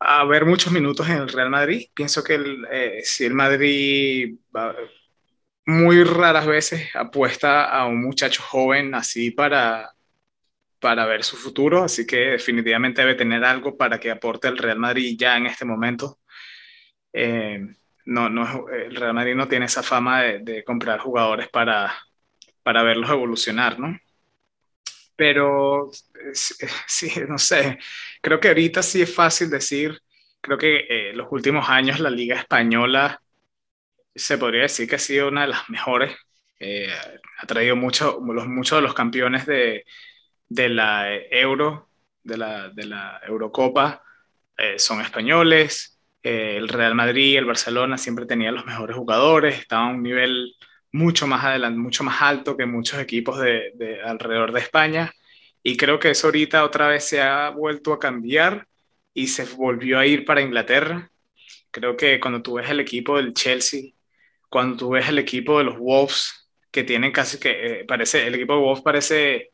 a 0.00 0.24
ver 0.24 0.44
muchos 0.46 0.72
minutos 0.72 1.08
en 1.08 1.16
el 1.18 1.28
Real 1.28 1.50
Madrid. 1.50 1.88
Pienso 1.94 2.22
que 2.22 2.40
eh, 2.70 3.00
si 3.04 3.24
el 3.24 3.34
Madrid 3.34 4.36
muy 5.66 6.04
raras 6.04 6.46
veces 6.46 6.94
apuesta 6.94 7.64
a 7.64 7.86
un 7.86 8.02
muchacho 8.02 8.42
joven 8.42 8.94
así 8.94 9.30
para 9.30 9.93
para 10.84 11.06
ver 11.06 11.24
su 11.24 11.38
futuro, 11.38 11.84
así 11.84 12.06
que 12.06 12.32
definitivamente 12.32 13.00
debe 13.00 13.14
tener 13.14 13.42
algo 13.42 13.74
para 13.74 13.98
que 13.98 14.10
aporte 14.10 14.48
el 14.48 14.58
Real 14.58 14.78
Madrid 14.78 15.16
ya 15.18 15.38
en 15.38 15.46
este 15.46 15.64
momento. 15.64 16.18
Eh, 17.10 17.58
no, 18.04 18.28
no, 18.28 18.68
el 18.68 18.94
Real 18.94 19.14
Madrid 19.14 19.34
no 19.34 19.48
tiene 19.48 19.64
esa 19.64 19.82
fama 19.82 20.20
de, 20.24 20.62
comprar 20.62 21.00
jugadores 21.00 21.48
para, 21.48 21.90
para 22.62 22.82
verlos 22.82 23.08
evolucionar, 23.08 23.80
¿no? 23.80 23.98
Pero 25.16 25.90
sí, 26.86 27.10
no 27.26 27.38
sé, 27.38 27.78
creo 28.20 28.38
que 28.38 28.48
ahorita 28.48 28.82
sí 28.82 29.00
es 29.00 29.14
fácil 29.14 29.48
decir, 29.48 29.98
creo 30.42 30.58
que 30.58 30.84
eh, 30.90 31.12
los 31.14 31.28
últimos 31.30 31.66
años 31.70 31.98
la 31.98 32.10
Liga 32.10 32.36
Española 32.36 33.22
se 34.14 34.36
podría 34.36 34.62
decir 34.64 34.86
que 34.86 34.96
ha 34.96 34.98
sido 34.98 35.28
una 35.28 35.42
de 35.42 35.48
las 35.48 35.70
mejores. 35.70 36.14
Eh, 36.60 36.92
ha 37.40 37.46
traído 37.46 37.74
mucho, 37.74 38.20
los, 38.22 38.46
muchos 38.46 38.76
de 38.78 38.82
los 38.82 38.92
campeones 38.92 39.46
de, 39.46 39.86
de 40.48 40.68
la 40.68 41.14
Euro, 41.30 41.88
de 42.22 42.36
la, 42.36 42.68
de 42.70 42.86
la 42.86 43.20
Eurocopa, 43.26 44.02
eh, 44.56 44.78
son 44.78 45.00
españoles. 45.00 46.00
Eh, 46.22 46.56
el 46.56 46.68
Real 46.68 46.94
Madrid, 46.94 47.36
el 47.38 47.44
Barcelona 47.44 47.98
siempre 47.98 48.26
tenían 48.26 48.54
los 48.54 48.66
mejores 48.66 48.96
jugadores, 48.96 49.58
estaban 49.58 49.88
a 49.88 49.90
un 49.92 50.02
nivel 50.02 50.54
mucho 50.92 51.26
más 51.26 51.44
adelante, 51.44 51.78
mucho 51.78 52.04
más 52.04 52.22
alto 52.22 52.56
que 52.56 52.66
muchos 52.66 53.00
equipos 53.00 53.38
de, 53.40 53.72
de, 53.74 54.00
alrededor 54.02 54.52
de 54.52 54.60
España. 54.60 55.12
Y 55.62 55.76
creo 55.76 55.98
que 55.98 56.10
eso 56.10 56.28
ahorita 56.28 56.64
otra 56.64 56.88
vez 56.88 57.04
se 57.04 57.20
ha 57.22 57.50
vuelto 57.50 57.92
a 57.92 57.98
cambiar 57.98 58.66
y 59.14 59.28
se 59.28 59.44
volvió 59.56 59.98
a 59.98 60.06
ir 60.06 60.24
para 60.24 60.42
Inglaterra. 60.42 61.10
Creo 61.70 61.96
que 61.96 62.20
cuando 62.20 62.42
tú 62.42 62.54
ves 62.54 62.70
el 62.70 62.80
equipo 62.80 63.16
del 63.16 63.34
Chelsea, 63.34 63.92
cuando 64.48 64.76
tú 64.76 64.90
ves 64.90 65.08
el 65.08 65.18
equipo 65.18 65.58
de 65.58 65.64
los 65.64 65.78
Wolves, 65.78 66.48
que 66.70 66.84
tienen 66.84 67.12
casi 67.12 67.38
que, 67.38 67.80
eh, 67.80 67.84
parece, 67.84 68.26
el 68.26 68.34
equipo 68.34 68.54
de 68.54 68.60
Wolves 68.60 68.82
parece 68.82 69.50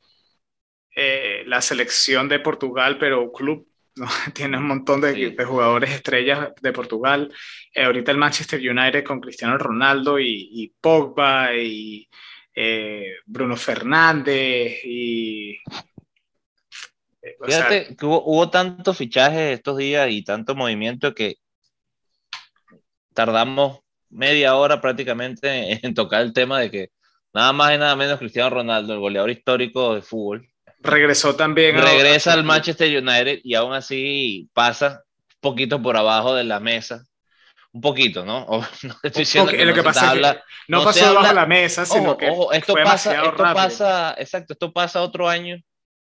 eh, 0.95 1.43
la 1.47 1.61
selección 1.61 2.29
de 2.29 2.41
Portugal, 2.41 2.99
pero 2.99 3.33
club 3.33 3.69
¿no? 3.97 4.07
tiene 4.35 4.59
un 4.59 4.67
montón 4.67 5.01
de, 5.01 5.37
jugadores 5.45 5.91
estrellas 5.91 6.51
de 6.61 6.73
Portugal. 6.73 7.33
Eh, 7.75 7.85
ahorita 7.85 8.11
el 8.11 8.19
Manchester 8.19 8.61
United 8.61 9.05
con 9.05 9.21
Cristiano 9.21 9.57
Ronaldo 9.59 10.19
y, 10.19 10.75
Pogba 10.81 11.55
y 11.55 12.09
eh, 12.55 13.15
Bruno 13.27 13.57
Fernández 13.57 14.85
y... 14.85 15.59
Fíjate 17.45 17.95
que 17.97 18.07
hubo, 18.07 18.25
hubo 18.25 18.51
tantos 18.51 18.97
fichajes 18.97 19.55
estos 19.59 19.77
días 19.77 20.11
y 20.11 20.25
tanto 20.25 20.55
movimiento 20.55 21.15
que 21.15 21.37
tardamos 23.15 23.81
media 24.09 24.57
hora 24.57 24.81
prácticamente 24.81 25.79
en 25.87 25.95
tocar 25.95 26.23
el 26.23 26.33
tema 26.33 26.61
de 26.61 26.71
que 26.71 26.91
nada 27.33 27.53
más 27.53 27.75
y 27.75 27.79
nada 27.79 27.97
menos 27.97 28.19
Cristiano 28.19 28.51
Ronaldo, 28.51 28.93
el 28.93 29.01
goleador 29.01 29.31
histórico 29.31 29.95
de 29.95 30.03
fútbol, 30.03 30.50
regresó 30.81 31.37
también. 31.37 31.77
Regresa 31.77 32.33
al 32.33 32.45
Manchester 32.45 33.03
United 33.03 33.41
y 33.45 33.55
aún 33.55 33.73
así 33.73 34.49
pasa 34.53 35.05
un 35.35 35.41
poquito 35.41 35.81
por 35.81 35.97
abajo 35.97 36.35
de 36.35 36.45
la 36.45 36.61
mesa. 36.61 37.05
Un 37.73 37.81
poquito, 37.81 38.25
¿no? 38.25 38.47
no 38.83 38.97
estoy 39.03 39.23
diciendo 39.23 39.51
que, 39.51 39.65
lo 39.65 39.75
que 39.75 39.83
pasa 39.83 40.15
no, 40.67 40.83
pasó 40.83 41.09
debajo 41.09 41.29
de 41.29 41.35
la 41.35 41.47
mesa, 41.47 41.87
sino 41.87 42.17
que 42.17 42.27
esto 42.53 42.75
pasa, 42.75 43.25
esto 43.25 43.37
pasa, 43.37 44.15
exacto, 44.19 44.53
esto 44.55 44.73
pasa 44.73 45.03
otro 45.03 45.29
año 45.29 45.57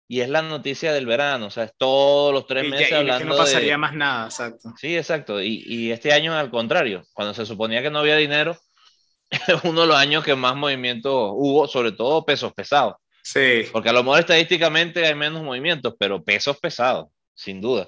y 0.08 0.22
es 0.22 0.30
la 0.30 0.42
noticia 0.42 0.94
del 0.94 1.06
verano, 1.06 1.48
o 1.48 1.50
sea, 1.50 1.66
es 1.66 1.74
todos 1.78 2.34
los 2.34 2.48
tres 2.48 2.70
meses 2.70 2.94
hablando 2.94 3.26
que 3.26 3.30
no 3.30 3.38
pasaría 3.38 3.78
más 3.78 3.94
nada, 3.94 4.28
exacto. 4.28 4.74
Sí, 4.78 4.96
exacto, 4.96 5.42
y, 5.42 5.64
y, 5.66 5.92
este 5.92 6.14
año 6.14 6.34
al 6.34 6.50
contrario, 6.50 7.04
cuando 7.12 7.34
se 7.34 7.46
suponía 7.46 7.82
que 7.82 7.90
no 7.90 8.00
había 8.00 8.16
dinero, 8.16 8.58
es 9.30 9.64
uno 9.64 9.82
de 9.82 9.88
los 9.88 9.98
años 9.98 10.24
que 10.24 10.36
más 10.36 10.56
movimiento 10.56 11.34
hubo, 11.34 11.68
sobre 11.68 11.92
todo 11.92 12.26
pesos 12.26 12.54
pesados. 12.54 12.96
Sí. 13.28 13.66
Porque 13.74 13.90
a 13.90 13.94
lo 13.94 14.04
mejor 14.04 14.20
estadísticamente 14.20 15.06
hay 15.06 15.14
menos 15.14 15.44
movimientos, 15.44 15.96
pero 16.00 16.24
pesos 16.24 16.58
pesados, 16.60 17.10
sin 17.34 17.60
duda. 17.60 17.86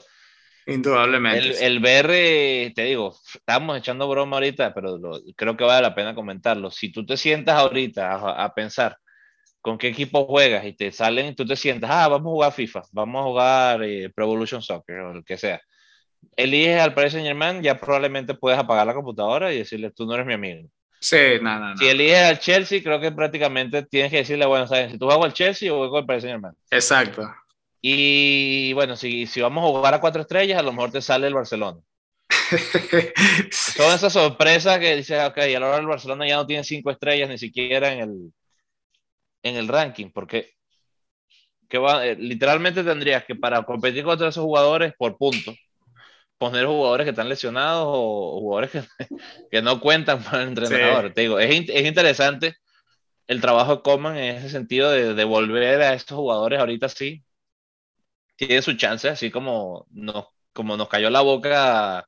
Indudablemente. 0.66 1.66
El, 1.66 1.80
BR, 1.80 2.74
te 2.76 2.84
digo, 2.84 3.16
estamos 3.34 3.78
echando 3.78 4.10
broma 4.10 4.36
ahorita, 4.36 4.74
pero 4.74 5.00
creo 5.38 5.56
que 5.56 5.64
vale 5.64 5.82
la 5.82 5.96
pena 5.96 6.14
comentarlo. 6.14 6.70
Si 6.70 6.92
tú 6.92 7.06
te 7.06 7.16
sientas 7.16 7.56
ahorita 7.56 8.44
a, 8.44 8.54
pensar 8.54 8.98
con 9.62 9.78
qué 9.78 9.88
equipo 9.88 10.26
juegas 10.26 10.66
y 10.66 10.74
te 10.74 10.92
salen, 10.92 11.34
tú 11.36 11.46
te 11.46 11.56
sientas, 11.56 11.90
ah, 11.90 12.10
vamos 12.10 12.28
a 12.28 12.34
jugar 12.34 12.52
FIFA, 12.52 12.82
vamos 12.92 13.22
a 13.22 13.24
jugar 13.24 13.84
eh, 13.84 14.10
Pro 14.14 14.26
Evolution 14.26 14.62
Soccer 14.62 15.00
o 15.00 15.14
lo 15.14 15.24
que 15.24 15.38
sea. 15.38 15.62
Eliges 16.36 16.82
al 16.82 16.94
Paris 16.94 17.14
Saint 17.14 17.26
Germain, 17.26 17.64
ya 17.64 17.80
probablemente 17.80 18.34
puedes 18.34 18.60
apagar 18.60 18.86
la 18.86 18.94
computadora 18.94 19.54
y 19.54 19.60
decirle, 19.60 19.92
tú 19.92 20.06
no 20.06 20.16
eres 20.16 20.26
mi 20.26 20.34
amigo. 20.34 20.70
Sí, 21.00 21.18
nada, 21.42 21.60
nada. 21.60 21.78
Si 21.78 21.88
eliges 21.88 22.18
al 22.18 22.40
Chelsea, 22.40 22.84
creo 22.84 23.00
que 23.00 23.12
prácticamente 23.12 23.84
tienes 23.84 24.12
que 24.12 24.18
decirle, 24.18 24.46
bueno, 24.46 24.68
¿sabes? 24.68 24.92
si 24.92 24.98
tú 24.98 25.06
juegas 25.06 25.26
al 25.26 25.34
Chelsea 25.34 25.74
o 25.74 25.78
juego 25.78 25.98
al 25.98 26.06
Paris 26.06 26.24
Saint 26.24 26.46
Exacto. 26.72 27.34
Y 27.82 28.74
bueno, 28.74 28.96
si, 28.98 29.26
si 29.26 29.40
vamos 29.42 29.64
a 29.64 29.68
jugar 29.68 29.94
a 29.94 30.02
cuatro 30.02 30.22
estrellas, 30.22 30.60
a 30.60 30.64
lo 30.64 30.74
mejor 30.74 30.92
te 30.92 31.02
sale 31.02 31.28
el 31.28 31.34
Barcelona. 31.34 31.80
Son 33.52 33.94
esas 33.94 34.12
sorpresas 34.12 34.80
que 34.80 34.96
dices, 34.98 35.24
ok, 35.26 35.38
y 35.50 35.56
ahora 35.56 35.78
el 35.78 35.88
Barcelona 35.88 36.28
ya 36.28 36.36
no 36.36 36.46
tiene 36.46 36.64
cinco 36.64 36.92
estrellas 36.92 37.30
ni 37.30 37.38
siquiera 37.38 37.94
en 37.94 38.00
el, 38.00 38.34
en 39.44 39.56
el 39.56 39.68
ranking, 39.68 40.12
porque 40.14 40.54
que 41.70 41.78
va, 41.78 42.06
eh, 42.06 42.16
literalmente 42.16 42.84
tendrías 42.84 43.24
que 43.24 43.36
para 43.36 43.64
competir 43.64 44.04
contra 44.04 44.30
esos 44.30 44.44
jugadores 44.44 44.94
por 44.98 45.18
puntos, 45.18 45.56
poner 46.40 46.66
jugadores 46.66 47.04
que 47.04 47.12
están 47.12 47.30
lesionados 47.30 47.86
o 47.88 48.40
jugadores 48.40 48.72
que, 48.72 48.84
que 49.52 49.62
no 49.62 49.80
cuentan 49.80 50.24
para 50.24 50.42
el 50.42 50.50
entrenador. 50.50 51.14
Te 51.14 51.22
digo, 51.22 51.40
es, 51.40 51.70
es, 51.70 51.86
interesante 51.86 52.56
el 53.28 53.42
trabajo 53.42 53.76
de 53.76 53.82
Coman 53.84 54.18
en 54.18 54.38
ese 54.38 54.50
sentido 54.50 54.90
de 54.90 55.14
devolver 55.14 55.82
a 55.82 55.94
estos 55.94 56.18
jugadores 56.18 56.60
ahorita 56.60 56.90
sí. 56.90 57.24
Tiene 58.38 58.62
su 58.62 58.74
chance, 58.74 59.08
así 59.08 59.30
como 59.30 59.86
nos, 59.92 60.28
como 60.54 60.78
nos 60.78 60.88
cayó 60.88 61.10
la 61.10 61.22
boca 61.22 62.08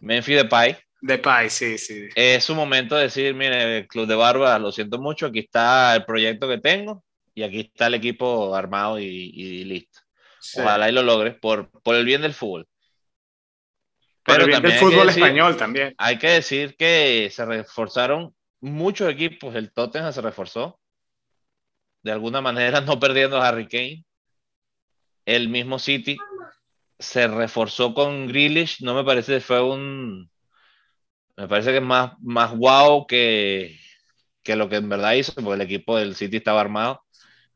Memphis 0.00 0.36
Depay. 0.36 0.76
Depay, 1.00 1.48
sí, 1.50 1.78
sí. 1.78 2.08
Es 2.14 2.44
su 2.44 2.54
momento 2.54 2.94
de 2.94 3.04
decir, 3.04 3.34
mire, 3.34 3.78
el 3.78 3.88
Club 3.88 4.06
de 4.06 4.14
Barba, 4.14 4.58
lo 4.58 4.70
siento 4.70 4.98
mucho, 5.00 5.26
aquí 5.26 5.40
está 5.40 5.96
el 5.96 6.04
proyecto 6.04 6.46
que 6.46 6.58
tengo 6.58 7.02
y 7.34 7.42
aquí 7.42 7.60
está 7.60 7.86
el 7.86 7.94
equipo 7.94 8.54
armado 8.54 9.00
y, 9.00 9.64
listo. 9.64 10.00
Ojalá 10.58 10.90
y 10.90 10.92
lo 10.92 11.02
logres 11.02 11.36
por, 11.40 11.70
por 11.82 11.96
el 11.96 12.04
bien 12.04 12.20
del 12.20 12.34
fútbol. 12.34 12.68
Pero 14.24 14.46
bien 14.46 14.62
del 14.62 14.72
fútbol 14.72 15.08
español 15.08 15.56
también. 15.56 15.94
Hay 15.98 16.18
que 16.18 16.28
decir 16.28 16.76
que 16.76 17.28
se 17.32 17.44
reforzaron 17.44 18.34
muchos 18.60 19.10
equipos. 19.10 19.54
El 19.54 19.72
Tottenham 19.72 20.12
se 20.12 20.20
reforzó. 20.20 20.78
De 22.02 22.12
alguna 22.12 22.40
manera 22.40 22.80
no 22.80 22.98
perdiendo 22.98 23.40
a 23.40 23.48
Harry 23.48 23.68
Kane. 23.68 24.04
El 25.24 25.48
mismo 25.48 25.78
City 25.78 26.16
se 26.98 27.26
reforzó 27.28 27.94
con 27.94 28.28
Grealish. 28.28 28.82
No 28.82 28.94
me 28.94 29.04
parece 29.04 29.34
que 29.34 29.40
fue 29.40 29.62
un... 29.62 30.30
Me 31.36 31.48
parece 31.48 31.70
que 31.70 31.78
es 31.78 31.82
más, 31.82 32.12
más 32.20 32.52
guau 32.54 33.06
que, 33.06 33.78
que 34.42 34.54
lo 34.54 34.68
que 34.68 34.76
en 34.76 34.88
verdad 34.88 35.14
hizo, 35.14 35.32
porque 35.34 35.54
el 35.54 35.60
equipo 35.62 35.96
del 35.96 36.14
City 36.14 36.36
estaba 36.36 36.60
armado. 36.60 37.02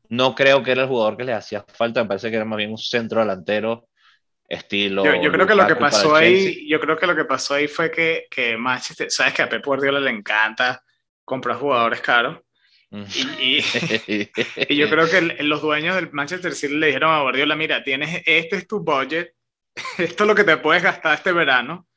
No 0.09 0.33
creo 0.35 0.63
que 0.63 0.71
era 0.71 0.83
el 0.83 0.87
jugador 0.87 1.15
que 1.15 1.25
le 1.25 1.33
hacía 1.33 1.63
falta, 1.73 2.01
me 2.01 2.07
parece 2.07 2.29
que 2.29 2.37
era 2.37 2.45
más 2.45 2.57
bien 2.57 2.71
un 2.71 2.77
centro 2.77 3.19
delantero 3.19 3.87
estilo. 4.47 5.03
Yo, 5.21 5.31
creo 5.31 5.47
que 5.47 5.55
lo 5.55 5.67
que 5.67 5.75
pasó 5.75 6.15
ahí, 6.15 6.67
yo 6.67 6.79
creo 6.79 6.97
que 6.97 7.07
lo 7.07 7.15
que 7.15 7.25
pasó 7.25 7.55
ahí 7.55 7.67
fue 7.67 7.91
que, 7.91 8.27
que 8.29 8.57
Manchester, 8.57 9.11
sabes 9.11 9.33
que 9.33 9.41
a 9.41 9.49
Pep 9.49 9.65
Guardiola 9.65 9.99
le 9.99 10.11
encanta 10.11 10.83
comprar 11.25 11.57
jugadores 11.57 12.01
caros. 12.01 12.39
Y, 12.89 13.57
y, 13.59 13.61
yo 14.77 14.89
creo 14.89 15.09
que 15.09 15.43
los 15.43 15.61
dueños 15.61 15.95
del 15.95 16.09
Manchester 16.13 16.53
City 16.53 16.75
le 16.75 16.87
dijeron 16.87 17.13
a 17.13 17.21
Guardiola, 17.21 17.55
mira, 17.55 17.83
tienes, 17.83 18.23
este 18.25 18.55
es 18.55 18.67
tu 18.67 18.79
budget, 18.79 19.33
esto 19.97 20.23
es 20.23 20.27
lo 20.27 20.33
que 20.33 20.45
te 20.45 20.57
puedes 20.57 20.83
gastar 20.83 21.15
este 21.15 21.33
verano, 21.33 21.87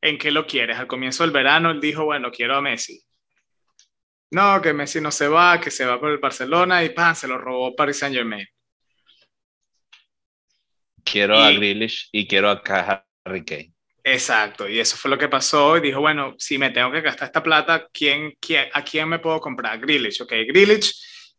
¿en 0.00 0.18
qué 0.18 0.32
lo 0.32 0.46
quieres? 0.46 0.78
Al 0.78 0.88
comienzo 0.88 1.22
del 1.22 1.30
verano 1.30 1.70
él 1.70 1.80
dijo, 1.80 2.04
bueno, 2.04 2.32
quiero 2.32 2.56
a 2.56 2.60
Messi. 2.60 3.00
No, 4.32 4.60
que 4.60 4.72
Messi 4.72 5.00
no 5.00 5.12
se 5.12 5.28
va, 5.28 5.60
que 5.60 5.70
se 5.70 5.84
va 5.84 6.00
por 6.00 6.10
el 6.10 6.18
Barcelona 6.18 6.82
y 6.82 6.88
¡pam! 6.88 7.14
se 7.14 7.28
lo 7.28 7.38
robó 7.38 7.76
Paris 7.76 7.98
Saint 7.98 8.16
Germain. 8.16 8.46
Quiero 11.04 11.38
a 11.38 11.50
Grealish 11.50 12.08
y 12.12 12.26
quiero 12.26 12.50
a 12.50 13.04
Harry 13.24 13.44
Kane. 13.44 13.72
Exacto, 14.04 14.68
y 14.68 14.80
eso 14.80 14.96
fue 14.96 15.10
lo 15.10 15.18
que 15.18 15.28
pasó. 15.28 15.76
Y 15.76 15.80
dijo, 15.80 16.00
bueno, 16.00 16.34
si 16.38 16.58
me 16.58 16.70
tengo 16.70 16.90
que 16.90 17.00
gastar 17.00 17.26
esta 17.26 17.42
plata, 17.42 17.86
¿quién, 17.92 18.34
quién, 18.40 18.68
a 18.72 18.82
quién 18.82 19.08
me 19.08 19.18
puedo 19.18 19.40
comprar? 19.40 19.78
Grealish, 19.78 20.22
ok, 20.22 20.32
Grealish, 20.48 20.92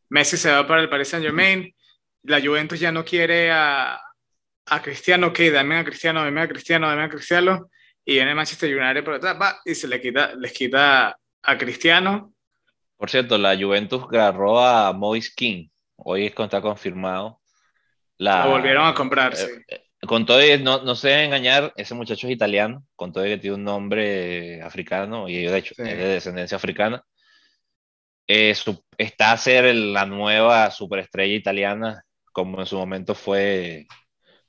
Messi 0.10 0.38
se 0.38 0.52
va 0.52 0.66
para 0.66 0.82
el 0.82 0.90
Paris 0.90 1.10
Saint 1.10 1.26
Germain, 1.26 1.74
la 2.24 2.40
Juventus 2.40 2.80
ya 2.80 2.92
no 2.92 3.04
quiere 3.04 3.52
a, 3.52 4.00
a 4.68 4.82
Cristiano, 4.82 5.28
ok, 5.28 5.40
dame 5.52 5.78
a 5.78 5.84
Cristiano, 5.84 6.24
dame 6.24 6.42
a 6.42 6.48
Cristiano, 6.48 6.88
dame 6.88 7.04
a 7.04 7.10
Cristiano, 7.10 7.70
y 8.06 8.14
viene 8.14 8.36
Manchester 8.36 8.76
United 8.76 9.04
por 9.04 9.16
atrás, 9.16 9.38
va, 9.42 9.60
y 9.66 9.76
se 9.76 9.88
le 9.88 10.00
quita, 10.00 10.34
les 10.36 10.54
quita 10.54 11.18
a 11.42 11.58
Cristiano. 11.58 12.34
Por 12.96 13.10
cierto, 13.10 13.38
la 13.38 13.58
Juventus 13.58 14.04
agarró 14.04 14.60
a 14.60 14.94
Moise 14.94 15.34
King, 15.36 15.68
hoy 15.98 16.28
es 16.28 16.34
está 16.38 16.62
confirmado. 16.62 17.42
La, 18.18 18.46
lo 18.46 18.52
volvieron 18.52 18.86
a 18.86 18.94
comprar, 18.94 19.36
sí. 19.36 19.48
Eh, 19.68 19.84
eh, 20.02 20.08
con 20.08 20.26
todo, 20.26 20.40
no, 20.60 20.84
no 20.84 20.96
se 20.96 21.10
debe 21.10 21.26
engañar, 21.26 21.74
ese 21.76 21.96
muchacho 21.96 22.28
es 22.28 22.34
italiano, 22.34 22.86
con 22.96 23.12
todo 23.12 23.24
que 23.24 23.38
tiene 23.38 23.56
un 23.56 23.64
nombre 23.64 24.62
africano, 24.62 25.30
y 25.30 25.44
de 25.44 25.58
hecho 25.58 25.74
es 25.78 25.98
de 25.98 26.08
descendencia 26.08 26.58
africana. 26.58 27.04
Eh, 28.28 28.56
está 28.98 29.32
a 29.32 29.38
ser 29.38 29.74
la 29.76 30.06
nueva 30.06 30.72
superestrella 30.72 31.36
italiana, 31.36 32.04
como 32.32 32.60
en 32.60 32.66
su 32.66 32.78
momento 32.78 33.16
fue 33.16 33.88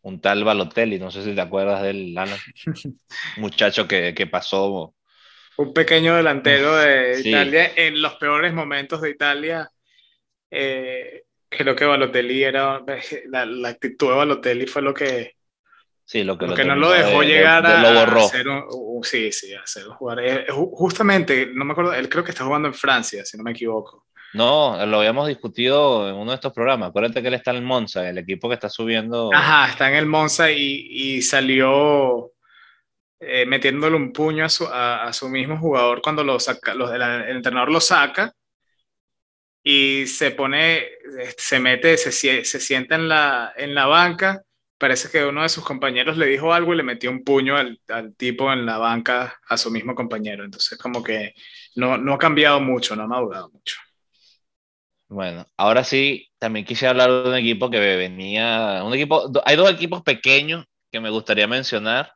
un 0.02 0.20
tal 0.20 0.44
Balotelli, 0.44 0.98
no 0.98 1.10
sé 1.10 1.24
si 1.24 1.34
te 1.34 1.40
acuerdas 1.40 1.82
del 1.82 2.14
Lana, 2.14 2.36
muchacho 3.36 3.88
que, 3.88 4.14
que, 4.14 4.26
pasó. 4.26 4.94
Un 5.56 5.72
pequeño 5.72 6.16
delantero 6.16 6.76
de 6.76 7.20
Italia 7.20 7.72
en 7.76 8.02
los 8.02 8.14
peores 8.16 8.52
momentos 8.52 9.00
de 9.00 9.10
Italia. 9.10 9.70
Eh, 10.50 11.23
creo 11.56 11.74
que 11.74 11.84
Balotelli 11.84 12.42
era, 12.42 12.82
la, 13.28 13.46
la, 13.46 13.68
actitud 13.68 14.08
de 14.08 14.16
Balotelli 14.16 14.66
fue 14.66 14.82
lo 14.82 14.94
que, 14.94 15.34
Sí, 16.06 16.22
lo 16.22 16.36
que, 16.36 16.46
lo 16.46 16.54
que 16.54 16.64
no 16.64 16.76
lo 16.76 16.90
dejó 16.90 17.22
llegar 17.22 17.64
a, 17.66 17.80
lo 17.80 17.98
borró. 17.98 18.24
hacer 18.26 18.46
un, 18.46 19.02
sí, 19.02 19.32
sí, 19.32 19.54
a 19.54 19.62
hacer 19.62 19.88
un 19.88 19.94
jugador. 19.94 20.24
Eh, 20.24 20.46
justamente, 20.50 21.48
no 21.52 21.64
me 21.64 21.72
acuerdo, 21.72 21.94
él 21.94 22.10
creo 22.10 22.22
que 22.22 22.30
está 22.30 22.44
jugando 22.44 22.68
en 22.68 22.74
Francia, 22.74 23.24
si 23.24 23.38
no 23.38 23.42
me 23.42 23.52
equivoco. 23.52 24.06
No, 24.34 24.84
lo 24.84 24.98
habíamos 24.98 25.28
discutido 25.28 26.08
en 26.08 26.16
uno 26.16 26.32
de 26.32 26.34
estos 26.34 26.52
programas. 26.52 26.90
Acuérdate 26.90 27.22
que 27.22 27.28
él 27.28 27.34
está 27.34 27.52
en 27.52 27.58
el 27.58 27.62
Monza, 27.62 28.06
el 28.06 28.18
equipo 28.18 28.48
que 28.48 28.54
está 28.54 28.68
subiendo. 28.68 29.30
Ajá, 29.32 29.70
está 29.70 29.88
en 29.88 29.96
el 29.96 30.06
Monza 30.06 30.50
y, 30.50 30.88
y 30.90 31.22
salió 31.22 32.32
eh, 33.20 33.46
metiéndole 33.46 33.96
un 33.96 34.12
puño 34.12 34.44
a 34.44 34.48
su, 34.50 34.66
a, 34.70 35.10
su, 35.12 35.28
mismo 35.30 35.56
jugador 35.56 36.02
cuando 36.02 36.22
lo 36.22 36.38
saca, 36.38 36.72
el, 36.72 36.82
el 36.82 37.36
entrenador 37.36 37.70
lo 37.70 37.80
saca 37.80 38.34
y 39.64 40.06
se 40.06 40.30
pone, 40.30 40.86
se 41.36 41.58
mete, 41.58 41.96
se, 41.96 42.12
se 42.12 42.60
sienta 42.60 42.94
en 42.94 43.08
la, 43.08 43.52
en 43.56 43.74
la 43.74 43.86
banca 43.86 44.44
parece 44.84 45.10
que 45.10 45.24
uno 45.24 45.42
de 45.42 45.48
sus 45.48 45.64
compañeros 45.64 46.18
le 46.18 46.26
dijo 46.26 46.52
algo 46.52 46.74
y 46.74 46.76
le 46.76 46.82
metió 46.82 47.10
un 47.10 47.24
puño 47.24 47.56
al, 47.56 47.80
al 47.88 48.14
tipo 48.16 48.52
en 48.52 48.66
la 48.66 48.76
banca 48.76 49.40
a 49.48 49.56
su 49.56 49.70
mismo 49.70 49.94
compañero. 49.94 50.44
Entonces, 50.44 50.76
como 50.78 51.02
que 51.02 51.32
no, 51.76 51.96
no 51.96 52.12
ha 52.12 52.18
cambiado 52.18 52.60
mucho, 52.60 52.94
no 52.94 53.04
ha 53.04 53.06
madurado 53.06 53.48
mucho. 53.50 53.76
Bueno, 55.08 55.46
ahora 55.56 55.84
sí, 55.84 56.28
también 56.38 56.66
quise 56.66 56.86
hablar 56.86 57.10
de 57.10 57.28
un 57.30 57.34
equipo 57.34 57.70
que 57.70 57.78
venía, 57.78 58.82
un 58.84 58.92
equipo, 58.92 59.30
hay 59.46 59.56
dos 59.56 59.70
equipos 59.70 60.02
pequeños 60.02 60.66
que 60.92 61.00
me 61.00 61.08
gustaría 61.08 61.46
mencionar. 61.46 62.12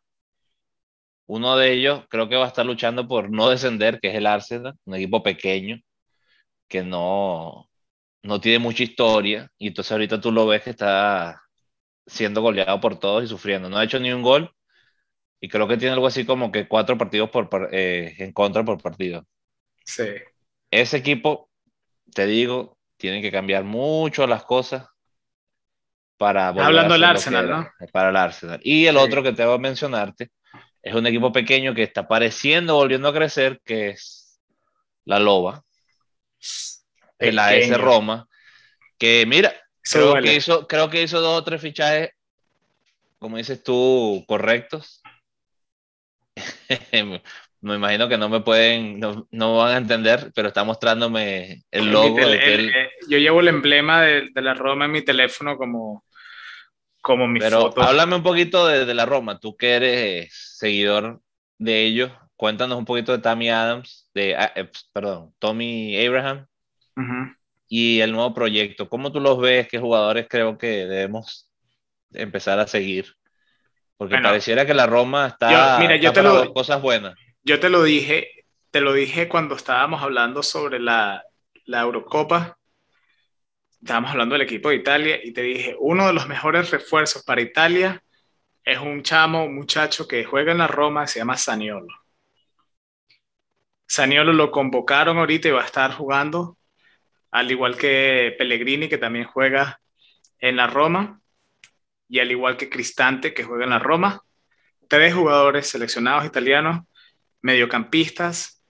Uno 1.26 1.56
de 1.56 1.72
ellos 1.72 2.04
creo 2.10 2.28
que 2.28 2.36
va 2.36 2.44
a 2.44 2.48
estar 2.48 2.66
luchando 2.66 3.08
por 3.08 3.30
no 3.30 3.48
descender, 3.48 3.98
que 3.98 4.08
es 4.08 4.14
el 4.14 4.26
Arsenal, 4.26 4.74
un 4.84 4.94
equipo 4.94 5.22
pequeño 5.22 5.80
que 6.68 6.82
no, 6.82 7.68
no 8.22 8.40
tiene 8.40 8.58
mucha 8.58 8.82
historia 8.82 9.50
y 9.58 9.68
entonces 9.68 9.92
ahorita 9.92 10.20
tú 10.20 10.30
lo 10.30 10.46
ves 10.46 10.62
que 10.62 10.70
está 10.70 11.42
siendo 12.06 12.42
goleado 12.42 12.80
por 12.80 12.98
todos 12.98 13.24
y 13.24 13.26
sufriendo. 13.26 13.68
No 13.68 13.78
ha 13.78 13.84
hecho 13.84 13.98
ni 13.98 14.12
un 14.12 14.22
gol 14.22 14.52
y 15.40 15.48
creo 15.48 15.68
que 15.68 15.76
tiene 15.76 15.94
algo 15.94 16.06
así 16.06 16.24
como 16.24 16.50
que 16.50 16.68
cuatro 16.68 16.98
partidos 16.98 17.30
por, 17.30 17.68
eh, 17.72 18.14
en 18.18 18.32
contra 18.32 18.64
por 18.64 18.82
partido. 18.82 19.26
Sí. 19.84 20.08
Ese 20.70 20.98
equipo, 20.98 21.50
te 22.14 22.26
digo, 22.26 22.78
tiene 22.96 23.22
que 23.22 23.30
cambiar 23.30 23.64
mucho 23.64 24.26
las 24.26 24.44
cosas 24.44 24.86
para... 26.18 26.48
Hablando 26.48 26.94
del 26.94 27.04
Arsenal, 27.04 27.48
¿no? 27.48 27.70
Para 27.92 28.10
el 28.10 28.16
Arsenal. 28.16 28.60
Y 28.62 28.86
el 28.86 28.96
otro 28.96 29.22
que 29.22 29.32
te 29.32 29.44
voy 29.44 29.54
a 29.54 29.58
mencionarte 29.58 30.30
es 30.82 30.94
un 30.94 31.06
equipo 31.06 31.32
pequeño 31.32 31.74
que 31.74 31.82
está 31.82 32.08
pareciendo, 32.08 32.74
volviendo 32.74 33.08
a 33.08 33.14
crecer, 33.14 33.60
que 33.64 33.90
es 33.90 34.40
la 35.04 35.18
Loba. 35.18 35.62
La 37.18 37.54
S 37.54 37.76
Roma. 37.76 38.28
Que 38.98 39.24
mira, 39.26 39.54
Creo 39.90 40.14
que, 40.20 40.34
hizo, 40.34 40.66
creo 40.66 40.90
que 40.90 41.02
hizo 41.02 41.20
dos 41.20 41.38
o 41.38 41.44
tres 41.44 41.60
fichajes, 41.60 42.10
como 43.18 43.36
dices 43.36 43.62
tú, 43.62 44.24
correctos. 44.26 45.02
me 47.60 47.74
imagino 47.74 48.08
que 48.08 48.18
no 48.18 48.28
me 48.28 48.40
pueden, 48.40 49.00
no, 49.00 49.26
no, 49.30 49.56
van 49.56 49.74
a 49.74 49.78
entender, 49.78 50.30
pero 50.34 50.48
está 50.48 50.64
mostrándome 50.64 51.64
el 51.70 51.90
logo. 51.90 52.18
Eh, 52.20 52.90
yo 53.08 53.18
llevo 53.18 53.40
el 53.40 53.48
emblema 53.48 54.02
de, 54.02 54.28
de, 54.32 54.42
la 54.42 54.54
Roma 54.54 54.84
en 54.84 54.92
mi 54.92 55.02
teléfono 55.02 55.56
como, 55.56 56.04
como 57.00 57.26
mi 57.26 57.40
pero 57.40 57.72
Háblame 57.80 58.16
un 58.16 58.22
poquito 58.22 58.66
de, 58.66 58.84
de, 58.84 58.94
la 58.94 59.06
Roma, 59.06 59.40
tú 59.40 59.56
que 59.56 59.72
eres 59.72 60.54
seguidor 60.58 61.20
de 61.56 61.82
ellos, 61.82 62.12
cuéntanos 62.36 62.78
un 62.78 62.84
poquito 62.84 63.12
de 63.12 63.22
Tammy 63.22 63.48
Adams, 63.48 64.07
de, 64.18 64.36
ah, 64.36 64.52
eh, 64.54 64.70
perdón, 64.92 65.34
Tommy 65.38 66.04
Abraham. 66.04 66.46
Uh 66.96 67.38
y 67.68 68.00
el 68.00 68.12
nuevo 68.12 68.32
proyecto. 68.34 68.88
¿Cómo 68.88 69.12
tú 69.12 69.20
los 69.20 69.38
ves? 69.38 69.68
¿Qué 69.68 69.78
jugadores 69.78 70.26
creo 70.28 70.56
que 70.56 70.86
debemos 70.86 71.50
empezar 72.12 72.58
a 72.58 72.66
seguir? 72.66 73.14
Porque 73.96 74.18
pareciera 74.18 74.64
que 74.64 74.74
la 74.74 74.86
Roma 74.86 75.26
está, 75.26 75.78
mira, 75.80 75.96
yo 75.96 76.12
te 76.12 76.22
lo, 76.22 76.52
cosas 76.54 76.80
buenas. 76.80 77.14
Yo 77.42 77.60
te 77.60 77.68
lo 77.68 77.82
dije, 77.82 78.44
te 78.70 78.80
lo 78.80 78.92
dije 78.92 79.28
cuando 79.28 79.56
estábamos 79.56 80.02
hablando 80.02 80.42
sobre 80.42 80.78
la, 80.78 81.24
la 81.64 81.80
Eurocopa. 81.80 82.58
Estábamos 83.80 84.12
hablando 84.12 84.34
del 84.34 84.42
equipo 84.42 84.70
de 84.70 84.76
Italia 84.76 85.20
y 85.22 85.32
te 85.32 85.42
dije, 85.42 85.76
uno 85.78 86.06
de 86.06 86.12
los 86.12 86.26
mejores 86.26 86.70
refuerzos 86.70 87.22
para 87.24 87.40
Italia 87.40 88.02
es 88.64 88.78
un 88.78 89.02
chamo, 89.02 89.44
un 89.44 89.54
muchacho 89.54 90.06
que 90.06 90.24
juega 90.24 90.52
en 90.52 90.58
la 90.58 90.68
Roma, 90.68 91.06
se 91.06 91.18
llama 91.18 91.36
Saniolo. 91.36 91.94
Saniolo 93.88 94.32
lo 94.32 94.50
convocaron 94.50 95.18
ahorita 95.18 95.48
y 95.48 95.52
va 95.52 95.62
a 95.62 95.66
estar 95.66 95.92
jugando 95.92 96.58
al 97.30 97.50
igual 97.50 97.76
que 97.76 98.34
Pellegrini, 98.38 98.88
que 98.88 98.98
también 98.98 99.24
juega 99.24 99.80
en 100.38 100.56
la 100.56 100.66
Roma, 100.66 101.20
y 102.08 102.20
al 102.20 102.30
igual 102.30 102.56
que 102.56 102.70
Cristante, 102.70 103.34
que 103.34 103.44
juega 103.44 103.64
en 103.64 103.70
la 103.70 103.78
Roma. 103.78 104.22
Tres 104.88 105.14
jugadores 105.14 105.68
seleccionados 105.68 106.24
italianos, 106.24 106.86
mediocampistas, 107.42 108.62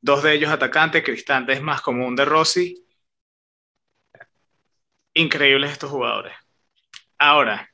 dos 0.00 0.22
de 0.22 0.34
ellos 0.34 0.50
atacantes, 0.50 1.04
Cristante 1.04 1.52
es 1.52 1.62
más 1.62 1.80
común 1.80 2.16
de 2.16 2.24
Rossi. 2.24 2.84
Increíbles 5.14 5.72
estos 5.72 5.90
jugadores. 5.90 6.34
Ahora, 7.18 7.71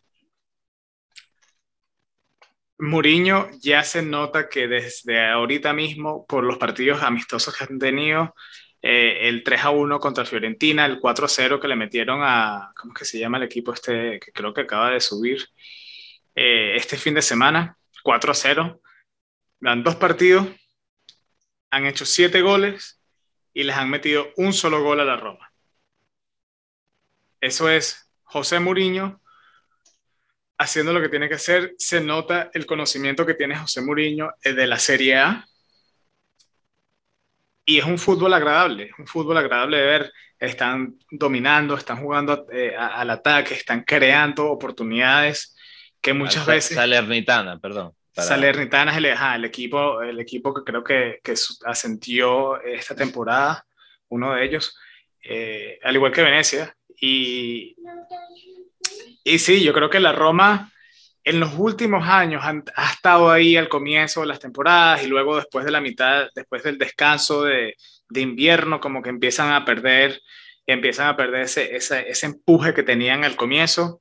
Mourinho 2.78 3.50
ya 3.60 3.82
se 3.82 4.02
nota 4.02 4.48
que 4.48 4.68
desde 4.68 5.26
ahorita 5.26 5.72
mismo, 5.72 6.26
por 6.26 6.44
los 6.44 6.58
partidos 6.58 7.02
amistosos 7.02 7.56
que 7.56 7.64
han 7.64 7.78
tenido, 7.78 8.34
eh, 8.80 9.28
el 9.28 9.42
3 9.42 9.64
a 9.64 9.70
1 9.70 9.98
contra 9.98 10.24
Fiorentina, 10.24 10.86
el 10.86 11.00
4 11.00 11.26
a 11.26 11.28
0 11.28 11.60
que 11.60 11.68
le 11.68 11.74
metieron 11.74 12.20
a, 12.22 12.72
¿cómo 12.76 12.94
que 12.94 13.04
se 13.04 13.18
llama 13.18 13.38
el 13.38 13.44
equipo 13.44 13.72
este 13.72 14.20
que 14.20 14.30
creo 14.32 14.54
que 14.54 14.60
acaba 14.60 14.90
de 14.90 15.00
subir 15.00 15.48
eh, 16.34 16.74
este 16.76 16.96
fin 16.96 17.14
de 17.14 17.22
semana? 17.22 17.76
4 18.04 18.30
a 18.30 18.34
0. 18.34 18.80
Dan 19.60 19.82
dos 19.82 19.96
partidos, 19.96 20.46
han 21.70 21.86
hecho 21.86 22.06
siete 22.06 22.42
goles 22.42 23.00
y 23.52 23.64
les 23.64 23.76
han 23.76 23.90
metido 23.90 24.28
un 24.36 24.52
solo 24.52 24.82
gol 24.82 25.00
a 25.00 25.04
la 25.04 25.16
Roma. 25.16 25.52
Eso 27.40 27.68
es 27.68 28.12
José 28.22 28.60
Mourinho 28.60 29.20
haciendo 30.58 30.92
lo 30.92 31.00
que 31.00 31.08
tiene 31.08 31.28
que 31.28 31.36
hacer. 31.36 31.74
Se 31.78 32.00
nota 32.00 32.50
el 32.52 32.66
conocimiento 32.66 33.24
que 33.24 33.34
tiene 33.34 33.56
José 33.56 33.80
Mourinho 33.80 34.32
eh, 34.42 34.52
de 34.52 34.66
la 34.66 34.78
Serie 34.78 35.16
A 35.16 35.48
y 37.68 37.78
es 37.78 37.84
un 37.84 37.98
fútbol 37.98 38.32
agradable, 38.32 38.84
es 38.84 38.98
un 38.98 39.06
fútbol 39.06 39.36
agradable 39.36 39.76
de 39.76 39.82
ver. 39.84 40.12
Están 40.38 40.98
dominando, 41.10 41.74
están 41.74 42.00
jugando 42.00 42.46
eh, 42.50 42.74
al 42.74 43.10
ataque, 43.10 43.52
están 43.52 43.82
creando 43.82 44.50
oportunidades 44.50 45.54
que 46.00 46.14
muchas 46.14 46.46
veces... 46.46 46.76
Salernitana, 46.76 47.58
perdón. 47.58 47.92
Salernitana 48.12 48.92
es 48.92 48.96
el, 48.96 49.04
el, 49.04 49.44
equipo, 49.44 50.00
el 50.00 50.18
equipo 50.18 50.54
que 50.54 50.62
creo 50.64 50.82
que, 50.82 51.20
que 51.22 51.34
ascendió 51.66 52.58
esta 52.62 52.94
temporada, 52.94 53.66
uno 54.08 54.32
de 54.32 54.46
ellos, 54.46 54.74
eh, 55.22 55.78
al 55.82 55.94
igual 55.94 56.12
que 56.12 56.22
Venecia. 56.22 56.74
Y, 56.98 57.76
y 59.24 59.38
sí, 59.38 59.62
yo 59.62 59.72
creo 59.72 59.90
que 59.90 60.00
la 60.00 60.12
Roma 60.12 60.72
en 61.24 61.40
los 61.40 61.54
últimos 61.58 62.08
años 62.08 62.42
ha 62.44 62.90
estado 62.90 63.30
ahí 63.30 63.56
al 63.56 63.68
comienzo 63.68 64.22
de 64.22 64.28
las 64.28 64.40
temporadas 64.40 65.02
y 65.02 65.08
luego 65.08 65.36
después 65.36 65.64
de 65.64 65.70
la 65.70 65.80
mitad, 65.80 66.28
después 66.34 66.62
del 66.62 66.78
descanso 66.78 67.44
de, 67.44 67.74
de 68.08 68.20
invierno, 68.20 68.80
como 68.80 69.02
que 69.02 69.10
empiezan 69.10 69.52
a 69.52 69.64
perder, 69.64 70.20
empiezan 70.66 71.08
a 71.08 71.16
perder 71.16 71.42
ese, 71.42 71.76
ese, 71.76 72.08
ese 72.08 72.26
empuje 72.26 72.72
que 72.74 72.82
tenían 72.82 73.24
al 73.24 73.36
comienzo. 73.36 74.00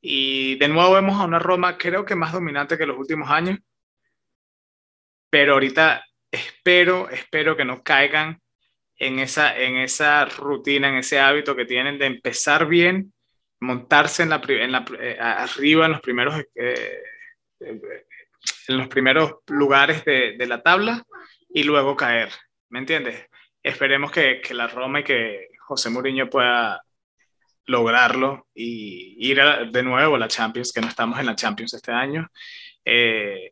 Y 0.00 0.56
de 0.56 0.68
nuevo 0.68 0.92
vemos 0.94 1.20
a 1.20 1.24
una 1.24 1.38
Roma 1.38 1.78
creo 1.78 2.04
que 2.04 2.14
más 2.14 2.32
dominante 2.32 2.78
que 2.78 2.86
los 2.86 2.98
últimos 2.98 3.30
años, 3.30 3.58
pero 5.30 5.54
ahorita 5.54 6.04
espero, 6.30 7.08
espero 7.10 7.56
que 7.56 7.64
no 7.64 7.82
caigan 7.82 8.40
en 8.96 9.18
esa, 9.18 9.56
en 9.56 9.76
esa 9.76 10.24
rutina, 10.26 10.88
en 10.88 10.96
ese 10.96 11.18
hábito 11.18 11.56
que 11.56 11.64
tienen 11.64 11.98
de 11.98 12.06
empezar 12.06 12.66
bien, 12.66 13.12
montarse 13.60 14.22
en 14.22 14.30
la, 14.30 14.42
en 14.46 14.72
la 14.72 14.84
eh, 15.00 15.16
arriba 15.20 15.86
en 15.86 15.92
los 15.92 16.00
primeros, 16.00 16.44
eh, 16.54 17.02
en 17.60 18.78
los 18.78 18.88
primeros 18.88 19.36
lugares 19.48 20.04
de, 20.04 20.36
de, 20.38 20.46
la 20.46 20.62
tabla 20.62 21.04
y 21.48 21.64
luego 21.64 21.96
caer. 21.96 22.30
¿Me 22.68 22.78
entiendes? 22.78 23.26
Esperemos 23.62 24.12
que, 24.12 24.40
que 24.40 24.54
la 24.54 24.68
Roma 24.68 25.00
y 25.00 25.04
que 25.04 25.48
José 25.60 25.90
Mourinho 25.90 26.30
pueda 26.30 26.82
lograrlo 27.68 28.48
y 28.54 29.16
ir 29.18 29.40
de 29.70 29.82
nuevo 29.82 30.16
a 30.16 30.18
la 30.18 30.28
Champions, 30.28 30.72
que 30.72 30.80
no 30.80 30.88
estamos 30.88 31.18
en 31.20 31.26
la 31.26 31.36
Champions 31.36 31.74
este 31.74 31.92
año, 31.92 32.28
eh, 32.84 33.50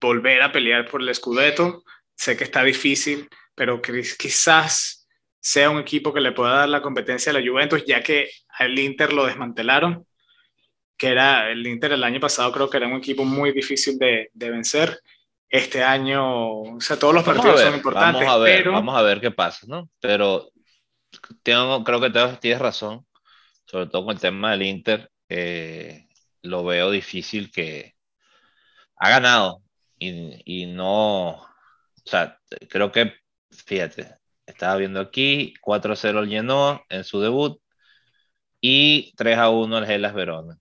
volver 0.00 0.42
a 0.42 0.52
pelear 0.52 0.86
por 0.86 1.00
el 1.00 1.14
Scudetto. 1.14 1.82
Sé 2.14 2.36
que 2.36 2.44
está 2.44 2.62
difícil, 2.62 3.28
pero 3.54 3.80
quizás 3.80 5.08
sea 5.40 5.70
un 5.70 5.80
equipo 5.80 6.12
que 6.12 6.20
le 6.20 6.32
pueda 6.32 6.54
dar 6.54 6.68
la 6.68 6.82
competencia 6.82 7.30
a 7.30 7.32
la 7.32 7.46
Juventus, 7.46 7.84
ya 7.86 8.02
que 8.02 8.30
al 8.58 8.78
Inter 8.78 9.12
lo 9.12 9.26
desmantelaron, 9.26 10.06
que 10.96 11.08
era 11.08 11.50
el 11.50 11.66
Inter 11.66 11.92
el 11.92 12.04
año 12.04 12.20
pasado 12.20 12.52
creo 12.52 12.70
que 12.70 12.76
era 12.76 12.86
un 12.86 12.96
equipo 12.96 13.24
muy 13.24 13.52
difícil 13.52 13.98
de, 13.98 14.30
de 14.32 14.50
vencer. 14.50 15.00
Este 15.48 15.84
año, 15.84 16.62
o 16.62 16.80
sea, 16.80 16.98
todos 16.98 17.14
los 17.14 17.22
partidos 17.22 17.60
son 17.60 17.74
importantes. 17.74 18.22
Vamos 18.22 18.34
a 18.34 18.38
ver, 18.38 18.58
pero... 18.58 18.72
vamos 18.72 18.96
a 18.96 19.02
ver 19.02 19.20
qué 19.20 19.30
pasa, 19.30 19.66
¿no? 19.68 19.88
Pero 20.00 20.50
tengo, 21.42 21.84
creo 21.84 22.00
que 22.00 22.10
tienes 22.40 22.60
razón, 22.60 23.06
sobre 23.64 23.86
todo 23.86 24.04
con 24.04 24.14
el 24.14 24.20
tema 24.20 24.52
del 24.52 24.62
Inter. 24.62 25.10
Eh, 25.28 26.08
lo 26.42 26.64
veo 26.64 26.90
difícil 26.90 27.52
que 27.52 27.94
ha 28.96 29.10
ganado 29.10 29.62
y, 29.98 30.62
y 30.62 30.66
no, 30.66 31.30
o 31.30 31.46
sea, 32.04 32.38
creo 32.68 32.90
que, 32.90 33.14
fíjate, 33.50 34.16
estaba 34.46 34.76
viendo 34.76 35.00
aquí, 35.00 35.54
4-0 35.62 36.20
el 36.20 36.28
Genoa 36.28 36.84
en 36.88 37.04
su 37.04 37.20
debut 37.20 37.60
y 38.66 39.12
3-1 39.16 39.78
el 39.78 39.86
Gelas 39.86 40.14
Verona. 40.14 40.58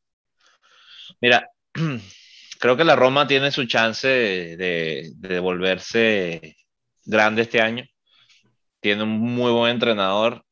Mira, 1.21 1.49
creo 2.59 2.75
que 2.77 2.83
la 2.83 2.97
Roma 2.97 3.27
tiene 3.27 3.49
su 3.51 3.65
chance 3.65 4.07
de, 4.09 5.11
de, 5.15 5.39
volverse 5.39 6.57
grande 7.05 7.43
este 7.43 7.61
año. 7.61 7.85
Tiene 8.81 9.03
un 9.03 9.19
muy 9.19 9.51
buen 9.53 9.71
entrenador. 9.71 10.45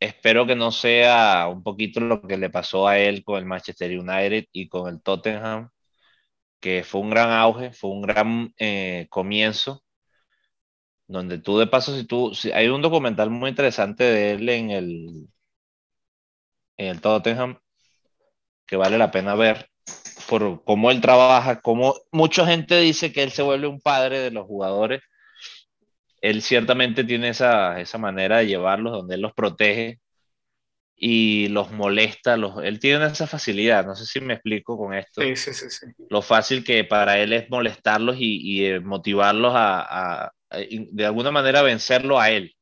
Espero 0.00 0.46
que 0.46 0.56
no 0.56 0.72
sea 0.72 1.48
un 1.50 1.62
poquito 1.62 2.00
lo 2.00 2.22
que 2.22 2.36
le 2.38 2.50
pasó 2.50 2.88
a 2.88 2.98
él 2.98 3.24
con 3.24 3.38
el 3.38 3.46
Manchester 3.46 3.98
United 3.98 4.46
y 4.52 4.68
con 4.68 4.88
el 4.92 5.02
Tottenham, 5.02 5.70
que 6.60 6.84
fue 6.84 7.00
un 7.02 7.10
gran 7.10 7.30
auge, 7.32 7.72
fue 7.72 7.90
un 7.90 8.02
gran 8.02 8.54
eh, 8.58 9.06
comienzo, 9.10 9.84
donde 11.06 11.38
tú 11.38 11.58
de 11.58 11.66
paso, 11.66 11.96
si 11.96 12.04
tú, 12.06 12.34
si, 12.34 12.52
hay 12.52 12.68
un 12.68 12.82
documental 12.82 13.30
muy 13.30 13.50
interesante 13.50 14.04
de 14.04 14.32
él 14.32 14.48
en 14.48 14.70
el, 14.70 15.28
el 16.76 17.00
Tottenham, 17.00 17.58
que 18.66 18.76
vale 18.76 18.98
la 18.98 19.10
pena 19.10 19.34
ver, 19.34 19.68
por 20.28 20.64
cómo 20.64 20.90
él 20.90 21.00
trabaja, 21.00 21.60
cómo 21.60 21.94
mucha 22.10 22.46
gente 22.46 22.78
dice 22.80 23.12
que 23.12 23.22
él 23.22 23.30
se 23.30 23.42
vuelve 23.42 23.66
un 23.66 23.80
padre 23.80 24.20
de 24.20 24.30
los 24.30 24.46
jugadores. 24.46 25.02
Él 26.20 26.40
ciertamente 26.40 27.04
tiene 27.04 27.28
esa, 27.28 27.80
esa 27.80 27.98
manera 27.98 28.38
de 28.38 28.46
llevarlos, 28.46 28.92
donde 28.92 29.16
él 29.16 29.20
los 29.20 29.34
protege 29.34 30.00
y 30.96 31.48
los 31.48 31.70
molesta. 31.70 32.36
Los, 32.38 32.64
él 32.64 32.78
tiene 32.80 33.04
esa 33.06 33.26
facilidad, 33.26 33.84
no 33.84 33.94
sé 33.94 34.06
si 34.06 34.20
me 34.20 34.34
explico 34.34 34.78
con 34.78 34.94
esto. 34.94 35.20
Sí, 35.20 35.36
sí, 35.36 35.52
sí. 35.52 35.68
sí. 35.68 35.86
Lo 36.08 36.22
fácil 36.22 36.64
que 36.64 36.84
para 36.84 37.18
él 37.18 37.34
es 37.34 37.50
molestarlos 37.50 38.16
y, 38.18 38.40
y 38.40 38.64
eh, 38.64 38.80
motivarlos 38.80 39.52
a, 39.54 39.80
a, 39.80 40.24
a, 40.24 40.58
de 40.58 41.04
alguna 41.04 41.30
manera, 41.30 41.60
vencerlo 41.60 42.18
a 42.18 42.30
él. 42.30 42.54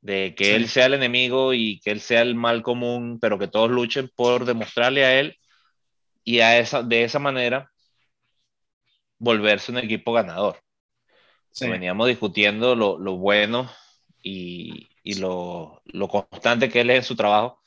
De 0.00 0.34
que 0.34 0.44
sí. 0.46 0.50
él 0.52 0.68
sea 0.68 0.86
el 0.86 0.94
enemigo 0.94 1.52
y 1.52 1.80
que 1.80 1.90
él 1.90 2.00
sea 2.00 2.22
el 2.22 2.34
mal 2.34 2.62
común, 2.62 3.18
pero 3.20 3.38
que 3.38 3.48
todos 3.48 3.70
luchen 3.70 4.10
por 4.14 4.44
demostrarle 4.44 5.04
a 5.04 5.20
él 5.20 5.36
y 6.24 6.40
a 6.40 6.58
esa, 6.58 6.82
de 6.82 7.04
esa 7.04 7.18
manera 7.18 7.70
volverse 9.18 9.72
un 9.72 9.78
equipo 9.78 10.12
ganador. 10.12 10.60
Sí. 11.52 11.68
Veníamos 11.68 12.08
discutiendo 12.08 12.74
lo, 12.74 12.98
lo 12.98 13.16
bueno 13.16 13.70
y, 14.22 14.88
y 15.02 15.14
lo, 15.14 15.82
lo, 15.86 16.08
constante 16.08 16.68
que 16.70 16.80
él 16.80 16.90
es 16.90 16.98
en 16.98 17.04
su 17.04 17.16
trabajo. 17.16 17.60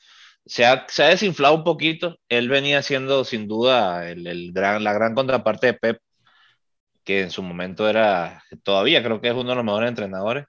Se 0.46 0.66
ha, 0.66 0.86
se 0.88 1.04
ha, 1.04 1.08
desinflado 1.08 1.54
un 1.54 1.64
poquito. 1.64 2.18
Él 2.28 2.48
venía 2.48 2.82
siendo 2.82 3.24
sin 3.24 3.48
duda 3.48 4.10
el, 4.10 4.26
el 4.26 4.52
gran, 4.52 4.84
la 4.84 4.92
gran 4.92 5.14
contraparte 5.14 5.68
de 5.68 5.74
Pep, 5.74 6.00
que 7.04 7.22
en 7.22 7.30
su 7.30 7.42
momento 7.42 7.88
era, 7.88 8.42
todavía 8.62 9.02
creo 9.02 9.20
que 9.20 9.28
es 9.28 9.34
uno 9.34 9.50
de 9.50 9.56
los 9.56 9.64
mejores 9.64 9.88
entrenadores. 9.90 10.46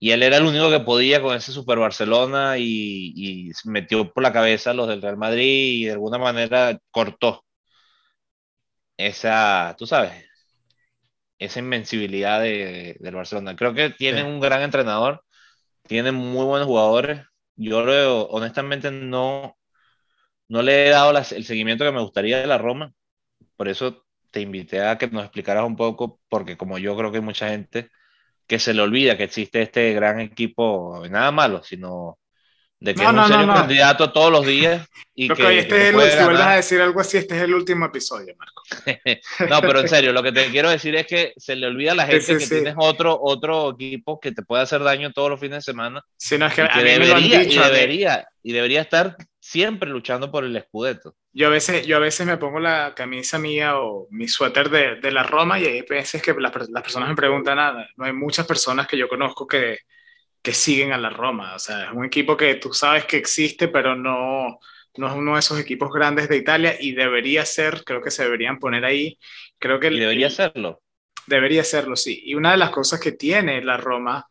Y 0.00 0.12
él 0.12 0.22
era 0.24 0.38
el 0.38 0.46
único 0.46 0.70
que 0.70 0.80
podía 0.80 1.22
con 1.22 1.36
ese 1.36 1.52
Super 1.52 1.78
Barcelona 1.78 2.58
y, 2.58 3.12
y 3.16 3.52
metió 3.66 4.12
por 4.12 4.22
la 4.24 4.32
cabeza 4.34 4.72
a 4.72 4.74
los 4.74 4.88
del 4.88 5.02
Real 5.02 5.18
Madrid 5.18 5.44
y 5.82 5.86
de 5.86 5.92
alguna 5.92 6.18
manera 6.18 6.78
cortó 6.92 7.44
esa, 8.96 9.74
tú 9.78 9.86
sabes, 9.86 10.12
esa 11.38 11.58
invencibilidad 11.60 12.40
de, 12.40 12.96
del 13.00 13.14
Barcelona. 13.14 13.56
Creo 13.56 13.74
que 13.74 13.90
tienen 13.90 14.26
sí. 14.26 14.26
un 14.26 14.40
gran 14.40 14.62
entrenador, 14.62 15.24
tienen 15.88 16.14
muy 16.16 16.44
buenos 16.46 16.68
jugadores. 16.68 17.22
Yo 17.56 17.82
lo, 17.84 18.24
honestamente 18.28 18.90
no, 18.90 19.56
no 20.48 20.62
le 20.62 20.88
he 20.88 20.90
dado 20.90 21.12
las, 21.12 21.32
el 21.32 21.44
seguimiento 21.44 21.84
que 21.84 21.92
me 21.92 22.02
gustaría 22.02 22.40
de 22.40 22.46
la 22.46 22.58
Roma. 22.58 22.92
Por 23.56 23.68
eso 23.68 24.04
te 24.32 24.40
invité 24.42 24.82
a 24.86 24.98
que 24.98 25.08
nos 25.08 25.24
explicaras 25.24 25.64
un 25.66 25.76
poco, 25.76 26.20
porque 26.28 26.56
como 26.56 26.78
yo 26.78 26.96
creo 26.96 27.12
que 27.12 27.20
mucha 27.22 27.48
gente 27.50 27.90
que 28.50 28.58
se 28.58 28.74
le 28.74 28.82
olvida 28.82 29.16
que 29.16 29.22
existe 29.22 29.62
este 29.62 29.92
gran 29.92 30.18
equipo, 30.18 31.04
nada 31.08 31.30
malo, 31.30 31.62
sino 31.62 32.18
de 32.80 32.96
que 32.96 33.02
no, 33.04 33.04
es 33.04 33.10
un 33.10 33.16
no, 33.16 33.28
serio 33.28 33.46
no, 33.46 33.54
candidato 33.54 34.10
todos 34.10 34.32
los 34.32 34.44
días. 34.44 34.88
Y 35.14 35.28
Creo 35.28 35.36
que, 35.36 35.42
que 35.44 35.58
este 35.60 35.76
es 35.76 35.94
el, 35.94 36.10
si 36.10 36.24
vuelves 36.24 36.40
a 36.40 36.56
decir 36.56 36.80
algo 36.80 36.98
así, 36.98 37.18
este 37.18 37.36
es 37.36 37.42
el 37.42 37.54
último 37.54 37.86
episodio, 37.86 38.34
Marco. 38.36 38.64
no, 39.48 39.60
pero 39.60 39.78
en 39.78 39.88
serio, 39.88 40.12
lo 40.12 40.20
que 40.20 40.32
te 40.32 40.46
quiero 40.46 40.68
decir 40.68 40.96
es 40.96 41.06
que 41.06 41.32
se 41.36 41.54
le 41.54 41.68
olvida 41.68 41.92
a 41.92 41.94
la 41.94 42.06
gente 42.06 42.22
sí, 42.22 42.32
sí, 42.32 42.38
que 42.40 42.44
sí. 42.46 42.54
tienes 42.56 42.74
otro, 42.76 43.16
otro 43.22 43.70
equipo 43.70 44.18
que 44.18 44.32
te 44.32 44.42
puede 44.42 44.64
hacer 44.64 44.82
daño 44.82 45.12
todos 45.12 45.30
los 45.30 45.38
fines 45.38 45.58
de 45.58 45.72
semana. 45.72 46.02
Sí, 46.16 46.36
no, 46.36 46.46
es 46.46 46.54
que, 46.54 46.64
y 46.64 46.68
que 46.68 46.82
debería, 46.82 47.38
dicho, 47.38 47.60
y, 47.60 47.64
debería, 47.64 48.28
y 48.42 48.52
debería 48.52 48.80
estar 48.80 49.16
siempre 49.40 49.90
luchando 49.90 50.30
por 50.30 50.44
el 50.44 50.56
escudeto. 50.56 51.16
Yo 51.32 51.48
a 51.48 51.50
veces, 51.50 51.86
yo 51.86 51.96
a 51.96 52.00
veces 52.00 52.26
me 52.26 52.36
pongo 52.36 52.60
la 52.60 52.94
camisa 52.94 53.38
mía 53.38 53.78
o 53.78 54.06
mi 54.10 54.28
suéter 54.28 54.70
de, 54.70 54.96
de 54.96 55.10
la 55.10 55.22
Roma 55.22 55.58
y 55.58 55.66
hay 55.66 55.82
veces 55.82 56.22
que 56.22 56.34
las, 56.34 56.52
las 56.70 56.82
personas 56.82 57.08
me 57.08 57.16
preguntan 57.16 57.56
nada. 57.56 57.88
No 57.96 58.04
hay 58.04 58.12
muchas 58.12 58.46
personas 58.46 58.86
que 58.86 58.98
yo 58.98 59.08
conozco 59.08 59.46
que 59.46 59.78
que 60.42 60.52
siguen 60.52 60.92
a 60.92 60.98
la 60.98 61.10
Roma. 61.10 61.54
O 61.54 61.58
sea, 61.58 61.84
es 61.86 61.92
un 61.92 62.04
equipo 62.04 62.36
que 62.36 62.54
tú 62.56 62.72
sabes 62.72 63.04
que 63.06 63.16
existe, 63.16 63.68
pero 63.68 63.94
no, 63.96 64.58
no 64.96 65.06
es 65.06 65.12
uno 65.14 65.34
de 65.34 65.40
esos 65.40 65.58
equipos 65.60 65.90
grandes 65.92 66.28
de 66.28 66.36
Italia 66.36 66.76
y 66.80 66.92
debería 66.92 67.44
ser, 67.44 67.84
creo 67.84 68.02
que 68.02 68.10
se 68.10 68.24
deberían 68.24 68.58
poner 68.58 68.84
ahí. 68.84 69.18
Creo 69.58 69.80
que 69.80 69.88
y 69.88 69.98
debería 69.98 70.30
serlo. 70.30 70.82
Debería 71.26 71.64
serlo, 71.64 71.96
sí. 71.96 72.22
Y 72.24 72.34
una 72.34 72.52
de 72.52 72.56
las 72.56 72.70
cosas 72.70 73.00
que 73.00 73.12
tiene 73.12 73.62
la 73.62 73.76
Roma 73.76 74.26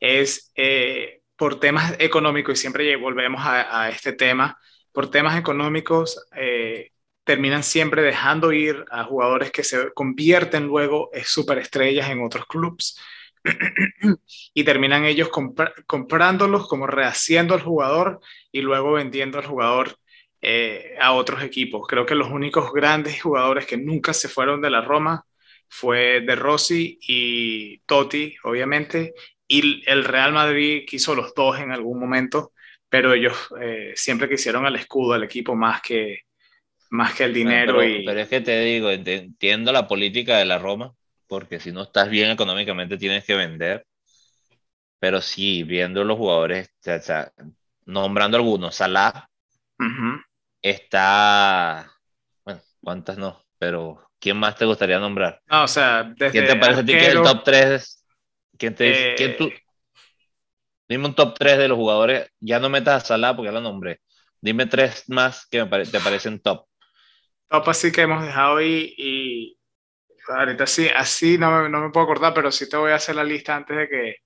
es 0.00 0.52
eh, 0.54 1.17
por 1.38 1.60
temas 1.60 1.94
económicos, 2.00 2.58
y 2.58 2.60
siempre 2.60 2.96
volvemos 2.96 3.40
a, 3.44 3.88
este 3.90 4.12
tema, 4.12 4.58
por 4.90 5.08
temas 5.08 5.38
económicos, 5.38 6.26
eh, 6.34 6.90
terminan 7.22 7.62
siempre 7.62 8.02
dejando 8.02 8.52
ir 8.52 8.84
a 8.90 9.04
jugadores 9.04 9.52
que 9.52 9.62
se 9.62 9.92
convierten 9.92 10.66
luego 10.66 11.10
en 11.12 11.24
superestrellas 11.24 12.10
en 12.10 12.24
otros 12.24 12.44
clubes 12.46 12.98
y 14.54 14.64
terminan 14.64 15.04
ellos 15.04 15.28
compr 15.28 15.84
comprándolos, 15.86 16.66
como 16.66 16.88
rehaciendo 16.88 17.54
al 17.54 17.62
jugador 17.62 18.20
y 18.50 18.60
luego 18.62 18.92
vendiendo 18.94 19.38
al 19.38 19.46
jugador 19.46 19.96
eh, 20.40 20.96
a 21.00 21.12
otros 21.12 21.44
equipos. 21.44 21.86
Creo 21.86 22.04
que 22.04 22.16
los 22.16 22.30
únicos 22.30 22.72
grandes 22.72 23.22
jugadores 23.22 23.64
que 23.64 23.76
nunca 23.76 24.12
se 24.12 24.28
fueron 24.28 24.60
de 24.60 24.70
la 24.70 24.80
Roma 24.80 25.24
fue 25.68 26.22
De 26.22 26.34
Rossi 26.34 26.98
y 27.00 27.78
Totti, 27.80 28.34
obviamente, 28.42 29.14
y 29.48 29.82
el 29.90 30.04
Real 30.04 30.32
Madrid 30.32 30.84
quiso 30.86 31.14
los 31.14 31.34
dos 31.34 31.58
en 31.58 31.72
algún 31.72 31.98
momento, 31.98 32.52
pero 32.88 33.14
ellos 33.14 33.34
eh, 33.60 33.92
siempre 33.96 34.28
quisieron 34.28 34.66
al 34.66 34.76
escudo, 34.76 35.14
al 35.14 35.24
equipo 35.24 35.56
más 35.56 35.80
que, 35.80 36.20
más 36.90 37.14
que 37.14 37.24
el 37.24 37.34
dinero. 37.34 37.78
Pero, 37.78 37.84
y... 37.84 38.04
pero 38.04 38.20
es 38.20 38.28
que 38.28 38.42
te 38.42 38.60
digo, 38.60 38.90
entiendo 38.90 39.72
la 39.72 39.88
política 39.88 40.36
de 40.36 40.44
la 40.44 40.58
Roma, 40.58 40.94
porque 41.26 41.60
si 41.60 41.72
no 41.72 41.82
estás 41.82 42.10
bien 42.10 42.30
económicamente 42.30 42.98
tienes 42.98 43.24
que 43.24 43.34
vender. 43.34 43.86
Pero 45.00 45.20
sí, 45.20 45.62
viendo 45.62 46.02
los 46.04 46.18
jugadores, 46.18 46.70
o 46.84 47.00
sea, 47.00 47.32
nombrando 47.86 48.36
algunos, 48.36 48.74
Salah 48.74 49.28
uh 49.78 49.84
-huh. 49.84 50.24
está, 50.60 51.90
bueno, 52.44 52.60
cuántas 52.82 53.16
no, 53.16 53.40
pero 53.58 54.10
¿quién 54.18 54.36
más 54.36 54.56
te 54.56 54.64
gustaría 54.64 54.98
nombrar? 54.98 55.40
No, 55.46 55.64
o 55.64 55.68
sea, 55.68 56.02
desde 56.02 56.32
¿Quién 56.32 56.46
te 56.46 56.56
parece 56.56 56.80
a 56.80 56.84
ti 56.84 56.92
que 56.92 57.06
es 57.06 57.14
el 57.14 57.22
top 57.22 57.44
3? 57.44 57.97
¿Quién 58.58 58.74
te 58.74 59.12
quién 59.14 59.36
tú? 59.36 59.50
eh, 59.50 59.62
Dime 60.88 61.06
un 61.06 61.14
top 61.14 61.34
3 61.38 61.56
de 61.58 61.68
los 61.68 61.76
jugadores, 61.78 62.30
ya 62.40 62.58
no 62.60 62.68
metas 62.68 63.02
a 63.02 63.06
Salah 63.06 63.34
porque 63.36 63.48
ya 63.48 63.52
lo 63.52 63.60
nombré. 63.60 64.00
Dime 64.40 64.66
tres 64.66 65.04
más 65.08 65.46
que 65.50 65.58
me 65.64 65.66
pare- 65.70 65.86
te 65.86 66.00
parecen 66.00 66.40
top. 66.40 66.66
top 67.48 67.68
así 67.68 67.92
que 67.92 68.02
hemos 68.02 68.22
dejado 68.24 68.58
ahí 68.58 68.94
y 68.96 69.58
ahorita 70.28 70.66
sí, 70.66 70.88
así 70.94 71.38
no 71.38 71.50
me, 71.64 71.68
no 71.70 71.80
me 71.82 71.90
puedo 71.90 72.04
acordar, 72.04 72.34
pero 72.34 72.52
sí 72.52 72.68
te 72.68 72.76
voy 72.76 72.92
a 72.92 72.96
hacer 72.96 73.16
la 73.16 73.24
lista 73.24 73.56
antes 73.56 73.76
de 73.76 73.88
que 73.88 74.16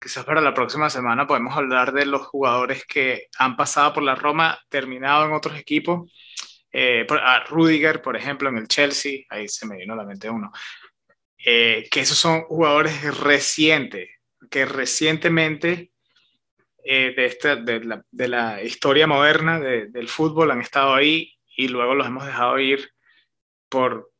quizás 0.00 0.24
para 0.24 0.40
la 0.40 0.54
próxima 0.54 0.90
semana 0.90 1.26
podemos 1.26 1.56
hablar 1.56 1.92
de 1.92 2.06
los 2.06 2.26
jugadores 2.28 2.84
que 2.86 3.26
han 3.38 3.56
pasado 3.56 3.94
por 3.94 4.02
la 4.04 4.14
Roma, 4.16 4.58
terminado 4.68 5.26
en 5.26 5.32
otros 5.34 5.58
equipos. 5.58 6.10
Eh, 6.72 7.04
por- 7.08 7.20
a 7.20 7.44
Rudiger, 7.46 8.02
por 8.02 8.16
ejemplo, 8.16 8.48
en 8.50 8.58
el 8.58 8.68
Chelsea, 8.68 9.22
ahí 9.30 9.48
se 9.48 9.66
me 9.66 9.76
vino 9.78 9.94
a 9.94 9.96
la 9.98 10.04
mente 10.04 10.30
uno. 10.30 10.52
Eh, 11.44 11.88
que 11.90 12.00
esos 12.00 12.18
son 12.18 12.42
jugadores 12.42 13.02
recientes, 13.18 14.10
que 14.50 14.66
recientemente 14.66 15.92
eh, 16.84 17.14
de, 17.16 17.26
esta, 17.26 17.56
de, 17.56 17.84
la, 17.84 18.04
de 18.10 18.28
la 18.28 18.62
historia 18.62 19.06
moderna 19.06 19.60
de- 19.60 19.88
del 19.88 20.08
fútbol 20.08 20.50
han 20.50 20.60
estado 20.62 20.94
ahí 20.94 21.34
y 21.56 21.68
luego 21.68 21.94
los 21.94 22.06
hemos 22.06 22.26
dejado 22.26 22.58
ir 22.58 22.90
por 23.68 24.10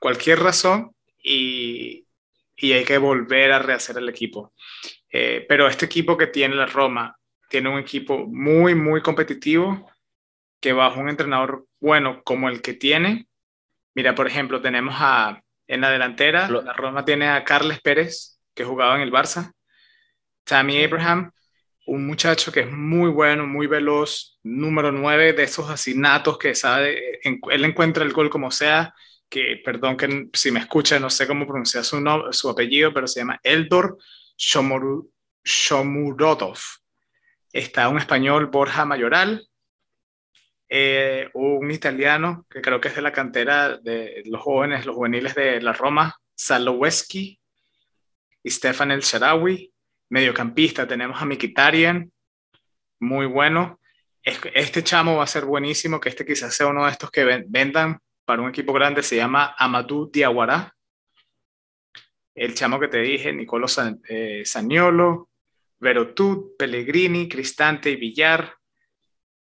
cualquier 0.00 0.40
razón 0.40 0.94
y, 1.22 2.06
y 2.56 2.72
hay 2.72 2.84
que 2.84 2.98
volver 2.98 3.52
a 3.52 3.58
rehacer 3.58 3.98
el 3.98 4.08
equipo. 4.08 4.54
Eh, 5.12 5.46
pero 5.48 5.68
este 5.68 5.86
equipo 5.86 6.16
que 6.16 6.28
tiene 6.28 6.54
la 6.56 6.66
Roma 6.66 7.16
tiene 7.48 7.68
un 7.70 7.78
equipo 7.78 8.26
muy, 8.26 8.74
muy 8.74 9.02
competitivo 9.02 9.90
que 10.60 10.72
bajo 10.72 11.00
un 11.00 11.08
entrenador 11.10 11.66
bueno 11.80 12.22
como 12.24 12.48
el 12.48 12.62
que 12.62 12.74
tiene, 12.74 13.28
mira, 13.94 14.14
por 14.14 14.26
ejemplo, 14.28 14.60
tenemos 14.62 14.94
a, 14.98 15.42
en 15.68 15.80
la 15.82 15.90
delantera, 15.90 16.48
la 16.62 16.72
Roma 16.72 17.04
tiene 17.04 17.28
a 17.28 17.44
Carles 17.44 17.80
Pérez, 17.80 18.40
que 18.54 18.64
jugaba 18.64 18.96
en 18.96 19.02
el 19.02 19.12
Barça, 19.12 19.52
Tammy 20.44 20.82
Abraham, 20.82 21.30
un 21.86 22.06
muchacho 22.06 22.50
que 22.50 22.60
es 22.60 22.70
muy 22.70 23.10
bueno, 23.10 23.46
muy 23.46 23.66
veloz, 23.66 24.38
número 24.42 24.90
9 24.92 25.32
de 25.32 25.44
esos 25.44 25.70
asinatos 25.70 26.38
que 26.38 26.54
sabe, 26.54 27.20
en- 27.26 27.40
él 27.50 27.64
encuentra 27.64 28.04
el 28.04 28.12
gol 28.12 28.28
como 28.30 28.50
sea, 28.50 28.94
que 29.28 29.60
perdón 29.64 29.96
que 29.96 30.28
si 30.32 30.50
me 30.50 30.60
escucha, 30.60 30.98
no 30.98 31.10
sé 31.10 31.26
cómo 31.26 31.46
pronunciar 31.46 31.84
su, 31.84 32.00
no- 32.00 32.32
su 32.32 32.48
apellido, 32.48 32.92
pero 32.92 33.06
se 33.06 33.20
llama 33.20 33.38
Eldor 33.42 33.98
Shomoru- 34.38 35.08
Shomurodov. 35.44 36.58
Está 37.52 37.88
un 37.88 37.98
español, 37.98 38.46
Borja 38.46 38.84
Mayoral, 38.84 39.46
eh, 40.68 41.30
un 41.34 41.70
italiano 41.70 42.46
que 42.50 42.60
creo 42.60 42.80
que 42.80 42.88
es 42.88 42.96
de 42.96 43.02
la 43.02 43.12
cantera 43.12 43.78
de 43.78 44.22
los 44.26 44.40
jóvenes, 44.42 44.86
los 44.86 44.94
juveniles 44.96 45.34
de 45.34 45.60
la 45.60 45.72
Roma, 45.72 46.16
Saloweski 46.34 47.40
y 48.42 48.50
Stefan 48.50 48.90
El. 48.90 49.02
Mediocampista 50.10 50.86
tenemos 50.88 51.20
a 51.20 51.24
Mikitarian, 51.26 52.10
muy 53.00 53.26
bueno. 53.26 53.78
Es- 54.22 54.40
Este 54.54 54.82
chamo 54.82 55.16
va 55.16 55.24
a 55.24 55.26
ser 55.26 55.44
buenísimo, 55.44 56.00
que 56.00 56.08
este 56.08 56.24
quizás 56.26 56.54
sea 56.54 56.66
uno 56.66 56.84
de 56.84 56.90
estos 56.92 57.10
que 57.10 57.24
ven- 57.24 57.44
vendan 57.48 57.98
para 58.24 58.42
un 58.42 58.48
equipo 58.50 58.72
grande, 58.72 59.02
se 59.02 59.16
llama 59.16 59.54
Amadou 59.58 60.10
Diawara. 60.10 60.74
El 62.34 62.54
chamo 62.54 62.78
que 62.78 62.88
te 62.88 62.98
dije, 62.98 63.32
Nicolo 63.32 63.68
San, 63.68 64.00
eh, 64.08 64.42
Saniolo, 64.44 65.28
Verotut, 65.80 66.56
Pellegrini, 66.58 67.28
Cristante 67.28 67.90
y 67.90 67.96
Villar. 67.96 68.54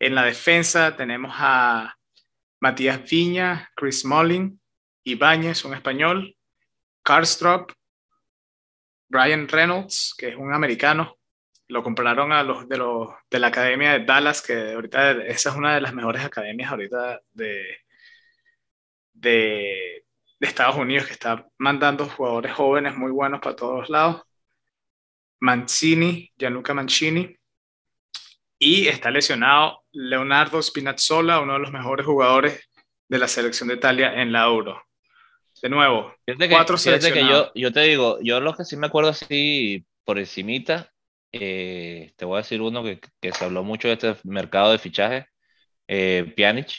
En 0.02 0.16
la 0.16 0.24
defensa 0.24 0.96
tenemos 0.96 1.32
a 1.38 1.96
Matías 2.58 3.08
Viña, 3.08 3.70
Chris 3.76 4.04
Molling, 4.04 4.60
Ibáñez, 5.04 5.64
un 5.64 5.74
español, 5.74 6.36
Karstrop, 7.04 7.70
Brian 9.08 9.46
Reynolds, 9.46 10.12
que 10.18 10.30
es 10.30 10.36
un 10.36 10.52
americano. 10.52 11.18
Lo 11.68 11.84
compraron 11.84 12.32
a 12.32 12.42
los 12.42 12.68
de, 12.68 12.78
los 12.78 13.10
la 13.30 13.46
Academia 13.46 13.92
de 13.92 14.04
Dallas, 14.04 14.42
que 14.42 14.72
ahorita 14.72 15.12
esa 15.22 15.50
es 15.50 15.54
una 15.54 15.76
de 15.76 15.80
las 15.80 15.94
mejores 15.94 16.24
academias 16.24 16.72
ahorita 16.72 17.20
de, 17.32 17.62
de, 19.12 20.04
de 20.40 20.48
Estados 20.48 20.74
Unidos, 20.74 21.06
que 21.06 21.12
está 21.12 21.46
mandando 21.58 22.08
jugadores 22.08 22.52
jóvenes 22.54 22.96
muy 22.96 23.12
buenos 23.12 23.40
para 23.40 23.54
todos 23.54 23.88
lados. 23.88 24.22
Mancini, 25.38 26.32
Gianluca 26.36 26.74
Mancini. 26.74 27.38
Y 28.64 28.86
está 28.86 29.10
lesionado 29.10 29.82
Leonardo 29.90 30.62
Spinazzola, 30.62 31.40
uno 31.40 31.54
de 31.54 31.58
los 31.58 31.72
mejores 31.72 32.06
jugadores 32.06 32.70
de 33.08 33.18
la 33.18 33.26
selección 33.26 33.68
de 33.68 33.74
Italia 33.74 34.14
en 34.22 34.30
la 34.30 34.44
Euro. 34.44 34.80
De 35.60 35.68
nuevo, 35.68 36.14
Fíjate 36.24 36.48
que, 36.48 36.54
cuatro 36.54 36.78
fíjate 36.78 37.12
que 37.12 37.26
yo, 37.26 37.26
seleccionados. 37.26 37.52
yo 37.56 37.72
te 37.72 37.80
digo, 37.80 38.18
yo 38.22 38.38
lo 38.38 38.54
que 38.54 38.64
sí 38.64 38.76
me 38.76 38.86
acuerdo 38.86 39.10
así 39.10 39.84
por 40.04 40.20
encimita, 40.20 40.92
eh, 41.32 42.12
te 42.14 42.24
voy 42.24 42.36
a 42.36 42.42
decir 42.42 42.62
uno 42.62 42.84
que, 42.84 43.00
que 43.20 43.32
se 43.32 43.44
habló 43.44 43.64
mucho 43.64 43.88
de 43.88 43.94
este 43.94 44.14
mercado 44.22 44.70
de 44.70 44.78
fichajes, 44.78 45.24
eh, 45.88 46.32
Pjanic, 46.36 46.70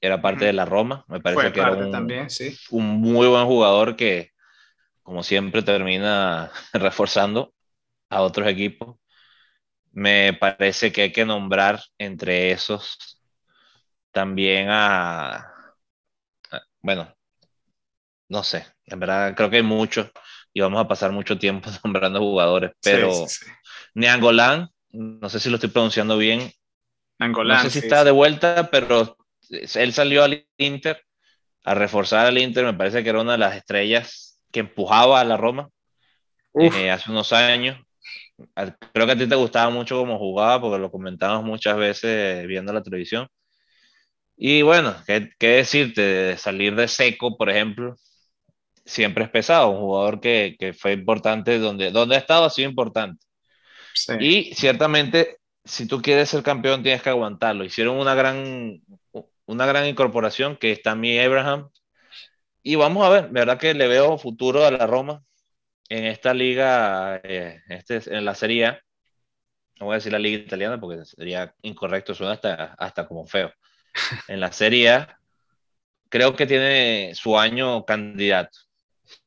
era 0.00 0.20
parte 0.20 0.46
de 0.46 0.52
la 0.52 0.64
Roma, 0.64 1.04
me 1.06 1.20
parece 1.20 1.42
Fue 1.42 1.52
que 1.52 1.60
era 1.60 1.74
un, 1.74 1.92
también, 1.92 2.28
sí. 2.28 2.58
un 2.70 2.86
muy 2.86 3.28
buen 3.28 3.46
jugador 3.46 3.94
que, 3.94 4.32
como 5.04 5.22
siempre, 5.22 5.62
termina 5.62 6.50
reforzando 6.72 7.54
a 8.08 8.22
otros 8.22 8.48
equipos. 8.48 8.96
Me 9.92 10.32
parece 10.34 10.92
que 10.92 11.02
hay 11.02 11.12
que 11.12 11.24
nombrar 11.24 11.80
entre 11.98 12.52
esos 12.52 13.20
también 14.12 14.68
a, 14.70 15.36
a- 15.36 16.62
bueno, 16.82 17.16
no 18.28 18.42
sé, 18.44 18.64
en 18.86 19.00
verdad 19.00 19.34
creo 19.36 19.50
que 19.50 19.56
hay 19.56 19.62
muchos 19.62 20.10
y 20.52 20.60
vamos 20.60 20.80
a 20.80 20.88
pasar 20.88 21.12
mucho 21.12 21.38
tiempo 21.38 21.70
nombrando 21.84 22.20
jugadores, 22.20 22.72
pero 22.82 23.34
sí, 23.34 24.20
no 24.92 25.28
sé 25.28 25.40
si 25.40 25.50
lo 25.50 25.56
estoy 25.56 25.70
pronunciando 25.70 26.16
bien, 26.18 26.50
Nangolan, 27.20 27.48
no 27.48 27.58
sé 27.58 27.70
si 27.70 27.78
sí, 27.78 27.80
está 27.80 28.04
sí. 28.04 28.04
de 28.04 28.10
vuelta, 28.12 28.70
pero 28.70 29.16
él 29.50 29.92
salió 29.92 30.24
al 30.24 30.46
Inter 30.58 31.02
a 31.64 31.74
reforzar 31.74 32.26
al 32.26 32.38
Inter, 32.38 32.64
me 32.64 32.74
parece 32.74 33.02
que 33.04 33.10
era 33.10 33.22
una 33.22 33.32
de 33.32 33.38
las 33.38 33.56
estrellas 33.56 34.40
que 34.52 34.60
empujaba 34.60 35.20
a 35.20 35.24
la 35.24 35.36
Roma 35.36 35.70
eh, 36.58 36.90
hace 36.90 37.10
unos 37.10 37.32
años. 37.32 37.78
Creo 38.92 39.06
que 39.06 39.12
a 39.12 39.18
ti 39.18 39.28
te 39.28 39.34
gustaba 39.34 39.70
mucho 39.70 39.98
cómo 39.98 40.18
jugaba 40.18 40.60
porque 40.60 40.78
lo 40.78 40.90
comentábamos 40.90 41.44
muchas 41.44 41.76
veces 41.76 42.46
viendo 42.46 42.72
la 42.72 42.82
televisión. 42.82 43.28
Y 44.36 44.62
bueno, 44.62 44.96
¿qué, 45.06 45.30
qué 45.38 45.48
decirte? 45.48 46.00
De 46.02 46.36
salir 46.38 46.74
de 46.74 46.88
seco, 46.88 47.36
por 47.36 47.50
ejemplo, 47.50 47.96
siempre 48.84 49.24
es 49.24 49.30
pesado. 49.30 49.70
Un 49.70 49.80
jugador 49.80 50.20
que, 50.20 50.56
que 50.58 50.72
fue 50.72 50.92
importante, 50.92 51.58
donde, 51.58 51.90
donde 51.90 52.16
ha 52.16 52.18
estado 52.18 52.44
ha 52.44 52.50
sido 52.50 52.68
importante. 52.70 53.24
sí. 53.94 54.14
Y 54.20 54.54
ciertamente, 54.54 55.38
si 55.64 55.86
tú 55.86 56.00
quieres 56.02 56.30
ser 56.30 56.42
campeón, 56.42 56.82
tienes 56.82 57.02
que 57.02 57.10
aguantarlo. 57.10 57.64
Hicieron 57.64 57.98
una 57.98 58.14
gran, 58.14 58.80
una 59.46 59.66
gran 59.66 59.86
incorporación 59.86 60.56
que 60.56 60.72
es 60.72 60.82
Tammy 60.82 61.18
Abraham. 61.18 61.68
Y 62.62 62.76
vamos 62.76 63.04
a 63.04 63.10
ver, 63.10 63.28
verdad 63.30 63.58
que 63.58 63.74
le 63.74 63.88
veo 63.88 64.18
futuro 64.18 64.64
a 64.64 64.70
la 64.70 64.86
Roma 64.86 65.22
en 65.90 66.06
esta 66.06 66.32
liga, 66.32 67.20
eh, 67.24 67.60
este, 67.68 68.00
en 68.16 68.24
la 68.24 68.34
Serie 68.34 68.66
A. 68.66 68.80
No 69.80 69.86
voy 69.86 69.94
a 69.94 69.96
decir 69.98 70.12
la 70.12 70.18
liga 70.18 70.38
italiana 70.42 70.80
porque 70.80 71.04
sería 71.04 71.54
incorrecto, 71.62 72.14
suena 72.14 72.34
hasta, 72.34 72.74
hasta 72.78 73.06
como 73.08 73.26
feo. 73.26 73.52
En 74.28 74.40
la 74.40 74.52
Serie 74.52 74.90
A, 74.90 75.18
creo 76.08 76.36
que 76.36 76.46
tiene 76.46 77.12
su 77.14 77.38
año 77.38 77.84
candidato. 77.84 78.58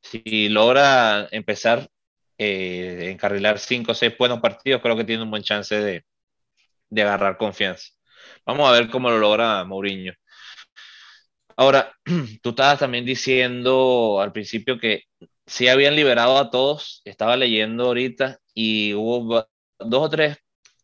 Si 0.02 0.50
logra 0.50 1.28
empezar 1.32 1.90
eh, 2.38 3.10
encarrilar 3.12 3.60
cinco 3.60 3.92
o 3.94 3.96
seis 3.96 4.16
buenos 4.18 4.40
partidos, 4.42 4.82
creo 4.82 4.98
que 4.98 5.06
tiene 5.06 5.24
un 5.24 5.32
buen 5.32 5.44
chance 5.44 5.76
de, 5.76 6.06
de 6.90 7.02
agarrar 7.04 7.38
confianza. 7.38 7.90
Vamos 8.46 8.70
a 8.70 8.74
ver 8.74 8.90
cómo 8.90 9.10
lo 9.10 9.20
logra 9.20 9.64
Mourinho. 9.66 10.14
Ahora, 11.56 11.94
tú 12.42 12.50
estabas 12.50 12.80
también 12.80 13.06
diciendo 13.06 14.20
al 14.22 14.32
principio 14.32 14.80
que 14.80 15.04
sí 15.46 15.68
habían 15.68 15.96
liberado 15.96 16.38
a 16.38 16.50
todos, 16.50 17.02
estaba 17.06 17.38
leyendo 17.38 17.86
ahorita 17.86 18.40
y 18.54 18.94
hubo 18.94 19.48
dos 19.80 20.04
o 20.06 20.10
tres 20.10 20.38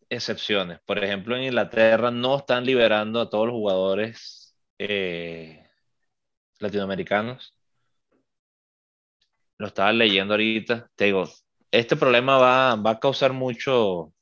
excepciones. 0.09 0.79
Por 0.85 1.03
ejemplo, 1.03 1.35
en 1.35 1.43
Inglaterra 1.43 2.11
no 2.11 2.37
están 2.37 2.65
liberando 2.65 3.21
a 3.21 3.29
todos 3.29 3.47
los 3.47 3.55
jugadores 3.55 4.55
eh, 4.77 5.63
latinoamericanos. 6.59 7.55
Lo 9.57 9.67
estaba 9.67 9.91
leyendo 9.91 10.33
ahorita. 10.33 10.89
Te 10.95 11.05
digo, 11.05 11.29
este 11.71 11.95
problema 11.95 12.37
va, 12.37 12.75
va 12.75 12.91
a 12.91 12.99
causar 12.99 13.33
mucho, 13.33 14.13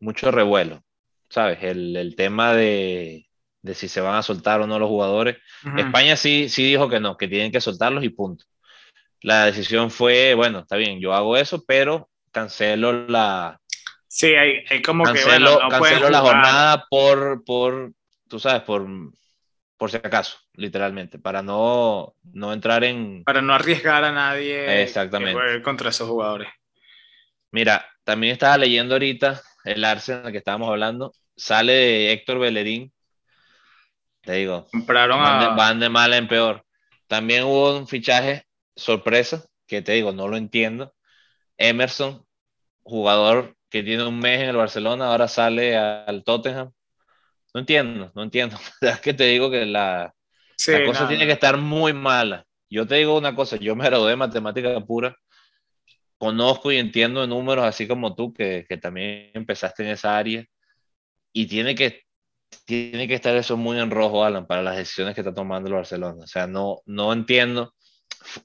mucho 0.00 0.30
revuelo, 0.30 0.82
¿sabes? 1.28 1.62
El, 1.62 1.96
el 1.96 2.14
tema 2.14 2.54
de, 2.54 3.28
de 3.62 3.74
si 3.74 3.88
se 3.88 4.00
van 4.00 4.16
a 4.16 4.22
soltar 4.22 4.60
o 4.60 4.66
no 4.66 4.78
los 4.78 4.88
jugadores. 4.88 5.38
España 5.76 6.16
sí, 6.16 6.48
sí 6.48 6.64
dijo 6.64 6.88
que 6.88 7.00
no, 7.00 7.16
que 7.16 7.28
tienen 7.28 7.50
que 7.50 7.60
soltarlos 7.60 8.04
y 8.04 8.10
punto. 8.10 8.44
La 9.20 9.46
decisión 9.46 9.90
fue, 9.90 10.34
bueno, 10.34 10.60
está 10.60 10.76
bien, 10.76 11.00
yo 11.00 11.12
hago 11.12 11.36
eso, 11.36 11.64
pero 11.66 12.08
cancelo 12.30 13.06
la, 13.08 13.60
Sí, 14.06 14.34
hay, 14.34 14.64
hay 14.70 14.80
como 14.80 15.04
que, 15.04 15.12
cancelo, 15.12 15.54
bueno, 15.54 15.68
no 15.68 15.78
pueden 15.78 15.94
cancelo 16.00 16.10
la 16.10 16.20
jornada 16.20 16.86
por, 16.88 17.44
por, 17.44 17.92
tú 18.28 18.38
sabes, 18.40 18.62
por 18.62 18.86
por 19.78 19.92
si 19.92 19.96
acaso, 19.96 20.38
literalmente, 20.54 21.20
para 21.20 21.40
no, 21.40 22.16
no 22.32 22.52
entrar 22.52 22.82
en... 22.82 23.22
Para 23.22 23.40
no 23.40 23.54
arriesgar 23.54 24.02
a 24.02 24.10
nadie 24.10 24.82
Exactamente. 24.82 25.62
contra 25.62 25.90
esos 25.90 26.08
jugadores. 26.08 26.48
Mira, 27.52 27.86
también 28.02 28.32
estaba 28.32 28.58
leyendo 28.58 28.96
ahorita 28.96 29.40
el 29.64 29.84
Arsenal 29.84 30.32
que 30.32 30.38
estábamos 30.38 30.68
hablando, 30.68 31.14
sale 31.36 31.72
de 31.72 32.12
Héctor 32.12 32.40
Bellerín, 32.40 32.92
te 34.22 34.32
digo, 34.32 34.66
Compraron 34.72 35.22
van, 35.22 35.42
a... 35.42 35.48
de, 35.48 35.56
van 35.56 35.78
de 35.78 35.88
mal 35.88 36.12
en 36.12 36.26
peor. 36.26 36.64
También 37.06 37.44
hubo 37.44 37.78
un 37.78 37.86
fichaje 37.86 38.47
sorpresa, 38.78 39.44
que 39.66 39.82
te 39.82 39.92
digo, 39.92 40.12
no 40.12 40.28
lo 40.28 40.36
entiendo. 40.36 40.94
Emerson, 41.58 42.24
jugador 42.82 43.56
que 43.68 43.82
tiene 43.82 44.06
un 44.06 44.18
mes 44.18 44.40
en 44.40 44.48
el 44.48 44.56
Barcelona, 44.56 45.08
ahora 45.08 45.28
sale 45.28 45.76
al 45.76 46.24
Tottenham. 46.24 46.72
No 47.52 47.60
entiendo, 47.60 48.12
no 48.14 48.22
entiendo. 48.22 48.56
Es 48.80 49.00
que 49.00 49.14
te 49.14 49.24
digo 49.24 49.50
que 49.50 49.66
la, 49.66 50.14
Sí, 50.58 50.72
la 50.72 50.84
cosa 50.84 51.02
no, 51.02 51.08
tiene 51.08 51.26
que 51.26 51.32
estar 51.32 51.56
muy 51.56 51.92
mala. 51.92 52.44
Yo 52.68 52.86
te 52.86 52.96
digo 52.96 53.16
una 53.16 53.34
cosa, 53.34 53.56
yo 53.56 53.76
me 53.76 53.84
gradué 53.84 54.10
de 54.10 54.16
matemática 54.16 54.78
pura, 54.84 55.16
conozco 56.18 56.72
y 56.72 56.78
entiendo 56.78 57.20
de 57.20 57.28
números 57.28 57.64
así 57.64 57.86
como 57.86 58.16
tú, 58.16 58.34
que, 58.34 58.66
que 58.68 58.76
también 58.76 59.30
empezaste 59.34 59.84
en 59.84 59.90
esa 59.90 60.18
área, 60.18 60.44
y 61.32 61.46
tiene 61.46 61.76
que, 61.76 62.02
tiene 62.64 63.06
que 63.06 63.14
estar 63.14 63.36
eso 63.36 63.56
muy 63.56 63.78
en 63.78 63.90
rojo, 63.90 64.24
Alan, 64.24 64.46
para 64.46 64.62
las 64.62 64.76
decisiones 64.76 65.14
que 65.14 65.20
está 65.20 65.32
tomando 65.32 65.68
el 65.68 65.74
Barcelona. 65.74 66.24
O 66.24 66.26
sea, 66.26 66.48
no, 66.48 66.80
no 66.86 67.12
entiendo. 67.12 67.72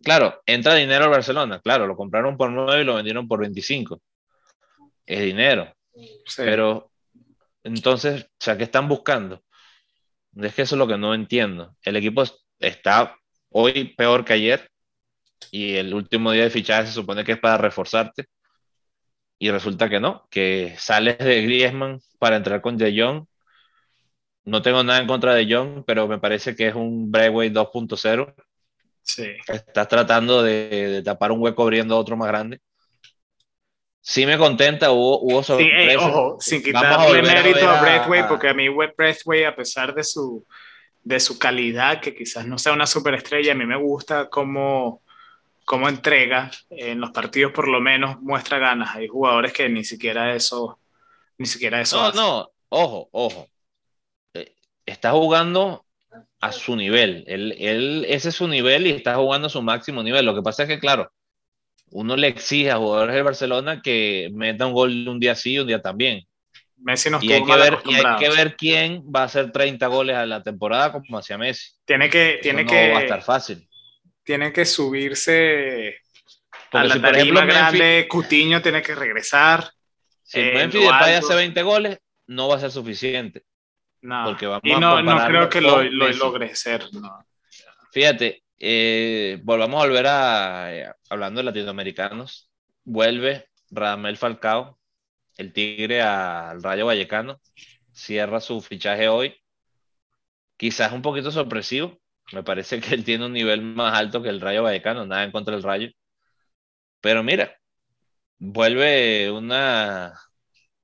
Claro, 0.03 0.41
entra 0.45 0.75
dinero 0.75 1.05
al 1.05 1.11
Barcelona, 1.11 1.59
claro, 1.59 1.87
lo 1.87 1.95
compraron 1.95 2.37
por 2.37 2.51
9 2.51 2.81
y 2.81 2.85
lo 2.85 2.95
vendieron 2.95 3.27
por 3.27 3.39
25. 3.39 4.01
Es 5.05 5.21
dinero, 5.21 5.73
sí. 5.93 6.37
pero 6.37 6.91
entonces, 7.63 8.23
o 8.23 8.27
sea, 8.39 8.57
¿qué 8.57 8.63
están 8.63 8.87
buscando? 8.87 9.41
Es 10.35 10.53
que 10.55 10.63
eso 10.63 10.75
es 10.75 10.79
lo 10.79 10.87
que 10.87 10.97
no 10.97 11.13
entiendo. 11.13 11.75
El 11.81 11.95
equipo 11.95 12.23
está 12.59 13.15
hoy 13.49 13.93
peor 13.95 14.25
que 14.25 14.33
ayer 14.33 14.69
y 15.51 15.75
el 15.75 15.93
último 15.93 16.31
día 16.31 16.43
de 16.43 16.49
fichaje 16.49 16.87
se 16.87 16.93
supone 16.93 17.23
que 17.23 17.33
es 17.33 17.39
para 17.39 17.57
reforzarte 17.57 18.25
y 19.43 19.51
resulta 19.51 19.89
que 19.89 19.99
no, 19.99 20.25
que 20.29 20.73
sales 20.77 21.17
de 21.17 21.41
Griezmann 21.43 21.99
para 22.17 22.37
entrar 22.37 22.61
con 22.61 22.77
De 22.77 22.97
Jong. 22.97 23.25
No 24.45 24.61
tengo 24.61 24.83
nada 24.83 24.99
en 24.99 25.07
contra 25.07 25.33
de 25.35 25.53
Jong, 25.53 25.83
pero 25.85 26.07
me 26.07 26.19
parece 26.19 26.55
que 26.55 26.67
es 26.67 26.75
un 26.75 27.11
Breakaway 27.11 27.49
2.0. 27.49 28.33
sí. 29.03 29.33
Estás 29.47 29.87
tratando 29.87 30.41
de, 30.43 30.69
de 30.69 31.03
tapar 31.03 31.31
un 31.31 31.41
hueco 31.41 31.63
abriendo 31.63 31.97
otro 31.97 32.17
más 32.17 32.27
grande. 32.27 32.59
Sí 34.01 34.25
me 34.25 34.37
contenta, 34.37 34.91
hubo, 34.91 35.19
hubo 35.21 35.43
Sí, 35.55 35.63
ey, 35.63 35.95
sorpresas. 35.95 35.97
ojo, 35.97 36.37
sin 36.39 36.63
quitarle 36.63 37.21
mérito 37.21 37.69
a 37.69 37.75
a- 37.75 37.79
Braithwaite, 37.81 38.23
a- 38.25 38.27
porque 38.27 38.49
a 38.49 38.53
mí 38.53 38.67
Braithwaite, 38.69 39.45
a 39.45 39.55
pesar 39.55 39.93
de 39.93 40.03
su, 40.03 40.45
de 41.03 41.19
su 41.19 41.39
calidad, 41.39 42.01
que 42.01 42.15
quizás 42.15 42.47
no 42.47 42.57
sea 42.57 42.73
una 42.73 42.87
superestrella, 42.87 43.53
a 43.53 43.55
mí 43.55 43.65
me 43.65 43.77
gusta 43.77 44.29
cómo, 44.29 45.03
cómo 45.65 45.89
entrega 45.89 46.51
en 46.69 47.01
los 47.01 47.11
partidos, 47.11 47.53
por 47.53 47.67
lo 47.69 47.81
menos 47.81 48.21
muestra 48.21 48.59
ganas. 48.59 48.95
Hay 48.95 49.07
jugadores 49.09 49.53
que 49.53 49.69
ni 49.69 49.83
siquiera 49.85 50.35
eso, 50.35 50.79
ni 51.37 51.45
siquiera 51.47 51.81
eso 51.81 51.97
No, 51.97 52.07
hacen. 52.09 52.21
no, 52.21 52.51
ojo, 52.69 53.09
ojo. 53.11 53.47
Eh, 54.35 54.55
Está 54.85 55.11
jugando 55.11 55.85
a 56.43 56.51
su 56.51 56.75
nivel. 56.75 57.23
Él, 57.27 57.55
él, 57.57 58.05
ese 58.09 58.29
es 58.29 58.35
su 58.35 58.47
nivel 58.47 58.85
y 58.87 58.91
está 58.91 59.15
jugando 59.15 59.47
a 59.47 59.49
su 59.49 59.61
máximo 59.61 60.03
nivel. 60.03 60.25
Lo 60.25 60.35
que 60.35 60.41
pasa 60.41 60.63
es 60.63 60.69
que, 60.69 60.79
claro, 60.79 61.09
uno 61.91 62.15
le 62.17 62.27
exige 62.27 62.69
a 62.71 62.77
jugadores 62.77 63.15
del 63.15 63.23
Barcelona 63.23 63.81
que 63.81 64.29
meta 64.33 64.65
un 64.67 64.73
gol 64.73 65.07
un 65.07 65.19
día 65.19 65.35
sí 65.35 65.53
y 65.53 65.59
un 65.59 65.67
día 65.67 65.81
también. 65.81 66.27
Messi 66.77 67.09
no 67.09 67.19
Y 67.21 67.31
hay, 67.31 67.43
que 67.45 67.55
ver, 67.55 67.79
y 67.85 67.93
hay 67.95 68.15
que 68.19 68.29
ver 68.29 68.55
quién 68.57 69.03
va 69.03 69.21
a 69.21 69.25
hacer 69.25 69.51
30 69.51 69.87
goles 69.87 70.17
a 70.17 70.25
la 70.25 70.43
temporada 70.43 70.91
como 70.91 71.17
hacía 71.17 71.37
Messi. 71.37 71.71
Tiene 71.85 72.09
que, 72.09 72.39
Eso 72.39 72.41
tiene 72.41 72.63
no 72.65 72.69
que, 72.71 72.91
va 72.91 72.99
a 72.99 73.01
estar 73.03 73.21
fácil. 73.23 73.69
tiene 74.23 74.51
que 74.51 74.65
subirse 74.65 75.97
a 76.73 76.83
Porque 76.83 76.87
la 76.89 76.95
si, 76.95 76.99
por 76.99 77.15
ejemplo, 77.15 77.45
Memphis, 77.45 77.55
grande, 77.55 78.07
Cutiño 78.09 78.61
tiene 78.61 78.81
que 78.81 78.95
regresar. 78.95 79.71
si 80.23 80.39
eh, 80.41 80.51
Memphis 80.53 80.81
Depay 80.81 81.15
hace 81.15 81.35
20 81.35 81.61
goles, 81.63 81.99
no 82.27 82.49
va 82.49 82.57
a 82.57 82.59
ser 82.59 82.71
suficiente. 82.71 83.43
No. 84.03 84.25
Porque 84.25 84.45
vamos 84.47 84.61
y 84.65 84.71
a 84.71 84.79
no, 84.79 85.01
no 85.01 85.11
compararlo 85.11 85.49
creo 85.49 85.49
que 85.49 85.61
lo, 85.61 86.11
logre 86.13 86.53
ser. 86.55 86.83
no. 86.93 87.25
Fíjate, 87.91 88.43
eh, 88.59 89.39
volvamos 89.43 89.81
a 89.81 89.87
volver 89.87 90.07
a, 90.07 90.75
eh, 90.75 90.91
hablando 91.09 91.39
de 91.39 91.45
latinoamericanos, 91.45 92.51
vuelve 92.83 93.47
Radamel 93.69 94.17
Falcao, 94.17 94.77
el 95.37 95.53
Tigre 95.53 96.01
al 96.01 96.61
Rayo 96.61 96.85
Vallecano, 96.85 97.39
cierra 97.93 98.41
su 98.41 98.61
fichaje 98.61 99.07
hoy, 99.07 99.35
quizás 100.57 100.91
un 100.91 101.01
poquito 101.01 101.31
sorpresivo, 101.31 101.99
me 102.33 102.43
parece 102.43 102.81
que 102.81 102.93
él 102.95 103.03
tiene 103.03 103.25
un 103.25 103.33
nivel 103.33 103.61
más 103.61 103.97
alto 103.97 104.21
que 104.21 104.29
el 104.29 104.41
Rayo 104.41 104.63
Vallecano, 104.63 105.05
nada 105.05 105.23
en 105.23 105.31
contra 105.31 105.53
del 105.53 105.63
Rayo, 105.63 105.89
pero 106.99 107.23
mira, 107.23 107.55
vuelve 108.37 109.31
una, 109.31 110.13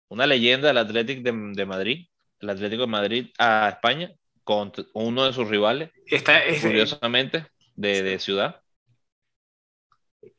una 0.09 0.25
leyenda 0.27 0.69
del 0.69 0.77
Athletic 0.77 1.21
de, 1.21 1.31
de 1.53 1.65
Madrid, 1.65 2.07
el 2.39 2.49
Atlético 2.49 2.81
de 2.83 2.87
Madrid 2.87 3.27
a 3.37 3.69
España, 3.69 4.11
con 4.43 4.71
uno 4.93 5.25
de 5.25 5.33
sus 5.33 5.47
rivales, 5.47 5.91
Está, 6.05 6.43
es 6.43 6.61
curiosamente, 6.61 7.45
de, 7.75 8.01
de 8.03 8.19
ciudad. 8.19 8.61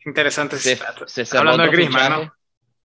interesante. 0.05 0.59
Se, 0.59 0.72
Está- 0.72 0.94
se 1.07 1.22
está 1.22 1.38
cerró 1.38 1.51
hablando 1.51 1.70
de 1.70 1.76
Griezmann. 1.76 2.12
¿no? 2.24 2.34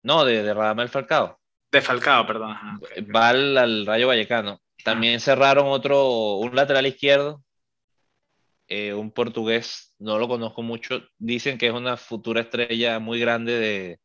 No, 0.04 0.26
de, 0.26 0.44
de 0.44 0.54
Radamel 0.54 0.90
Falcao. 0.90 1.40
De 1.72 1.82
Falcao, 1.82 2.26
perdón. 2.28 2.52
ajá. 2.52 2.80
Va 3.14 3.30
al, 3.30 3.58
al 3.58 3.86
Rayo 3.86 4.08
Vallecano. 4.08 4.62
También 4.84 5.20
cerraron 5.20 5.66
otro, 5.68 6.36
un 6.36 6.56
lateral 6.56 6.86
izquierdo, 6.86 7.44
eh, 8.68 8.94
un 8.94 9.12
portugués, 9.12 9.96
no 9.98 10.20
lo 10.20 10.28
conozco 10.28 10.62
mucho. 10.62 11.02
Dicen 11.18 11.58
que 11.58 11.68
es 11.68 11.74
una 11.74 11.98
futura 11.98 12.42
estrella 12.42 13.00
muy 13.00 13.20
grande 13.20 13.54
de, 13.54 14.00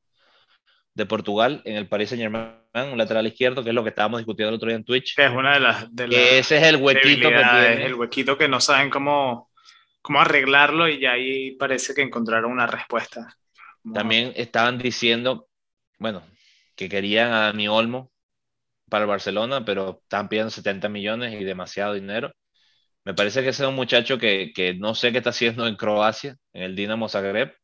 de 0.95 1.07
Portugal 1.07 1.61
en 1.67 1.77
el 1.77 1.87
Paris 1.87 2.09
Saint 2.09 2.23
Germain, 2.23 2.60
un 2.75 2.99
lateral 2.99 3.27
izquierdo, 3.27 3.63
que 3.63 3.71
es 3.71 3.75
lo 3.75 3.83
que 3.83 3.91
estábamos 3.91 4.21
discutiendo 4.21 4.51
el 4.51 4.55
otro 4.57 4.69
día 4.69 4.77
en 4.77 4.85
Twitch. 4.85 5.15
Que 5.17 5.25
es 5.27 5.31
una 5.31 5.55
de 5.55 5.61
las, 5.61 5.95
de 5.95 6.09
Que 6.09 6.39
ese 6.39 6.59
es 6.59 6.63
el 6.65 6.77
huequito 6.77 7.29
que 7.29 7.35
tiene. 7.37 7.87
el 7.87 7.95
huequito 7.95 8.39
que 8.39 8.49
no 8.49 8.61
saben 8.61 8.91
cómo, 8.91 9.51
cómo 10.03 10.21
arreglarlo 10.21 10.89
y 10.89 11.01
ya 11.01 11.13
ahí 11.13 11.53
parece 11.57 11.95
que 11.95 12.03
encontraron 12.03 12.53
una 12.53 12.67
respuesta. 12.67 13.37
Como- 13.83 13.95
También 13.95 14.33
estaban 14.37 14.79
diciendo, 14.79 15.49
bueno, 15.99 16.23
que 16.77 16.89
querían 16.89 17.33
a 17.33 17.41
Dani 17.47 17.69
Olmo 17.69 18.11
para 18.89 19.05
el 19.05 19.09
Barcelona, 19.11 19.65
pero 19.65 20.01
estaban 20.03 20.29
pidiendo 20.29 20.51
70 20.51 20.89
millones 20.89 21.41
y 21.41 21.45
demasiado 21.45 21.95
dinero. 21.95 22.33
Me 23.05 23.15
parece 23.15 23.43
que 23.43 23.51
ese 23.51 23.63
es 23.65 23.69
un 23.69 23.77
muchacho 23.77 24.19
que, 24.19 24.53
que 24.55 24.75
no 24.75 24.95
sé 24.95 25.13
qué 25.13 25.19
está 25.19 25.31
haciendo 25.31 25.67
en 25.67 25.77
Croacia, 25.77 26.37
en 26.53 26.63
el 26.65 26.77
Dinamo 26.77 27.09
Zagreb. 27.09 27.55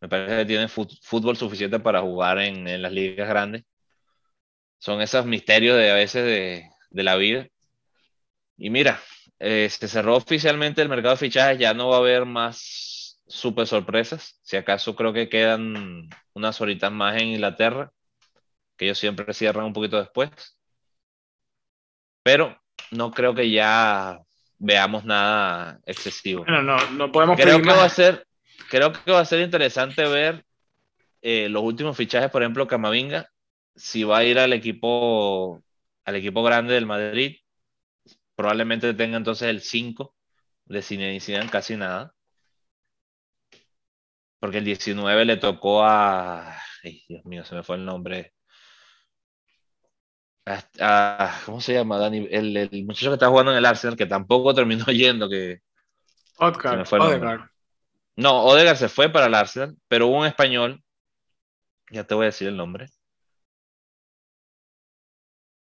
Me 0.00 0.08
parece 0.08 0.36
que 0.38 0.44
tiene 0.46 0.68
fútbol 0.68 1.36
suficiente 1.36 1.80
para 1.80 2.00
jugar 2.02 2.38
en, 2.40 2.66
en 2.68 2.82
las 2.82 2.92
ligas 2.92 3.28
grandes. 3.28 3.64
Son 4.80 5.00
esos 5.02 5.26
misterios 5.26 5.76
de 5.76 5.90
a 5.90 5.94
veces 5.94 6.24
de, 6.24 6.68
de 6.90 7.02
la 7.02 7.16
vida. 7.16 7.46
Y 8.56 8.70
mira, 8.70 9.00
eh, 9.38 9.68
se 9.70 9.88
cerró 9.88 10.16
oficialmente 10.16 10.82
el 10.82 10.88
mercado 10.88 11.14
de 11.14 11.20
fichajes, 11.20 11.58
ya 11.58 11.74
no 11.74 11.88
va 11.88 11.96
a 11.96 12.00
haber 12.00 12.24
más 12.24 13.20
super 13.26 13.66
sorpresas. 13.66 14.40
Si 14.42 14.56
acaso 14.56 14.96
creo 14.96 15.12
que 15.12 15.28
quedan 15.28 16.08
unas 16.32 16.60
horitas 16.60 16.90
más 16.90 17.20
en 17.20 17.28
Inglaterra, 17.28 17.92
que 18.76 18.86
ellos 18.86 18.98
siempre 18.98 19.32
cierran 19.34 19.66
un 19.66 19.72
poquito 19.74 19.98
después. 19.98 20.30
Pero 22.22 22.58
no 22.90 23.10
creo 23.10 23.34
que 23.34 23.50
ya 23.50 24.18
veamos 24.58 25.04
nada 25.04 25.78
excesivo. 25.84 26.44
Bueno, 26.44 26.62
no, 26.62 26.90
no 26.92 27.12
podemos 27.12 27.38
Creo 27.38 27.60
que 27.60 27.68
va 27.68 27.84
a 27.84 27.88
ser, 27.90 28.26
creo 28.70 28.92
que 28.92 29.12
va 29.12 29.20
a 29.20 29.26
ser 29.26 29.40
interesante 29.40 30.06
ver 30.06 30.44
eh, 31.20 31.50
los 31.50 31.62
últimos 31.62 31.96
fichajes, 31.96 32.30
por 32.30 32.42
ejemplo, 32.42 32.66
Camavinga, 32.66 33.30
si 33.80 34.04
va 34.04 34.18
a 34.18 34.24
ir 34.24 34.38
al 34.38 34.52
equipo, 34.52 35.62
al 36.04 36.16
equipo 36.16 36.42
grande 36.42 36.74
del 36.74 36.86
Madrid, 36.86 37.36
probablemente 38.34 38.94
tenga 38.94 39.16
entonces 39.16 39.48
el 39.48 39.60
5 39.62 40.16
de 40.66 40.82
Zinedine 40.82 41.20
Zidane, 41.20 41.50
casi 41.50 41.76
nada. 41.76 42.14
Porque 44.38 44.58
el 44.58 44.64
19 44.64 45.24
le 45.24 45.36
tocó 45.36 45.82
a, 45.84 46.56
ay, 46.84 47.04
Dios 47.08 47.24
mío, 47.26 47.44
se 47.44 47.54
me 47.54 47.62
fue 47.62 47.76
el 47.76 47.84
nombre. 47.84 48.32
A- 50.46 50.62
a- 50.80 51.40
¿cómo 51.46 51.60
se 51.60 51.74
llama? 51.74 51.98
Dani? 51.98 52.26
El, 52.30 52.56
el 52.56 52.84
muchacho 52.84 53.08
que 53.10 53.14
está 53.14 53.28
jugando 53.28 53.52
en 53.52 53.58
el 53.58 53.66
Arsenal, 53.66 53.96
que 53.96 54.06
tampoco 54.06 54.54
terminó 54.54 54.84
yendo, 54.92 55.28
que. 55.28 55.60
Odegaard. 56.98 57.48
no, 58.16 58.44
Odegaard 58.44 58.76
se 58.78 58.88
fue 58.88 59.10
para 59.10 59.26
el 59.26 59.34
Arsenal, 59.34 59.76
pero 59.88 60.08
hubo 60.08 60.20
un 60.20 60.26
español, 60.26 60.82
ya 61.90 62.04
te 62.06 62.14
voy 62.14 62.24
a 62.24 62.26
decir 62.26 62.48
el 62.48 62.56
nombre, 62.56 62.88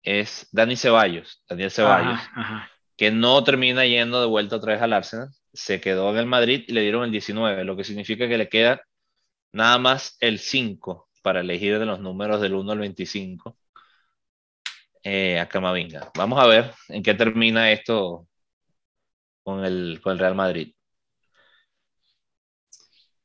es 0.03 0.49
Dani 0.53 0.77
Ceballos, 0.77 1.43
Daniel 1.49 1.71
Ceballos, 1.71 2.19
Ajá, 2.21 2.41
ajá. 2.41 2.71
que 2.97 3.11
no 3.11 3.43
termina 3.45 3.87
yendo 3.87 4.21
de 4.21 4.27
vuelta 4.27 4.57
otra 4.57 4.75
vez 4.75 4.83
al 4.83 4.93
Arsenal, 4.93 5.29
se 5.53 5.81
quedó 5.81 6.11
en 6.11 6.19
el 6.19 6.27
Madrid 6.27 6.65
y 6.67 6.73
le 6.73 6.83
dieron 6.83 7.05
el 7.05 7.11
19, 7.13 7.65
lo 7.65 7.77
que 7.77 7.85
significa 7.85 8.29
que 8.29 8.39
le 8.39 8.49
queda 8.49 8.83
nada 9.53 9.79
más 9.79 10.17
el 10.21 10.39
5 10.39 11.09
para 11.23 11.41
elegir 11.41 11.79
de 11.79 11.87
los 11.87 12.01
números 12.01 12.41
del 12.41 12.55
1 12.55 12.73
al 12.73 12.79
25 12.79 13.57
eh, 15.05 15.39
a 15.39 15.49
Camavinga. 15.49 16.11
Vamos 16.17 16.39
a 16.41 16.47
ver 16.47 16.73
en 16.89 17.03
qué 17.03 17.15
termina 17.15 17.71
esto 17.71 18.27
con 19.43 19.65
el, 19.65 20.01
con 20.03 20.13
el 20.13 20.19
Real 20.19 20.35
Madrid. 20.35 20.75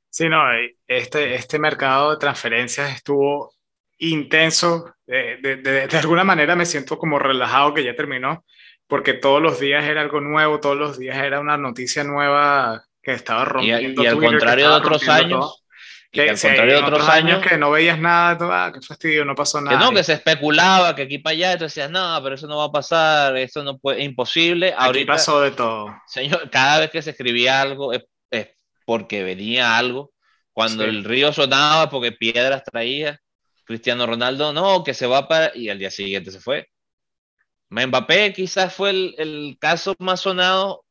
Sí, 0.10 0.28
no, 0.30 0.42
este, 0.88 1.36
este 1.36 1.60
mercado 1.60 2.12
de 2.12 2.18
transferencias 2.18 2.96
estuvo 2.96 3.54
intenso. 3.98 4.94
De, 5.06 5.38
de, 5.38 5.88
de, 5.88 5.98
alguna 5.98 6.24
manera 6.24 6.56
me 6.56 6.66
siento 6.66 6.98
como 6.98 7.18
relajado 7.18 7.74
que 7.74 7.84
ya 7.84 7.96
terminó, 7.96 8.44
porque 8.88 9.14
todos 9.14 9.42
los 9.42 9.60
días 9.60 9.86
era 9.86 10.02
algo 10.02 10.20
nuevo, 10.20 10.60
todos 10.60 10.78
los 10.78 11.00
días 11.00 11.18
era 11.18 11.40
una 11.40 11.58
noticia 11.58 12.04
nueva 12.04 12.84
que 13.02 13.14
estaba 13.14 13.46
rompiendo. 13.46 14.02
Y, 14.02 14.06
y 14.06 14.08
al 14.08 14.20
contrario 14.20 14.70
de 14.70 14.76
otros 14.76 15.08
años, 15.08 15.64
que, 16.12 16.22
al 16.22 16.40
contrario 16.40 16.76
de 16.76 16.84
otros 16.84 17.10
años, 17.10 17.46
que 17.46 17.58
no 17.58 17.72
veías 17.72 18.00
nada, 18.00 18.38
ah, 18.42 18.72
qué 18.74 18.82
fastidio, 18.82 19.26
no 19.26 19.36
pasó 19.36 19.62
nada. 19.62 19.78
Que 19.78 19.84
no, 19.84 19.92
que 19.92 20.04
se 20.04 20.14
especulaba, 20.14 20.96
que 20.96 21.04
aquí 21.04 21.18
para 21.18 21.34
allá, 21.34 21.58
tú 21.58 21.66
decías, 21.66 21.90
no, 21.90 22.20
pero 22.24 22.36
eso 22.36 22.48
no 22.48 22.58
va 22.58 22.66
a 22.66 22.72
pasar, 22.72 23.36
eso 23.38 23.64
no 23.64 23.78
puede, 23.78 24.00
es 24.00 24.06
imposible. 24.06 24.70
Aquí 24.70 24.86
Ahorita, 24.86 25.14
pasó 25.14 25.42
de 25.42 25.52
todo. 25.52 25.96
Señor, 26.08 26.50
cada 26.50 26.80
vez 26.80 26.92
que 26.92 27.02
se 27.02 27.12
escribía 27.12 27.62
algo 27.62 27.94
es, 27.94 28.04
es 28.32 28.50
porque 28.86 29.24
venía 29.24 29.78
algo. 29.78 30.12
Cuando 30.54 30.84
sí. 30.84 30.90
el 30.90 31.04
río 31.04 31.32
sonaba, 31.34 31.90
porque 31.90 32.14
piedras 32.14 32.64
traía. 32.64 33.20
Cristiano 33.68 34.08
Ronaldo, 34.08 34.54
no, 34.54 34.84
que 34.84 34.94
se 34.94 35.06
va 35.06 35.28
para. 35.28 35.56
Y 35.56 35.70
al 35.70 35.78
día 35.78 35.92
siguiente 35.92 36.32
se 36.32 36.40
fue. 36.40 36.70
Mbappé 37.70 38.34
quizás 38.34 38.74
fue 38.74 38.92
el, 38.92 39.16
el 39.18 39.58
caso 39.60 39.94
más 40.00 40.22
sonado 40.22 40.86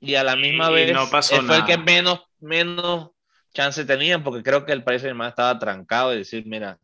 y 0.00 0.14
a 0.14 0.22
la 0.24 0.36
misma 0.36 0.70
Y 0.70 0.74
vez 0.74 0.92
no 0.92 1.08
pasó 1.08 1.42
fue 1.42 1.56
el 1.56 1.64
que 1.64 1.78
menos, 1.78 2.20
menos 2.38 3.10
chance 3.54 3.84
tenían, 3.84 4.22
porque 4.22 4.42
creo 4.42 4.64
que 4.64 4.72
el 4.72 4.84
país 4.84 5.00
Saint-Germain 5.00 5.30
estaba 5.30 5.58
trancado 5.58 6.14
y 6.14 6.18
decir, 6.18 6.44
mira, 6.46 6.78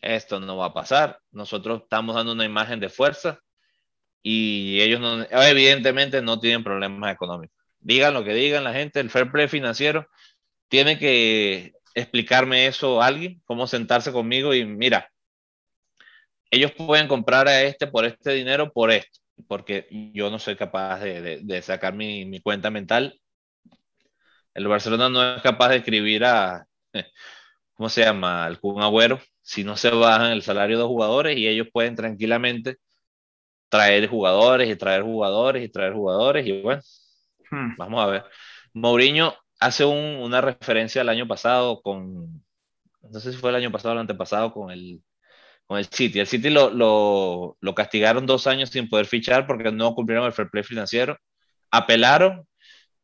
esto 0.00 0.38
no 0.38 0.56
va 0.56 0.66
a 0.66 0.74
pasar, 0.74 1.20
nosotros 1.32 1.82
estamos 1.82 2.14
dando 2.14 2.32
una 2.32 2.44
imagen 2.44 2.78
de 2.78 2.88
fuerza 2.88 3.40
y 4.22 4.80
ellos 4.80 5.00
no, 5.00 5.26
evidentemente 5.30 6.22
no 6.22 6.38
tienen 6.38 6.64
problemas 6.64 7.12
económicos. 7.12 7.56
Digan 7.80 8.14
lo 8.14 8.24
que 8.24 8.34
digan 8.34 8.64
la 8.64 8.72
gente, 8.72 9.00
el 9.00 9.10
fair 9.10 9.30
play 9.30 9.48
financiero 9.48 10.08
tiene 10.68 10.98
que 10.98 11.72
explicarme 11.98 12.66
eso 12.66 13.02
a 13.02 13.06
alguien, 13.06 13.40
cómo 13.44 13.66
sentarse 13.66 14.12
conmigo 14.12 14.54
y 14.54 14.64
mira, 14.64 15.10
ellos 16.50 16.72
pueden 16.72 17.08
comprar 17.08 17.48
a 17.48 17.62
este 17.62 17.86
por 17.86 18.04
este 18.04 18.32
dinero, 18.32 18.72
por 18.72 18.90
esto, 18.90 19.20
porque 19.46 19.86
yo 20.14 20.30
no 20.30 20.38
soy 20.38 20.56
capaz 20.56 21.00
de, 21.00 21.20
de, 21.20 21.40
de 21.42 21.62
sacar 21.62 21.94
mi, 21.94 22.24
mi, 22.24 22.40
cuenta 22.40 22.70
mental. 22.70 23.20
El 24.54 24.68
Barcelona 24.68 25.08
no 25.08 25.36
es 25.36 25.42
capaz 25.42 25.70
de 25.70 25.76
escribir 25.76 26.24
a, 26.24 26.66
¿cómo 27.74 27.88
se 27.88 28.02
llama? 28.02 28.44
Al 28.44 28.60
Kun 28.60 28.82
Agüero, 28.82 29.20
si 29.42 29.64
no 29.64 29.76
se 29.76 29.90
bajan 29.90 30.32
el 30.32 30.42
salario 30.42 30.78
de 30.78 30.84
jugadores 30.84 31.36
y 31.36 31.48
ellos 31.48 31.68
pueden 31.72 31.94
tranquilamente 31.96 32.76
traer 33.68 34.08
jugadores 34.08 34.68
y 34.70 34.76
traer 34.76 35.02
jugadores 35.02 35.64
y 35.64 35.68
traer 35.68 35.92
jugadores 35.92 36.46
y 36.46 36.62
bueno, 36.62 36.82
hmm. 37.50 37.76
vamos 37.76 38.02
a 38.02 38.06
ver. 38.06 38.24
Mourinho 38.72 39.34
hace 39.60 39.84
un, 39.84 39.96
una 40.22 40.40
referencia 40.40 41.00
al 41.02 41.08
año 41.08 41.26
pasado 41.28 41.82
con, 41.82 42.44
no 43.02 43.20
sé 43.20 43.32
si 43.32 43.38
fue 43.38 43.50
el 43.50 43.56
año 43.56 43.72
pasado 43.72 43.90
o 43.90 43.94
el 43.94 44.00
antepasado 44.00 44.52
con 44.52 44.70
el, 44.70 45.02
con 45.66 45.78
el 45.78 45.86
City. 45.86 46.20
El 46.20 46.26
City 46.26 46.50
lo, 46.50 46.70
lo, 46.70 47.56
lo, 47.60 47.74
castigaron 47.74 48.26
dos 48.26 48.46
años 48.46 48.70
sin 48.70 48.88
poder 48.88 49.06
fichar 49.06 49.46
porque 49.46 49.72
no 49.72 49.94
cumplieron 49.94 50.26
el 50.26 50.32
fair 50.32 50.50
play 50.50 50.64
financiero. 50.64 51.18
Apelaron 51.70 52.46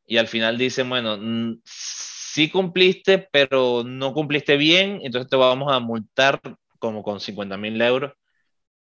y 0.07 0.19
al 0.19 0.29
final 0.29 0.59
dicen, 0.59 0.89
bueno, 0.89 1.19
sí 1.65 2.51
cumpliste, 2.51 3.29
pero 3.33 3.85
no 3.85 4.13
cumpliste 4.15 4.57
bien, 4.57 5.01
entonces 5.03 5.31
te 5.31 5.37
vamos 5.37 5.73
a 5.73 5.81
multar 5.81 6.41
como 6.79 7.03
con 7.03 7.21
50 7.21 7.57
mil 7.57 7.81
euros, 7.81 8.13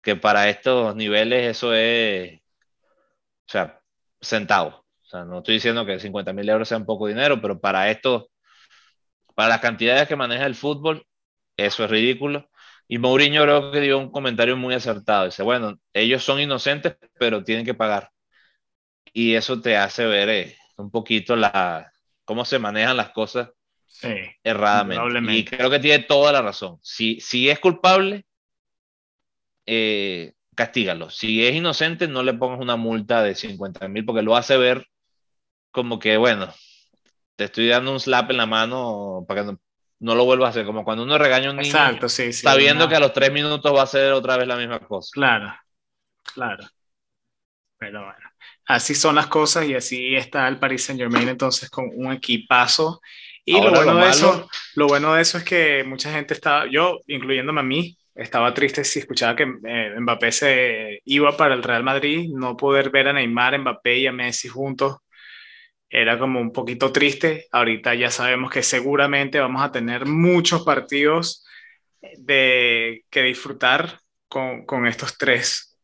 que 0.03 0.17
para 0.17 0.49
estos 0.51 0.97
niveles 0.97 1.57
eso 1.57 1.75
es, 1.75 2.41
o 2.41 3.53
sea, 3.53 3.81
centavos. 4.21 4.80
O 5.11 5.17
sea, 5.17 5.25
no 5.25 5.39
estoy 5.39 5.55
diciendo 5.55 5.85
que 5.85 5.99
50 5.99 6.33
mil 6.33 6.49
euros 6.49 6.69
sean 6.69 6.87
poco 6.87 7.09
dinero, 7.09 7.41
pero 7.43 7.59
para 7.59 7.91
esto, 7.91 8.29
para 9.35 9.49
las 9.49 9.61
cantidades 9.61 10.07
que 10.07 10.15
maneja 10.15 10.47
el 10.47 10.55
fútbol, 10.55 11.05
eso 11.57 11.85
es 11.85 11.91
ridículo. 11.91 12.49
Y 12.87 12.99
Mourinho 12.99 13.43
creo 13.43 13.73
que 13.73 13.81
dio 13.81 13.99
un 13.99 14.13
comentario 14.13 14.57
muy 14.57 14.73
acertado. 14.73 15.25
Dice, 15.25 15.43
bueno, 15.43 15.81
ellos 15.93 16.23
son 16.23 16.39
inocentes, 16.39 16.97
pero 17.19 17.43
tienen 17.43 17.65
que 17.65 17.75
pagar. 17.75 18.11
Y 19.13 19.35
eso 19.35 19.61
te 19.61 19.77
hace 19.77 20.07
ver 20.07 20.29
eh, 20.29 20.57
un 20.77 20.93
poquito 20.93 21.35
la, 21.35 21.91
cómo 22.25 22.45
se 22.45 22.61
manejan 22.61 22.97
las 22.97 23.11
cosas 23.11 23.51
sí, 23.89 24.15
erradamente. 24.45 25.35
Y 25.35 25.45
creo 25.45 25.71
que 25.71 25.81
tiene 25.81 26.05
toda 26.05 26.31
la 26.31 26.43
razón. 26.43 26.79
Si, 26.83 27.19
si 27.19 27.51
es 27.51 27.59
culpable, 27.59 28.27
eh, 29.67 30.35
castígalo. 30.55 31.11
Si 31.11 31.45
es 31.45 31.57
inocente, 31.57 32.07
no 32.07 32.23
le 32.23 32.35
pongas 32.35 32.61
una 32.61 32.77
multa 32.77 33.25
de 33.25 33.35
50 33.35 33.89
mil, 33.89 34.05
porque 34.05 34.23
lo 34.23 34.37
hace 34.37 34.57
ver 34.57 34.87
como 35.71 35.99
que, 35.99 36.17
bueno, 36.17 36.53
te 37.37 37.45
estoy 37.45 37.69
dando 37.69 37.93
un 37.93 38.01
slap 38.01 38.31
en 38.31 38.37
la 38.37 38.47
mano 38.47 39.25
para 39.27 39.41
que 39.41 39.53
no, 39.53 39.61
no 40.01 40.15
lo 40.15 40.25
vuelvas 40.25 40.49
a 40.49 40.51
hacer. 40.51 40.67
Como 40.67 40.85
cuando 40.85 41.05
uno 41.05 41.19
regaña 41.19 41.49
a 41.49 41.51
un 41.53 41.57
niño, 41.57 41.69
Exacto, 41.69 42.09
sí, 42.09 42.33
sí, 42.33 42.43
sabiendo 42.43 42.85
no. 42.85 42.91
que 42.91 42.97
a 42.97 43.01
los 43.01 43.13
tres 43.13 43.33
minutos 43.33 43.75
va 43.75 43.81
a 43.81 43.85
hacer 43.85 44.13
otra 44.13 44.37
vez 44.37 44.47
la 44.47 44.57
misma 44.57 44.81
cosa. 44.81 45.11
Claro, 45.13 45.55
claro. 46.35 46.65
Pero 47.79 48.05
bueno, 48.05 48.31
así 48.67 48.95
son 48.95 49.15
las 49.15 49.27
cosas 49.29 49.67
y 49.67 49.75
así 49.75 50.15
está 50.15 50.47
el 50.49 50.59
Paris 50.59 50.85
Saint 50.85 51.01
Germain 51.01 51.29
entonces 51.29 51.71
con 51.71 51.91
un 51.95 52.13
equipazo. 52.13 53.01
Y 53.43 53.55
Ahora, 53.55 53.71
lo 53.71 53.77
bueno, 53.77 53.93
lo, 53.95 54.05
de 54.05 54.11
eso, 54.11 54.51
lo 54.75 54.87
bueno 54.87 55.15
de 55.15 55.23
eso 55.23 55.39
es 55.39 55.45
que 55.45 55.83
mucha 55.85 56.13
gente 56.13 56.35
estaba, 56.35 56.67
yo 56.71 57.01
incluyéndome 57.07 57.61
a 57.61 57.65
mí, 57.65 57.97
estaba 58.15 58.53
triste 58.53 58.85
si 58.85 58.99
escuchaba 58.99 59.35
que 59.35 59.45
eh, 59.65 59.95
Mbappé 59.99 60.31
se 60.31 61.01
iba 61.07 61.35
para 61.35 61.55
el 61.55 61.63
Real 61.63 61.83
Madrid, 61.83 62.29
no 62.31 62.55
poder 62.55 62.91
ver 62.91 63.09
a 63.09 63.13
Neymar, 63.15 63.59
Mbappé 63.59 64.01
y 64.01 64.07
a 64.07 64.13
Messi 64.13 64.49
juntos 64.49 64.99
era 65.91 66.19
como 66.19 66.41
un 66.41 66.53
poquito 66.53 66.93
triste. 66.93 67.49
Ahorita 67.51 67.95
ya 67.95 68.11
sabemos 68.11 68.51
que 68.51 68.63
seguramente 68.63 69.41
vamos 69.41 69.63
a 69.63 69.73
tener 69.73 70.07
muchos 70.07 70.63
partidos 70.63 71.45
de 72.17 73.05
que 73.11 73.23
disfrutar 73.23 73.99
con, 74.29 74.65
con 74.65 74.87
estos 74.87 75.19
tres, 75.19 75.77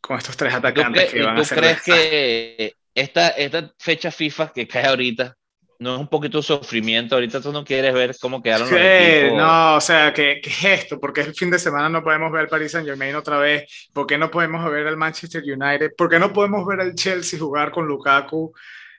con 0.00 0.18
estos 0.18 0.36
tres 0.36 0.54
atacantes 0.54 1.06
¿Tú, 1.06 1.12
que 1.16 1.22
van 1.22 1.36
¿tú 1.36 1.42
a 1.42 1.44
ser. 1.44 1.58
crees 1.58 1.82
que 1.82 2.72
esta, 2.94 3.28
esta 3.30 3.72
fecha 3.78 4.10
FIFA 4.10 4.52
que 4.52 4.68
cae 4.68 4.86
ahorita 4.86 5.34
no 5.80 5.94
es 5.94 6.00
un 6.00 6.08
poquito 6.08 6.42
sufrimiento? 6.42 7.14
Ahorita 7.14 7.40
tú 7.40 7.50
no 7.50 7.64
quieres 7.64 7.94
ver 7.94 8.14
cómo 8.20 8.42
quedaron 8.42 8.68
sí, 8.68 8.74
los 8.74 8.82
equipos. 8.82 9.38
No, 9.38 9.76
o 9.76 9.80
sea, 9.80 10.12
¿qué, 10.12 10.40
¿qué, 10.42 10.50
es 10.50 10.64
esto? 10.64 11.00
Porque 11.00 11.22
el 11.22 11.34
fin 11.34 11.50
de 11.50 11.58
semana 11.58 11.88
no 11.88 12.02
podemos 12.02 12.30
ver 12.32 12.42
al 12.42 12.48
Paris 12.48 12.72
Saint 12.72 12.86
Germain 12.86 13.14
otra 13.14 13.38
vez. 13.38 13.88
¿Por 13.94 14.06
qué 14.06 14.18
no 14.18 14.30
podemos 14.30 14.68
ver 14.70 14.86
al 14.86 14.96
Manchester 14.96 15.42
United? 15.42 15.92
¿Por 15.96 16.10
qué 16.10 16.18
no 16.18 16.32
podemos 16.32 16.66
ver 16.66 16.80
al 16.80 16.94
Chelsea 16.94 17.38
jugar 17.38 17.70
con 17.70 17.86
Lukaku? 17.86 18.52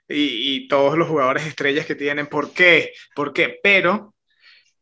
Y, 0.09 0.67
todos 0.67 0.97
los 0.97 1.07
jugadores 1.07 1.45
estrellas 1.45 1.85
que 1.85 1.95
tienen. 1.95 2.27
¿Por 2.27 2.51
qué? 2.51 2.93
¿Por 3.15 3.31
qué? 3.31 3.59
Pero 3.61 4.15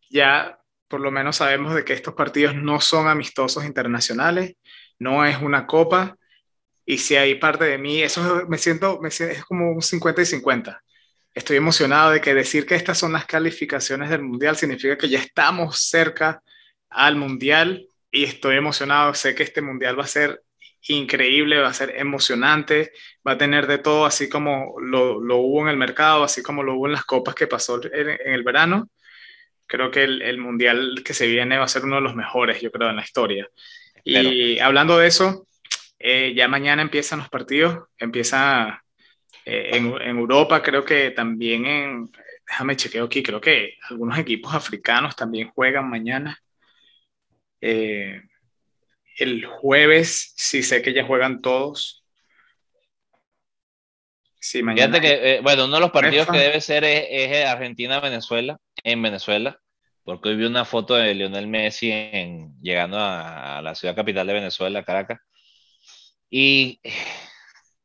ya 0.09 0.57
por 0.87 1.01
lo 1.01 1.11
menos 1.11 1.37
sabemos 1.37 1.75
de 1.75 1.83
que 1.83 1.93
estos 1.93 2.13
partidos 2.13 2.55
no 2.55 2.79
son 2.79 3.07
amistosos 3.07 3.65
internacionales, 3.65 4.55
no 4.99 5.25
es 5.25 5.37
una 5.41 5.67
copa, 5.67 6.17
y 6.89 6.99
si 6.99 7.17
hay 7.17 7.35
parte 7.35 7.65
de 7.65 7.77
mí, 7.77 8.01
eso 8.01 8.45
me 8.47 8.57
siento, 8.57 8.99
me 9.01 9.11
siento 9.11 9.35
es 9.35 9.43
como 9.43 9.73
un 9.73 9.81
50 9.81 10.21
y 10.21 10.25
50. 10.25 10.81
Estoy 11.33 11.57
emocionado 11.57 12.11
de 12.11 12.21
que 12.21 12.33
decir 12.33 12.65
que 12.65 12.75
estas 12.75 12.97
son 12.97 13.11
las 13.11 13.25
calificaciones 13.25 14.09
del 14.09 14.23
Mundial 14.23 14.55
significa 14.55 14.97
que 14.97 15.09
ya 15.09 15.19
estamos 15.19 15.81
cerca 15.81 16.41
al 16.89 17.17
Mundial 17.17 17.89
y 18.09 18.23
estoy 18.23 18.55
emocionado, 18.55 19.13
sé 19.13 19.35
que 19.35 19.43
este 19.43 19.61
Mundial 19.61 19.99
va 19.99 20.05
a 20.05 20.07
ser 20.07 20.41
increíble, 20.89 21.59
va 21.59 21.69
a 21.69 21.73
ser 21.73 21.93
emocionante, 21.97 22.91
va 23.25 23.33
a 23.33 23.37
tener 23.37 23.67
de 23.67 23.77
todo, 23.77 24.05
así 24.05 24.29
como 24.29 24.75
lo, 24.79 25.21
lo, 25.21 25.37
hubo 25.37 25.61
en 25.63 25.69
el 25.69 25.77
mercado, 25.77 26.23
así 26.23 26.41
como 26.41 26.63
lo 26.63 26.75
hubo 26.75 26.87
en 26.87 26.93
las 26.93 27.05
copas 27.05 27.35
que 27.35 27.47
pasó 27.47 27.81
en, 27.83 28.09
en 28.09 28.33
el 28.33 28.43
verano. 28.43 28.89
Creo 29.65 29.91
que 29.91 30.03
el, 30.03 30.21
el, 30.21 30.37
mundial 30.37 31.01
que 31.03 31.13
se 31.13 31.27
viene 31.27 31.57
va 31.57 31.65
a 31.65 31.67
ser 31.67 31.83
uno 31.83 31.97
de 31.97 32.01
los 32.01 32.15
mejores, 32.15 32.61
yo 32.61 32.71
creo, 32.71 32.89
en 32.89 32.95
la 32.95 33.03
historia. 33.03 33.49
Espero. 33.95 34.29
Y 34.29 34.59
hablando 34.59 34.97
de 34.97 35.07
eso, 35.07 35.47
eh, 35.99 36.33
ya 36.35 36.47
mañana 36.47 36.81
empiezan 36.81 37.19
los 37.19 37.29
partidos, 37.29 37.87
empieza 37.97 38.83
eh, 39.45 39.71
en, 39.73 39.93
en, 40.01 40.17
Europa, 40.17 40.61
creo 40.61 40.85
que 40.85 41.11
también 41.11 41.65
en, 41.65 42.11
déjame 42.47 42.75
chequeo 42.75 43.05
aquí, 43.05 43.21
creo 43.21 43.41
que 43.41 43.77
algunos 43.89 44.17
equipos 44.17 44.53
africanos 44.53 45.15
también 45.15 45.49
juegan 45.49 45.89
mañana. 45.89 46.39
Eh, 47.59 48.21
el 49.17 49.45
jueves 49.45 50.33
sí 50.35 50.63
sé 50.63 50.81
que 50.81 50.93
ya 50.93 51.05
juegan 51.05 51.41
todos. 51.41 52.03
Sí, 54.39 54.63
mañana. 54.63 54.99
Fíjate 54.99 55.01
que, 55.01 55.33
eh, 55.33 55.41
bueno, 55.41 55.65
uno 55.65 55.75
de 55.75 55.81
los 55.81 55.91
partidos 55.91 56.27
que 56.27 56.37
debe 56.37 56.61
ser 56.61 56.83
es, 56.83 57.05
es 57.09 57.45
Argentina-Venezuela, 57.45 58.57
en 58.83 59.01
Venezuela, 59.01 59.59
porque 60.03 60.29
hoy 60.29 60.35
vi 60.37 60.45
una 60.45 60.63
foto 60.63 60.93
de 60.93 61.13
Lionel 61.13 61.47
Messi 61.47 61.91
en, 61.91 62.55
llegando 62.61 62.97
a, 62.97 63.57
a, 63.57 63.61
la 63.61 63.75
ciudad 63.75 63.95
capital 63.95 64.27
de 64.27 64.33
Venezuela, 64.33 64.83
Caracas. 64.83 65.19
Y 66.29 66.79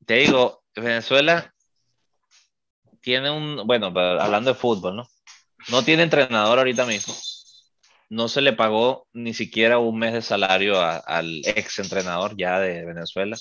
te 0.07 0.14
digo, 0.14 0.62
Venezuela 0.76 1.53
tiene 3.01 3.30
un, 3.30 3.66
bueno, 3.66 3.87
hablando 3.87 4.53
de 4.53 4.59
fútbol, 4.59 4.97
¿no? 4.97 5.09
No 5.68 5.83
tiene 5.83 6.03
entrenador 6.03 6.59
ahorita 6.59 6.85
mismo 6.87 7.14
no 8.13 8.29
se 8.29 8.43
le 8.43 8.53
pagó 8.53 9.09
ni 9.15 9.33
siquiera 9.33 9.79
un 9.79 9.99
mes 9.99 10.13
de 10.13 10.21
salario 10.21 10.79
al 10.79 11.41
ex 11.47 11.79
entrenador 11.79 12.37
ya 12.37 12.61
de 12.61 12.85
Venezuela. 12.85 13.39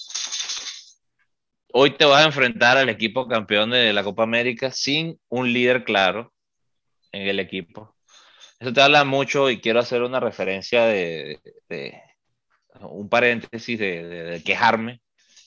hoy 1.74 1.98
te 1.98 2.06
vas 2.06 2.24
a 2.24 2.28
enfrentar 2.28 2.78
al 2.78 2.88
equipo 2.88 3.28
campeón 3.28 3.72
de 3.72 3.92
la 3.92 4.02
Copa 4.02 4.24
América 4.24 4.72
sin 4.72 5.20
un 5.28 5.52
líder 5.52 5.84
claro 5.84 6.34
en 7.12 7.28
el 7.28 7.42
equipo. 7.42 7.98
Eso 8.60 8.72
te 8.72 8.82
habla 8.82 9.04
mucho 9.04 9.50
y 9.50 9.60
quiero 9.60 9.82
hacer 9.82 10.04
una 10.04 10.22
referencia 10.22 10.86
de, 10.86 11.42
un 12.80 13.10
paréntesis 13.10 13.78
de, 13.78 14.42
quejarme 14.46 15.02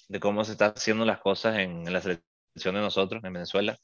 de 0.08 0.20
cómo 0.20 0.44
se 0.44 0.52
están 0.52 0.74
haciendo 0.76 1.06
las 1.06 1.20
cosas 1.20 1.58
en, 1.60 1.90
la 1.90 2.02
selección 2.02 2.74
de 2.74 2.82
nosotros 2.82 3.24
en 3.24 3.32
Venezuela. 3.32 3.78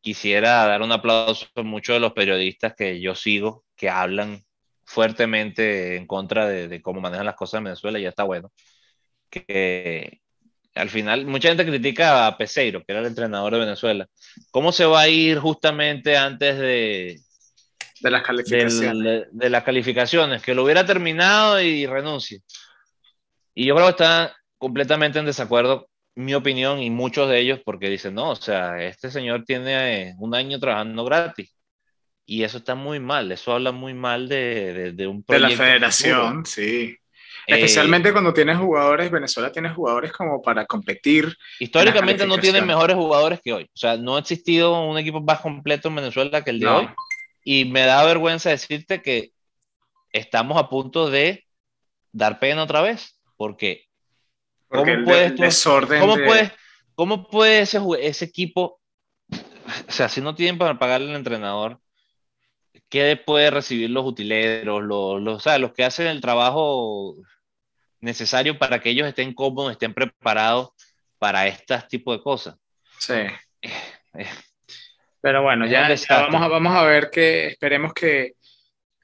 Quisiera 0.00 0.66
dar 0.66 0.82
un 0.82 0.90
aplauso 0.90 1.46
a 1.54 1.62
muchos 1.62 1.94
de 1.94 2.00
los 2.00 2.14
periodistas 2.14 2.74
que 2.74 3.00
yo 3.00 3.14
sigo, 3.14 3.65
que 3.76 3.90
hablan 3.90 4.42
fuertemente 4.84 5.96
en 5.96 6.06
contra 6.06 6.46
de, 6.46 6.80
cómo 6.80 7.00
manejan 7.00 7.26
las 7.26 7.34
cosas 7.34 7.58
en 7.58 7.64
Venezuela, 7.64 7.98
y 7.98 8.02
ya 8.02 8.08
está 8.08 8.24
bueno. 8.24 8.52
Que, 9.28 10.20
al 10.74 10.90
final, 10.90 11.26
mucha 11.26 11.48
gente 11.48 11.66
critica 11.66 12.26
a 12.26 12.38
Peseiro, 12.38 12.84
que 12.84 12.92
era 12.92 13.00
el 13.00 13.06
entrenador 13.06 13.52
de 13.52 13.60
Venezuela. 13.60 14.06
¿Cómo 14.50 14.72
se 14.72 14.84
va 14.84 15.00
a 15.00 15.08
ir 15.08 15.38
justamente 15.38 16.16
antes 16.16 16.58
de, 16.58 17.20
de 18.00 18.10
las 18.10 18.22
calificaciones? 18.22 19.26
De, 19.32 19.50
las 19.50 19.64
calificaciones, 19.64 20.42
que 20.42 20.54
lo 20.54 20.64
hubiera 20.64 20.86
terminado 20.86 21.60
y 21.60 21.86
renuncie. 21.86 22.40
Y 23.54 23.66
yo 23.66 23.74
creo 23.74 23.86
que 23.86 23.92
está 23.92 24.36
completamente 24.58 25.18
en 25.18 25.26
desacuerdo, 25.26 25.88
mi 26.14 26.34
opinión, 26.34 26.78
y 26.80 26.90
muchos 26.90 27.28
de 27.28 27.40
ellos, 27.40 27.60
porque 27.64 27.90
dicen, 27.90 28.14
no, 28.14 28.30
o 28.30 28.36
sea, 28.36 28.82
este 28.82 29.10
señor 29.10 29.44
tiene 29.44 30.14
un 30.18 30.34
año 30.34 30.58
trabajando 30.60 31.04
gratis. 31.04 31.55
Y 32.26 32.42
eso 32.42 32.58
está 32.58 32.74
muy 32.74 32.98
mal, 32.98 33.30
eso 33.30 33.52
habla 33.52 33.70
muy 33.70 33.94
mal 33.94 34.28
de, 34.28 34.92
de, 34.92 35.06
un 35.06 35.22
proyecto. 35.22 35.48
De 35.48 35.56
la 35.56 35.64
federación, 35.64 36.44
sí. 36.44 36.98
Especialmente 37.46 38.08
eh, 38.08 38.12
cuando 38.12 38.34
tienes 38.34 38.58
jugadores, 38.58 39.10
Venezuela 39.10 39.52
tiene 39.52 39.70
jugadores 39.70 40.12
como 40.12 40.42
para 40.42 40.66
competir. 40.66 41.36
Históricamente 41.60 42.26
no 42.26 42.38
tienen 42.38 42.66
mejores 42.66 42.96
jugadores 42.96 43.40
que 43.40 43.52
hoy. 43.52 43.64
O 43.64 43.76
sea, 43.76 43.96
no 43.96 44.16
ha 44.16 44.18
existido 44.18 44.84
un 44.84 44.98
equipo 44.98 45.20
más 45.20 45.40
completo 45.40 45.88
en 45.88 45.94
Venezuela 45.94 46.42
que 46.42 46.50
el 46.50 46.58
de 46.58 46.66
hoy. 46.66 46.88
Y 47.44 47.66
me 47.66 47.82
da 47.82 48.04
vergüenza 48.04 48.50
decirte 48.50 49.00
que 49.00 49.30
estamos 50.12 50.58
a 50.58 50.68
punto 50.68 51.08
de 51.08 51.44
dar 52.10 52.40
pena 52.40 52.64
otra 52.64 52.82
vez. 52.82 53.20
Porque, 53.36 53.84
¿cómo 54.68 55.04
puedes 55.04 55.64
¿cómo, 55.64 56.16
puedes, 56.16 56.50
¿cómo 56.94 57.28
puede 57.28 57.60
ese, 57.60 57.78
ese 58.00 58.24
equipo, 58.24 58.80
o 59.30 59.92
sea, 59.92 60.08
si 60.08 60.20
no 60.20 60.34
tienen 60.34 60.58
para 60.58 60.78
pagarle 60.78 61.10
al 61.10 61.16
entrenador, 61.16 61.78
¿qué 62.88 63.16
puede 63.16 63.50
recibir 63.50 63.90
los 63.90 64.04
utileros, 64.04 64.82
los, 64.82 65.20
los, 65.20 65.36
o 65.36 65.40
sea, 65.40 65.58
los 65.58 65.72
que 65.72 65.84
hacen 65.84 66.06
el 66.06 66.20
trabajo 66.20 67.16
necesario 68.00 68.58
para 68.58 68.80
que 68.80 68.90
ellos 68.90 69.08
estén 69.08 69.34
cómodos, 69.34 69.72
estén 69.72 69.94
preparados 69.94 70.70
para 71.18 71.46
este 71.46 71.78
tipo 71.88 72.12
de 72.12 72.22
cosas. 72.22 72.56
Sí. 72.98 73.14
Eh, 73.14 73.72
eh, 74.14 74.28
Pero 75.20 75.42
bueno, 75.42 75.66
ya, 75.66 75.88
vamos, 76.08 76.42
a, 76.42 76.48
vamos 76.48 76.76
a 76.76 76.84
ver 76.84 77.10
que 77.10 77.48
esperemos 77.48 77.92
que 77.92 78.34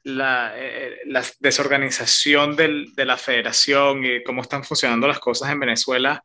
la, 0.04 0.52
eh, 0.56 1.00
la 1.06 1.22
desorganización 1.40 2.56
del, 2.56 2.94
de 2.94 3.04
la 3.04 3.16
federación 3.16 4.04
y 4.04 4.22
cómo 4.22 4.42
están 4.42 4.64
funcionando 4.64 5.06
las 5.06 5.18
cosas 5.18 5.50
en 5.50 5.60
Venezuela, 5.60 6.24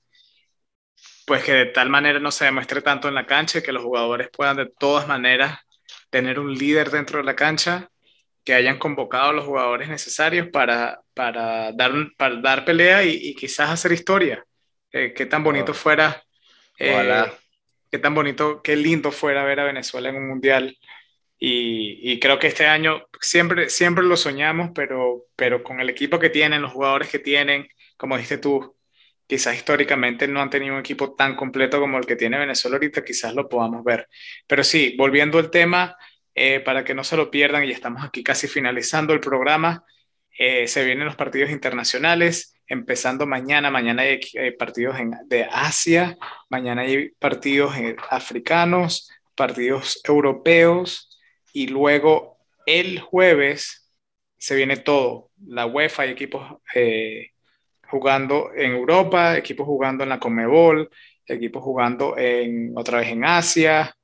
pues 1.26 1.44
que 1.44 1.52
de 1.52 1.66
tal 1.68 1.90
manera 1.90 2.20
no 2.20 2.32
se 2.32 2.46
demuestre 2.46 2.82
tanto 2.82 3.08
en 3.08 3.16
la 3.16 3.26
cancha 3.26 3.60
y 3.60 3.64
que 3.64 3.74
los 3.74 3.84
jugadores 3.84 4.30
puedan 4.32 4.58
de 4.58 4.72
todas 4.80 5.08
maneras 5.08 5.60
tener 6.10 6.40
un 6.40 6.54
líder 6.54 6.92
dentro 6.92 7.20
de 7.20 7.26
la 7.26 7.36
cancha 7.36 7.90
que 8.44 8.54
hayan 8.54 8.80
convocado 8.80 9.32
a 9.32 9.34
los 9.34 9.44
jugadores 9.44 9.90
necesarios 9.90 10.48
para, 10.48 11.02
para, 11.14 11.74
dar, 11.74 11.92
para 12.18 12.36
dar 12.38 12.64
pelea 12.64 13.04
y, 13.04 13.36
quizás 13.36 13.70
hacer 13.70 13.92
historia. 13.92 14.46
Eh, 14.94 15.14
qué 15.14 15.26
tan 15.26 15.44
bonito 15.44 15.74
fuera, 15.74 16.24
eh, 16.80 17.26
qué 17.92 18.00
tan 18.00 18.16
bonito, 18.16 18.62
qué 18.62 18.78
lindo 18.78 19.12
fuera 19.12 19.44
ver 19.44 19.60
a 19.60 19.66
Venezuela 19.66 20.08
en 20.08 20.16
un 20.16 20.30
mundial. 20.30 20.78
Y, 21.38 22.00
y, 22.02 22.20
creo 22.22 22.40
que 22.40 22.48
este 22.48 22.66
año 22.68 23.06
siempre, 23.20 23.70
siempre 23.70 24.06
lo 24.06 24.16
soñamos, 24.16 24.72
pero, 24.74 25.26
pero 25.36 25.62
con 25.62 25.82
el 25.82 25.90
equipo 25.90 26.18
que 26.18 26.30
tienen, 26.30 26.62
los 26.62 26.72
jugadores 26.72 27.10
que 27.10 27.20
tienen, 27.20 27.68
como 27.98 28.16
dijiste 28.16 28.38
tú, 28.38 28.77
quizás 29.28 29.56
históricamente 29.56 30.28
no 30.28 30.42
han 30.42 30.50
tenido 30.50 30.74
un 30.74 30.80
equipo 30.80 31.14
tan 31.14 31.36
completo 31.36 31.80
como 31.80 31.98
el 31.98 32.06
que 32.06 32.16
tiene 32.16 32.40
Venezuela 32.40 32.78
ahorita, 32.78 33.04
quizás 33.04 33.34
lo 33.36 33.48
podamos 33.48 33.84
ver. 33.84 34.08
Pero 34.48 34.64
sí, 34.64 34.96
volviendo 34.98 35.38
al 35.38 35.52
tema, 35.52 35.98
eh, 36.34 36.62
para 36.62 36.84
que 36.84 36.94
no 36.94 37.04
se 37.04 37.18
lo 37.18 37.30
pierdan, 37.30 37.66
y 37.66 37.72
estamos 37.72 38.04
aquí 38.04 38.24
casi 38.24 38.48
finalizando 38.48 39.14
el 39.14 39.20
programa. 39.20 39.84
Eh, 40.40 40.68
se 40.68 40.86
vienen 40.86 41.06
los 41.06 41.16
partidos 41.16 41.50
internacionales, 41.50 42.56
empezando 42.68 43.26
mañana. 43.26 43.70
Mañana 43.70 44.04
hay 44.04 44.20
partidos 44.58 44.98
de 45.26 45.48
Asia, 45.52 46.18
mañana 46.50 46.84
hay 46.84 47.10
partidos 47.20 47.74
africanos, 48.10 49.12
partidos 49.36 50.00
europeos, 50.04 51.20
y 51.54 51.68
luego 51.68 52.38
el 52.68 53.00
jueves 53.00 53.92
se 54.38 54.56
viene 54.56 54.78
todo. 54.78 55.32
La 55.46 55.66
UEFA 55.66 56.04
hay 56.04 56.12
equipos 56.12 56.60
eh, 56.76 57.32
jugando 57.90 58.52
en 58.54 58.72
Europa, 58.74 59.38
equipos 59.38 59.66
jugando 59.66 60.04
en 60.04 60.10
la 60.10 60.20
Comebol, 60.20 60.90
equipos 61.26 61.64
jugando 61.64 62.18
en, 62.18 62.74
otra 62.78 63.00
vez 63.00 63.10
en 63.10 63.26
Asia, 63.26 63.96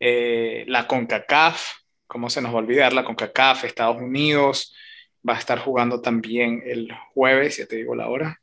eh, 0.00 0.64
la 0.68 0.86
CONCACAF, 0.86 1.72
¿cómo 2.06 2.30
se 2.30 2.40
nos 2.42 2.52
va 2.52 2.56
a 2.56 2.62
olvidar? 2.62 2.92
La 2.92 3.04
CONCACAF, 3.04 3.64
Estados 3.64 4.00
Unidos, 4.00 4.74
va 5.28 5.34
a 5.34 5.38
estar 5.38 5.58
jugando 5.58 6.00
también 6.00 6.62
el 6.66 6.90
jueves, 7.14 7.58
ya 7.58 7.66
te 7.66 7.76
digo 7.76 7.94
la 7.94 8.08
hora. 8.08 8.40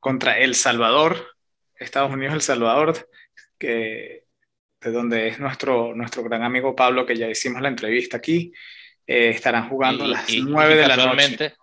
Contra 0.00 0.38
El 0.38 0.54
Salvador, 0.54 1.34
Estados 1.74 2.12
Unidos, 2.12 2.34
El 2.34 2.40
Salvador, 2.42 3.08
que, 3.58 4.27
de 4.80 4.92
donde 4.92 5.28
es 5.28 5.38
nuestro, 5.38 5.94
nuestro 5.94 6.22
gran 6.22 6.42
amigo 6.42 6.74
Pablo, 6.74 7.04
que 7.04 7.16
ya 7.16 7.28
hicimos 7.28 7.60
la 7.62 7.68
entrevista 7.68 8.16
aquí. 8.16 8.52
Eh, 9.06 9.30
estarán 9.30 9.68
jugando 9.68 10.04
a 10.04 10.08
las 10.08 10.26
9 10.30 10.76
de 10.76 10.88
la 10.88 10.96
noche. 10.96 11.54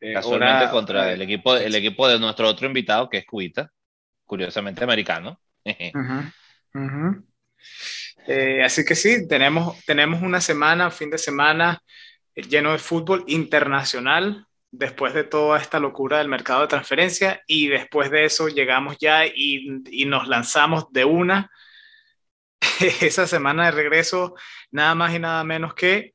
Eh, 0.00 0.12
Casualmente 0.12 0.70
contra 0.70 1.12
el 1.12 1.22
equipo, 1.22 1.56
el 1.56 1.74
equipo 1.74 2.06
de 2.06 2.18
nuestro 2.18 2.48
otro 2.48 2.66
invitado, 2.66 3.08
que 3.08 3.18
es 3.18 3.26
Cuita, 3.26 3.70
curiosamente 4.24 4.84
americano. 4.84 5.40
Eh, 8.28 8.60
así 8.64 8.84
que 8.84 8.96
sí, 8.96 9.28
tenemos, 9.28 9.84
tenemos 9.84 10.20
una 10.20 10.40
semana, 10.40 10.90
fin 10.90 11.10
de 11.10 11.18
semana 11.18 11.80
eh, 12.34 12.42
lleno 12.42 12.72
de 12.72 12.78
fútbol 12.78 13.24
internacional 13.28 14.44
después 14.72 15.14
de 15.14 15.22
toda 15.22 15.60
esta 15.60 15.78
locura 15.78 16.18
del 16.18 16.28
mercado 16.28 16.62
de 16.62 16.66
transferencia 16.66 17.40
y 17.46 17.68
después 17.68 18.10
de 18.10 18.24
eso 18.24 18.48
llegamos 18.48 18.98
ya 18.98 19.26
y, 19.26 19.80
y 19.90 20.06
nos 20.06 20.26
lanzamos 20.26 20.92
de 20.92 21.04
una 21.04 21.50
esa 23.00 23.26
semana 23.26 23.66
de 23.66 23.70
regreso 23.72 24.34
nada 24.70 24.94
más 24.94 25.14
y 25.14 25.18
nada 25.18 25.44
menos 25.44 25.74
que 25.74 26.14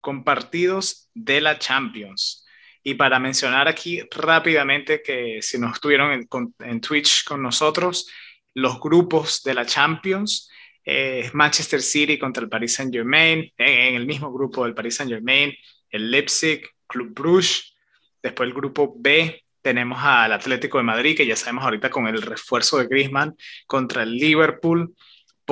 con 0.00 0.24
partidos 0.24 1.10
de 1.14 1.40
la 1.40 1.58
Champions. 1.58 2.44
Y 2.82 2.94
para 2.94 3.20
mencionar 3.20 3.68
aquí 3.68 4.02
rápidamente 4.10 5.02
que 5.02 5.40
si 5.40 5.58
no 5.58 5.72
estuvieron 5.72 6.26
en, 6.58 6.80
Twitch 6.80 7.24
con 7.24 7.40
nosotros, 7.40 8.10
los 8.54 8.80
grupos 8.80 9.42
de 9.44 9.54
la 9.54 9.64
Champions, 9.64 10.50
eh, 10.84 11.30
Manchester 11.32 11.80
City 11.80 12.18
contra 12.18 12.42
el 12.42 12.48
Paris 12.48 12.74
Saint 12.74 12.92
Germain, 12.92 13.52
en, 13.56 13.94
el 13.94 14.04
mismo 14.04 14.32
grupo 14.32 14.64
del 14.64 14.74
Paris 14.74 14.96
Saint 14.96 15.12
Germain, 15.12 15.54
el 15.90 16.10
Leipzig, 16.10 16.62
Club 16.88 17.14
Bruges, 17.14 17.76
después 18.20 18.48
el 18.48 18.54
grupo 18.54 18.94
B, 18.98 19.44
tenemos 19.62 20.00
al 20.02 20.32
Atlético 20.32 20.78
de 20.78 20.84
Madrid, 20.84 21.16
que 21.16 21.26
ya 21.26 21.36
sabemos 21.36 21.62
ahorita 21.64 21.88
con 21.88 22.08
el 22.08 22.20
refuerzo 22.20 22.78
de 22.78 22.88
Griezmann, 22.88 23.36
contra 23.66 24.02
el 24.02 24.16
Liverpool, 24.16 24.92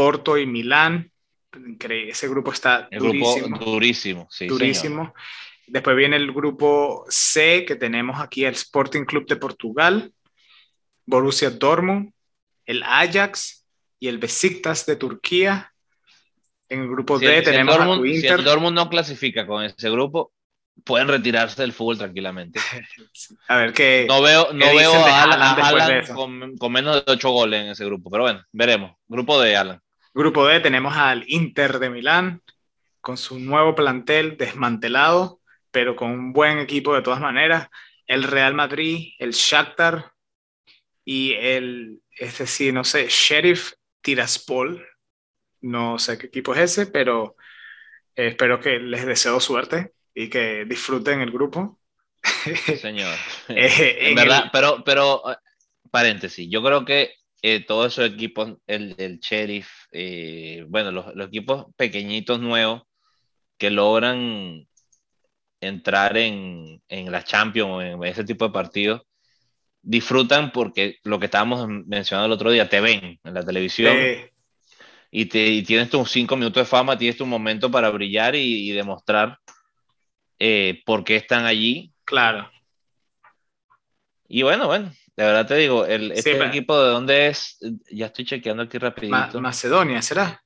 Porto 0.01 0.39
y 0.39 0.47
Milán. 0.47 1.13
Ese 1.79 2.27
grupo 2.27 2.53
está 2.53 2.89
durísimo. 2.91 3.59
durísimo, 3.59 4.29
sí, 4.31 4.47
durísimo. 4.47 5.13
Después 5.67 5.95
viene 5.95 6.17
el 6.17 6.33
grupo 6.33 7.05
C, 7.11 7.67
que 7.67 7.77
tenemos 7.77 8.19
aquí 8.19 8.47
el 8.47 8.55
Sporting 8.55 9.05
Club 9.05 9.27
de 9.27 9.37
Portugal, 9.37 10.11
Borussia 11.05 11.51
Dortmund, 11.51 12.15
el 12.65 12.83
Ajax 12.83 13.67
y 13.99 14.09
el 14.09 14.17
Besiktas 14.17 14.87
de 14.87 14.97
Turquía. 14.97 15.71
En 16.71 16.81
el 16.81 16.89
grupo 16.89 17.19
D 17.19 17.43
tenemos 17.43 17.75
el 17.75 17.85
Dortmund, 17.85 18.21
Si 18.23 18.27
el 18.27 18.43
Dortmund 18.45 18.75
no 18.75 18.89
clasifica 18.89 19.47
con 19.47 19.65
ese 19.65 19.91
grupo, 19.91 20.33
pueden 20.83 21.09
retirarse 21.09 21.61
del 21.61 21.75
fútbol 21.75 21.99
tranquilamente. 21.99 22.59
a 23.49 23.57
ver 23.59 23.75
qué. 23.75 24.07
No 24.09 24.23
veo, 24.23 24.51
no 24.55 24.65
veo 24.75 24.95
a 24.95 25.25
Alan, 25.25 26.07
con, 26.15 26.57
con, 26.57 26.73
menos 26.73 27.05
de 27.05 27.13
8 27.13 27.31
goles 27.31 27.61
en 27.61 27.69
ese 27.69 27.85
grupo, 27.85 28.11
pero 28.11 28.23
bueno, 28.23 28.43
veremos. 28.51 28.93
Grupo 29.07 29.39
D, 29.39 29.55
Alan. 29.55 29.79
Grupo 30.13 30.47
D 30.47 30.61
tenemos 30.61 30.97
al 30.97 31.25
Inter 31.29 31.79
de 31.79 31.91
Milán 31.91 32.43
con 33.01 33.17
su 33.17 33.39
nuevo 33.39 33.75
plantel 33.75 34.37
desmantelado 34.37 35.41
pero 35.71 35.97
con 35.97 36.11
un 36.11 36.33
buen 36.33 36.59
equipo 36.59 36.95
de 36.95 37.03
todas 37.03 37.21
maneras. 37.21 37.69
El 38.07 38.25
Real 38.25 38.55
Madrid, 38.55 39.15
el 39.19 39.33
Shakhtar 39.33 40.13
y 41.05 41.33
el, 41.35 42.01
este 42.11 42.47
sí, 42.47 42.73
no 42.73 42.85
sé, 42.85 43.07
Sheriff 43.09 43.73
Tiraspol. 44.01 44.87
No 45.63 45.99
sé 45.99 46.19
qué 46.19 46.27
equipo 46.27 46.55
es 46.55 46.61
ese, 46.61 46.87
pero 46.87 47.37
espero 48.15 48.61
que 48.61 48.79
les 48.79 49.07
deseo 49.07 49.41
suerte 49.41 49.93
y 50.15 50.29
que 50.29 50.65
disfruten 50.65 51.21
el 51.21 51.31
grupo. 51.31 51.79
señor. 52.81 53.15
Eh, 53.49 53.99
en, 54.01 54.15
verdad, 54.15 54.51
pero, 54.53 54.83
pero, 54.85 55.23
eh, 55.31 55.37
paréntesis, 55.91 56.49
yo 56.51 56.63
creo 56.63 56.85
que 56.85 57.15
eh, 57.43 57.65
todos 57.65 57.93
esos 57.93 58.13
equipos, 58.13 58.57
el, 58.67 58.95
el 58.99 59.21
Sheriff, 59.21 59.71
bueno, 60.69 60.93
los, 60.93 61.15
los, 61.15 61.29
equipos 61.29 61.67
pequeñitos 61.77 62.41
nuevos 62.41 62.83
que 63.59 63.71
logran 63.71 64.67
entrar 65.61 66.17
en, 66.17 66.83
en 66.89 67.13
la 67.13 67.23
Champions 67.23 67.71
o 67.71 67.83
en 67.83 68.05
ese 68.05 68.25
tipo 68.25 68.47
de 68.47 68.53
partidos, 68.53 69.03
disfrutan 69.83 70.53
porque 70.53 70.97
lo 71.05 71.19
que 71.19 71.27
estábamos 71.27 71.67
mencionando 71.69 72.27
el 72.27 72.33
otro 72.33 72.51
día, 72.51 72.69
te 72.69 72.81
ven 72.81 73.19
en 73.23 73.35
la 73.35 73.45
televisión 73.45 73.97
y, 75.11 75.27
te, 75.27 75.63
tienes 75.63 75.91
tus 75.91 76.11
cinco 76.11 76.37
minutos 76.37 76.63
de 76.63 76.67
fama, 76.67 76.99
tienes 76.99 77.17
tu 77.17 77.27
momento 77.27 77.71
para 77.71 77.91
brillar 77.91 78.35
y, 78.35 78.71
demostrar 78.73 79.39
eh, 80.39 80.83
por 80.85 81.05
qué 81.05 81.17
están 81.17 81.45
allí. 81.45 81.93
Claro. 82.05 82.51
Y 84.29 84.43
bueno, 84.43 84.67
bueno, 84.67 84.93
de 85.21 85.27
verdad 85.27 85.47
te 85.47 85.57
digo, 85.57 85.85
el, 85.85 86.13
este 86.13 86.43
equipo 86.47 86.83
de 86.83 86.91
dónde 86.93 87.27
es, 87.27 87.59
ya 87.91 88.07
estoy 88.07 88.25
chequeando 88.25 88.63
aquí 88.63 88.79
rapidito. 88.79 89.39
Macedonia, 89.39 90.01
¿será? 90.01 90.43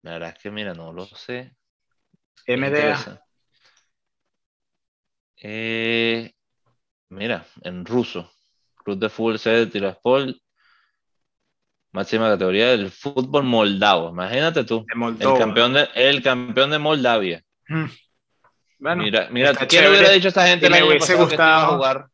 La 0.00 0.12
verdad 0.12 0.30
es 0.34 0.42
que 0.42 0.50
mira, 0.50 0.72
no 0.72 0.94
lo 0.94 1.04
sé. 1.04 1.54
MDA. 2.46 3.22
Eh, 5.42 6.32
mira, 7.10 7.44
en 7.62 7.84
ruso. 7.84 8.32
Club 8.76 8.98
de 8.98 9.10
Fútbol 9.10 9.36
de 9.36 9.66
Tiraspol, 9.66 10.40
máxima 11.92 12.30
categoría 12.30 12.68
del 12.68 12.90
fútbol 12.90 13.44
moldavo. 13.44 14.08
Imagínate 14.08 14.64
tú. 14.64 14.86
el, 14.88 15.38
campeón 15.38 15.74
de, 15.74 15.86
el 15.96 16.22
campeón 16.22 16.70
de 16.70 16.78
Moldavia. 16.78 17.44
Hmm. 17.68 17.88
Bueno, 18.78 19.02
mira, 19.02 19.28
mira 19.30 19.54
¿quién 19.54 19.86
hubiera 19.86 20.08
dicho 20.12 20.28
a 20.28 20.30
esta 20.30 20.46
gente 20.46 20.70
me 20.70 20.82
hubiese 20.82 21.14
gustado 21.14 21.76
jugar 21.76 22.09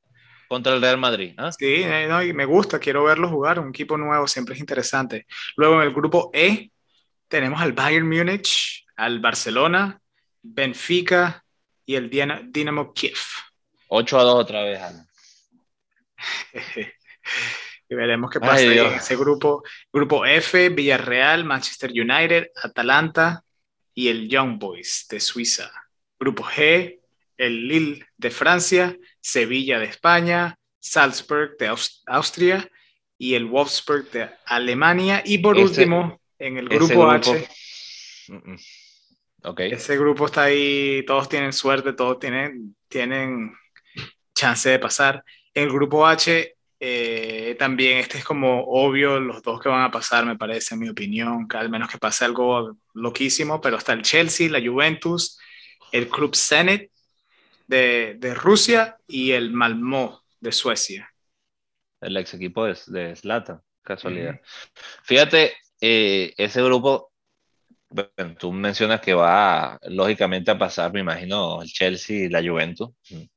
contra 0.49 0.74
el 0.74 0.80
Real 0.80 0.99
Madrid? 0.99 1.34
¿ah? 1.38 1.51
Sí, 1.53 1.82
eh, 1.82 2.07
no, 2.09 2.22
y 2.22 2.32
me 2.32 2.44
gusta, 2.44 2.78
quiero 2.78 3.05
verlo 3.05 3.28
jugar. 3.28 3.59
Un 3.59 3.70
equipo 3.70 3.97
nuevo 3.97 4.26
siempre 4.26 4.55
es 4.55 4.61
interesante. 4.61 5.26
Luego 5.57 5.76
en 5.76 5.88
el 5.88 5.94
grupo 5.94 6.30
E 6.32 6.70
tenemos 7.28 7.61
al 7.61 7.72
Bayern 7.72 8.09
Múnich, 8.09 8.86
al 8.97 9.20
Barcelona, 9.20 10.01
Benfica 10.42 11.44
y 11.84 11.97
el 11.97 12.11
Dinamo 12.11 12.92
Kiev. 12.92 13.18
8 13.88 14.18
a 14.18 14.22
2 14.22 14.34
otra 14.34 14.62
vez, 14.62 14.80
Ana. 14.80 15.07
y 17.88 17.94
veremos 17.94 18.30
qué 18.30 18.40
pasa 18.40 18.62
en 18.62 18.94
ese 18.94 19.16
grupo. 19.16 19.62
Grupo 19.92 20.24
F, 20.26 20.68
Villarreal, 20.70 21.44
Manchester 21.44 21.90
United, 21.90 22.51
Atalanta 22.62 23.44
y 23.94 24.09
el 24.09 24.28
Young 24.28 24.59
Boys 24.59 25.07
de 25.09 25.20
Suiza. 25.20 25.70
Grupo 26.18 26.44
G, 26.44 27.01
el 27.37 27.68
Lille 27.68 28.07
de 28.16 28.30
Francia, 28.30 28.97
Sevilla 29.20 29.78
de 29.78 29.87
España, 29.87 30.59
Salzburg 30.78 31.57
de 31.59 31.74
Austria 32.07 32.70
y 33.18 33.34
el 33.34 33.47
Wolfsburg 33.47 34.11
de 34.11 34.30
Alemania. 34.45 35.22
Y 35.24 35.39
por 35.39 35.57
último, 35.57 36.20
en 36.39 36.59
el 36.59 36.68
grupo, 36.68 37.11
H. 37.11 37.49
Mm, 38.28 38.53
mm. 38.53 38.59
Okay. 39.43 39.70
Ese 39.70 39.97
grupo 39.97 40.26
está 40.26 40.45
ahí, 40.45 41.05
todos 41.07 41.28
tienen 41.28 41.53
suerte, 41.53 41.93
todos 41.93 42.18
tienen, 42.18 42.74
tienen 42.89 43.55
chance 44.34 44.68
de 44.68 44.78
pasar. 44.78 45.22
En 45.55 45.64
el 45.64 45.72
grupo 45.72 46.07
H 46.07 46.57
eh, 46.78 47.57
también 47.59 47.99
este 47.99 48.18
es 48.18 48.24
como 48.24 48.64
obvio 48.64 49.18
los 49.18 49.43
dos 49.43 49.61
que 49.61 49.68
van 49.68 49.82
a 49.82 49.91
pasar, 49.91 50.26
me 50.26 50.37
parece, 50.37 50.74
en 50.74 50.80
mi 50.80 50.89
opinión, 50.89 51.49
que 51.49 51.57
al 51.57 51.70
menos 51.70 51.89
que 51.89 51.99
pase 51.99 52.24
algo 52.24 52.76
loquísimo, 52.93 53.61
pero 53.61 53.78
está 53.78 53.93
el 53.95 54.03
Chelsea, 54.03 54.51
la 54.51 54.61
Juventus, 54.61 55.39
el 55.93 56.09
Club 56.09 56.37
Zenit 56.37 56.91
de, 57.67 58.17
de 58.19 58.35
Rusia 58.35 58.97
y 59.07 59.33
el 59.33 59.53
Malmö 59.53 60.21
de 60.41 60.53
Suecia. 60.53 61.12
El 62.01 62.17
ex 62.17 62.35
equipo 62.35 62.64
de, 62.64 62.77
de 62.87 63.17
Slata, 63.17 63.62
casualidad. 63.83 64.41
Fíjate, 65.03 65.55
eh, 65.81 66.35
ese 66.37 66.62
grupo 66.62 67.12
bueno, 67.89 68.35
tú 68.39 68.53
mencionas 68.53 69.01
que 69.01 69.14
va 69.14 69.79
lógicamente 69.83 70.51
a 70.51 70.59
pasar, 70.59 70.93
me 70.93 71.01
imagino, 71.01 71.62
el 71.62 71.69
Chelsea 71.69 72.27
y 72.27 72.29
la 72.29 72.43
Juventus. 72.43 72.91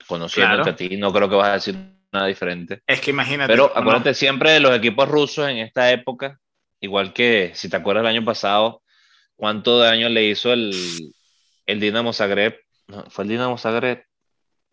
Conociéndote 0.08 0.70
a 0.72 0.76
ti, 0.76 0.98
no 0.98 1.14
creo 1.14 1.30
que 1.30 1.36
vas 1.36 1.50
a 1.50 1.54
decir 1.54 1.76
nada 2.12 2.28
diferente. 2.28 2.82
Es 2.86 3.00
que 3.00 3.12
imagínate. 3.12 3.52
Pero 3.52 3.72
acuérdate 3.76 4.14
siempre 4.14 4.52
de 4.52 4.60
los 4.60 4.76
equipos 4.76 5.08
rusos 5.08 5.48
en 5.48 5.58
esta 5.58 5.92
época, 5.92 6.40
igual 6.80 7.14
que 7.14 7.52
si 7.54 7.70
te 7.70 7.78
acuerdas 7.78 8.02
el 8.02 8.18
año 8.18 8.26
pasado, 8.26 8.82
cuánto 9.36 9.80
daño 9.80 10.10
le 10.10 10.26
hizo 10.26 10.52
el, 10.52 10.74
el 11.66 11.80
Dinamo 11.80 12.12
Zagreb. 12.12 12.60
No, 12.88 13.06
¿Fue 13.10 13.26
el 13.26 13.30
Dinamo 13.30 13.58
Zagreb? 13.58 14.04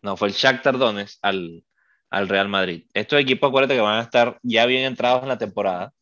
No, 0.01 0.17
fue 0.17 0.29
el 0.29 0.33
Shakhtar 0.33 0.77
Donetsk 0.77 1.19
al, 1.21 1.63
al 2.09 2.29
Real 2.29 2.49
Madrid. 2.49 2.83
Estos 2.93 3.19
equipos, 3.19 3.49
acuérdate 3.49 3.75
que 3.75 3.81
van 3.81 3.99
a 3.99 4.03
estar 4.03 4.39
ya 4.43 4.65
bien 4.65 4.85
entrados 4.85 5.23
en 5.23 5.29
la 5.29 5.37
temporada 5.37 5.93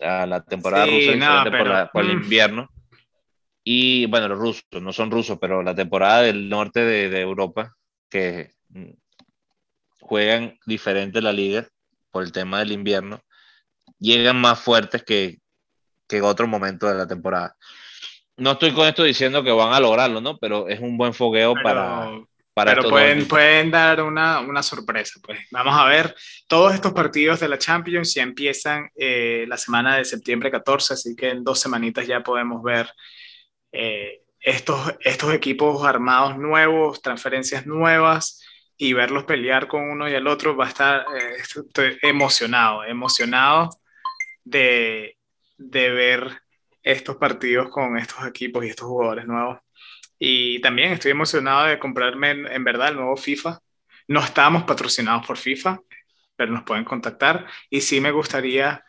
a 0.00 0.26
la 0.26 0.44
temporada 0.44 0.86
rusa 0.86 1.90
por, 1.92 2.04
el 2.04 2.16
mm. 2.16 2.22
invierno. 2.22 2.70
Y 3.64 4.06
bueno, 4.06 4.28
los 4.28 4.38
rusos, 4.38 4.64
no 4.80 4.92
son 4.92 5.10
rusos, 5.10 5.38
pero 5.40 5.62
la 5.62 5.74
temporada 5.74 6.22
del 6.22 6.48
norte 6.48 6.80
de, 6.80 7.08
de 7.08 7.20
Europa, 7.20 7.74
que 8.08 8.52
mm, 8.68 8.90
juegan 10.00 10.58
diferente 10.66 11.20
la 11.20 11.32
liga 11.32 11.66
por 12.10 12.22
el 12.22 12.32
tema 12.32 12.60
del 12.60 12.72
invierno, 12.72 13.20
llegan 13.98 14.40
más 14.40 14.60
fuertes 14.60 15.02
que, 15.02 15.38
que 16.06 16.18
en 16.18 16.24
otro 16.24 16.46
momento 16.46 16.88
de 16.88 16.94
la 16.94 17.06
temporada. 17.06 17.56
No 18.36 18.52
estoy 18.52 18.72
con 18.72 18.86
esto 18.86 19.02
diciendo 19.02 19.42
que 19.42 19.50
van 19.50 19.72
a 19.72 19.80
lograrlo, 19.80 20.20
¿no? 20.20 20.38
Pero 20.38 20.68
es 20.68 20.80
un 20.80 20.96
buen 20.96 21.12
fogueo 21.12 21.54
para, 21.62 22.08
pero 22.64 22.88
pueden, 22.88 23.28
pueden 23.28 23.70
dar 23.70 24.02
una, 24.02 24.40
una, 24.40 24.62
sorpresa. 24.62 25.20
Pues 25.22 25.38
vamos 25.50 25.74
a 25.78 25.84
ver, 25.86 26.14
todos 26.46 26.74
estos 26.74 26.92
partidos 26.92 27.40
de 27.40 27.48
la 27.48 27.58
Champions 27.58 28.14
ya 28.14 28.22
empiezan 28.22 28.90
eh, 28.96 29.44
la 29.48 29.56
semana 29.56 29.96
de 29.96 30.04
septiembre 30.04 30.50
14, 30.50 30.94
así 30.94 31.16
que 31.16 31.30
en 31.30 31.44
dos 31.44 31.60
semanitas 31.60 32.06
ya 32.06 32.22
podemos 32.22 32.62
ver 32.62 32.90
eh, 33.72 34.22
estos, 34.40 34.94
estos 35.00 35.32
equipos 35.34 35.84
armados 35.84 36.38
nuevos, 36.38 37.02
transferencias 37.02 37.66
nuevas 37.66 38.44
y 38.76 38.92
verlos 38.92 39.24
pelear 39.24 39.66
con 39.66 39.82
uno 39.82 40.08
y 40.08 40.14
el 40.14 40.26
otro. 40.26 40.56
Va 40.56 40.66
a 40.66 40.68
estar, 40.68 41.06
eh, 41.16 41.36
estoy 41.38 41.98
emocionado, 42.02 42.84
emocionado 42.84 43.70
de, 44.44 45.16
de 45.56 45.90
ver 45.90 46.42
estos 46.82 47.16
partidos 47.16 47.68
con 47.68 47.98
estos 47.98 48.26
equipos 48.26 48.64
y 48.64 48.68
estos 48.68 48.86
jugadores 48.86 49.26
nuevos. 49.26 49.58
Y 50.18 50.60
también 50.60 50.92
estoy 50.92 51.12
emocionado 51.12 51.66
de 51.66 51.78
comprarme 51.78 52.30
en, 52.30 52.64
verdad 52.64 52.88
el 52.88 52.96
nuevo 52.96 53.16
FIFA. 53.16 53.60
No 54.08 54.20
estamos 54.20 54.64
patrocinados 54.64 55.26
por 55.26 55.36
FIFA, 55.36 55.80
pero 56.34 56.52
nos 56.52 56.64
pueden 56.64 56.84
contactar. 56.84 57.46
Y 57.70 57.80
sí 57.80 58.00
me 58.00 58.10
gustaría 58.10 58.84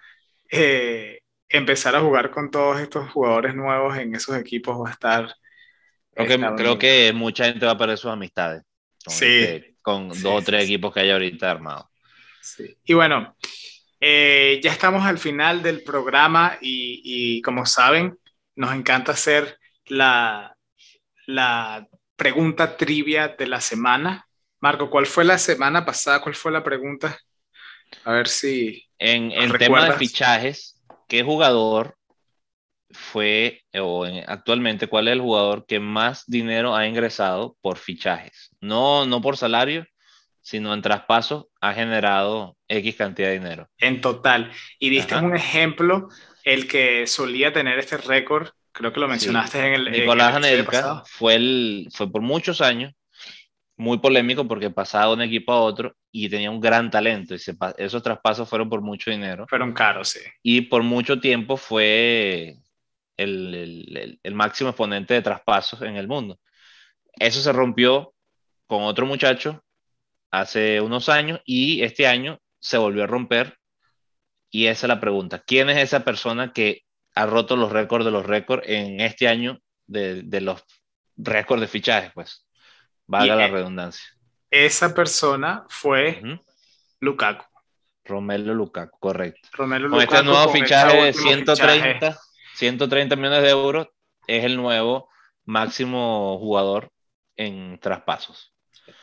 eh, 0.50 1.22
empezar 1.48 1.96
a 1.96 2.02
jugar 2.02 2.32
con 2.32 2.50
todos 2.50 2.80
estos 2.80 3.10
jugadores 3.12 3.54
nuevos 3.54 3.98
en 3.98 4.16
esos 4.16 4.36
equipos. 4.38 4.78
Va 4.84 4.90
a 4.90 4.94
estar... 4.94 5.36
Creo 6.14 6.78
que, 6.78 7.14
mucha 7.14 7.46
gente 7.46 7.66
va 7.66 7.74
a 7.74 7.78
perder 7.78 7.98
sus 7.98 8.12
amistades. 8.12 8.64
Con, 9.06 9.14
sí. 9.14 9.26
Este, 9.26 9.76
con 9.82 10.10
dos 10.10 10.26
o 10.26 10.42
tres 10.42 10.66
equipos 10.66 10.94
que 10.94 11.02
hay 11.02 11.12
ahorita 11.12 11.50
armados. 11.50 11.86
Sí. 12.42 12.76
Y 12.84 12.94
bueno, 12.94 13.38
eh, 14.02 14.60
ya 14.62 14.72
estamos 14.72 15.06
al 15.06 15.18
final 15.18 15.62
del 15.62 15.84
programa 15.84 16.58
y, 16.60 17.02
y 17.04 17.42
como 17.42 17.66
saben, 17.66 18.18
nos 18.56 18.74
encanta 18.74 19.14
hacer 19.14 19.58
la, 19.86 20.58
la 21.30 21.88
pregunta 22.16 22.76
trivia 22.76 23.28
de 23.28 23.46
la 23.46 23.62
semana. 23.62 24.28
Marco, 24.60 24.90
¿cuál 24.90 25.06
fue 25.06 25.24
la 25.24 25.38
semana 25.38 25.86
pasada? 25.86 26.22
¿Cuál 26.22 26.34
fue 26.34 26.52
la 26.52 26.64
pregunta? 26.64 27.18
A 28.04 28.14
ver 28.14 28.28
si. 28.28 28.88
En 28.98 29.32
el 29.32 29.58
tema 29.58 29.86
de 29.86 29.94
fichajes, 29.94 30.82
¿qué 31.08 31.24
jugador 31.24 31.96
fue, 32.90 33.62
o 33.76 34.06
actualmente, 34.26 34.88
cuál 34.88 35.08
es 35.08 35.14
el 35.14 35.22
jugador 35.22 35.66
que 35.68 35.80
más 35.80 36.24
dinero 36.26 36.76
ha 36.76 36.88
ingresado 36.88 37.56
por 37.62 37.78
fichajes? 37.78 38.50
No, 38.60 39.06
no 39.06 39.22
por 39.22 39.38
salario, 39.38 39.86
sino 40.42 40.74
en 40.74 40.82
traspasos 40.82 41.46
ha 41.62 41.74
generado 41.74 42.58
X 42.68 42.96
cantidad 42.96 43.28
de 43.28 43.40
dinero. 43.40 43.70
En 43.78 44.02
total. 44.02 44.52
Y 44.80 44.90
diste 44.90 45.16
un 45.16 45.36
ejemplo, 45.36 46.10
el 46.44 46.68
que 46.68 47.06
solía 47.06 47.54
tener 47.54 47.78
este 47.78 47.98
récord 47.98 48.50
Creo 48.72 48.94
que 48.94 49.00
lo 49.00 49.08
mencionaste 49.08 49.60
en 49.60 49.74
el. 49.74 49.92
Nicolás 49.92 50.36
Anelka 50.36 51.04
fue, 51.06 51.36
el, 51.36 51.88
fue 51.92 52.12
por 52.12 52.22
muchos 52.22 52.62
años 52.62 52.94
muy 53.80 54.00
polémico 54.00 54.46
porque 54.46 54.70
pasaba 54.70 55.08
de 55.08 55.14
un 55.14 55.22
equipo 55.22 55.54
a 55.54 55.62
otro 55.62 55.96
y 56.12 56.28
tenía 56.28 56.52
un 56.52 56.60
gran 56.60 56.92
talento. 56.92 57.34
Y 57.34 57.40
esos 57.78 58.04
traspasos 58.04 58.48
fueron 58.48 58.70
por 58.70 58.82
mucho 58.82 59.10
dinero. 59.10 59.48
Fueron 59.48 59.74
caros, 59.74 60.10
sí. 60.10 60.20
Y 60.44 60.62
por 60.62 60.84
mucho 60.84 61.20
tiempo 61.22 61.56
fue 61.56 62.58
el, 63.16 63.56
el, 63.56 64.20
el, 64.22 64.36
máximo 64.36 64.70
exponente 64.70 65.14
de 65.14 65.22
traspasos 65.22 65.82
en 65.82 65.96
el 65.96 66.10
mundo. 66.10 66.40
Eso 67.14 67.42
se 67.42 67.54
rompió 67.54 68.14
con 68.68 68.84
otro 68.84 69.06
muchacho 69.06 69.64
hace 70.30 70.82
unos 70.82 71.08
años 71.08 71.40
y 71.46 71.82
este 71.82 72.06
año 72.06 72.40
se 72.60 72.78
volvió 72.78 73.06
a 73.06 73.08
romper. 73.08 73.58
Y 74.52 74.66
esa 74.66 74.88
es 74.88 74.90
la 74.90 75.00
pregunta. 75.00 75.40
¿Quién 75.40 75.70
es 75.70 75.78
esa 75.78 76.04
persona 76.04 76.52
que 76.52 76.84
ha 77.16 77.26
roto 77.26 77.56
los 77.56 77.72
récords 77.72 78.06
de 78.06 78.12
los 78.12 78.26
récords 78.26 78.64
en 78.68 79.02
este 79.02 79.28
año 79.28 79.60
de, 79.88 80.24
de 80.24 80.42
los 80.42 80.64
récord 81.18 81.60
de 81.60 81.68
fichajes, 81.68 82.12
pues. 82.14 82.46
Valga 83.08 83.36
la 83.36 83.48
redundancia. 83.48 84.06
Esa 84.52 84.94
persona 84.94 85.66
fue 85.68 86.22
Lukaku. 87.00 87.46
Romelo 88.06 88.54
Lukaku, 88.54 89.00
correcto. 89.00 89.50
Romelo 89.54 89.90
con 89.90 90.02
este 90.02 90.24
nuevo 90.24 90.52
fichaje 90.52 90.98
de 91.04 91.14
130, 91.14 92.20
130 92.56 93.16
millones 93.16 93.44
de 93.44 93.50
euros, 93.50 93.88
es 94.28 94.44
el 94.44 94.58
nuevo 94.58 95.10
máximo 95.46 96.38
jugador 96.40 96.92
en 97.36 97.80
traspasos. 97.80 98.54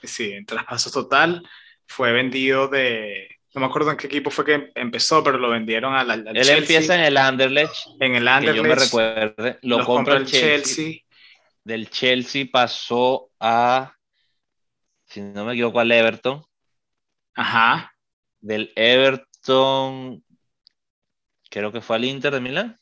Sí, 0.02 0.32
en 0.32 0.46
traspasos 0.46 0.92
total. 0.92 1.42
Fue 1.86 2.12
vendido 2.12 2.68
de. 2.68 3.36
No 3.57 3.61
me 3.61 3.66
acuerdo 3.68 3.90
en 3.90 3.96
qué 3.96 4.07
equipo 4.07 4.30
fue 4.30 4.44
que 4.44 4.70
empezó, 4.74 5.24
pero 5.24 5.38
lo 5.38 5.48
vendieron 5.48 5.94
al, 5.94 6.11
al 6.11 6.36
Él 6.36 6.48
empieza 6.50 6.94
en 6.94 7.00
el 7.00 7.16
Anderlecht. 7.16 7.86
En 7.98 8.14
el 8.14 8.28
Anderlecht. 8.28 8.62
Que 8.62 8.68
yo 8.68 8.68
me 8.68 8.74
recuerde. 8.74 9.59
Lo, 9.62 9.82
compra 9.82 10.18
el 10.18 10.26
Chelsea. 10.26 10.98
Del 11.64 11.88
Chelsea 11.88 12.44
pasó 12.52 13.30
a. 13.40 13.94
Si 15.07 15.22
no 15.22 15.46
me 15.46 15.54
equivoco, 15.54 15.80
al 15.80 15.90
Everton. 15.90 16.44
Ajá. 17.34 17.94
Del 18.40 18.74
Everton. 18.76 20.22
Creo 21.48 21.72
que 21.72 21.80
fue 21.80 21.96
al 21.96 22.04
Inter 22.04 22.34
de 22.34 22.40
Milán. 22.40 22.78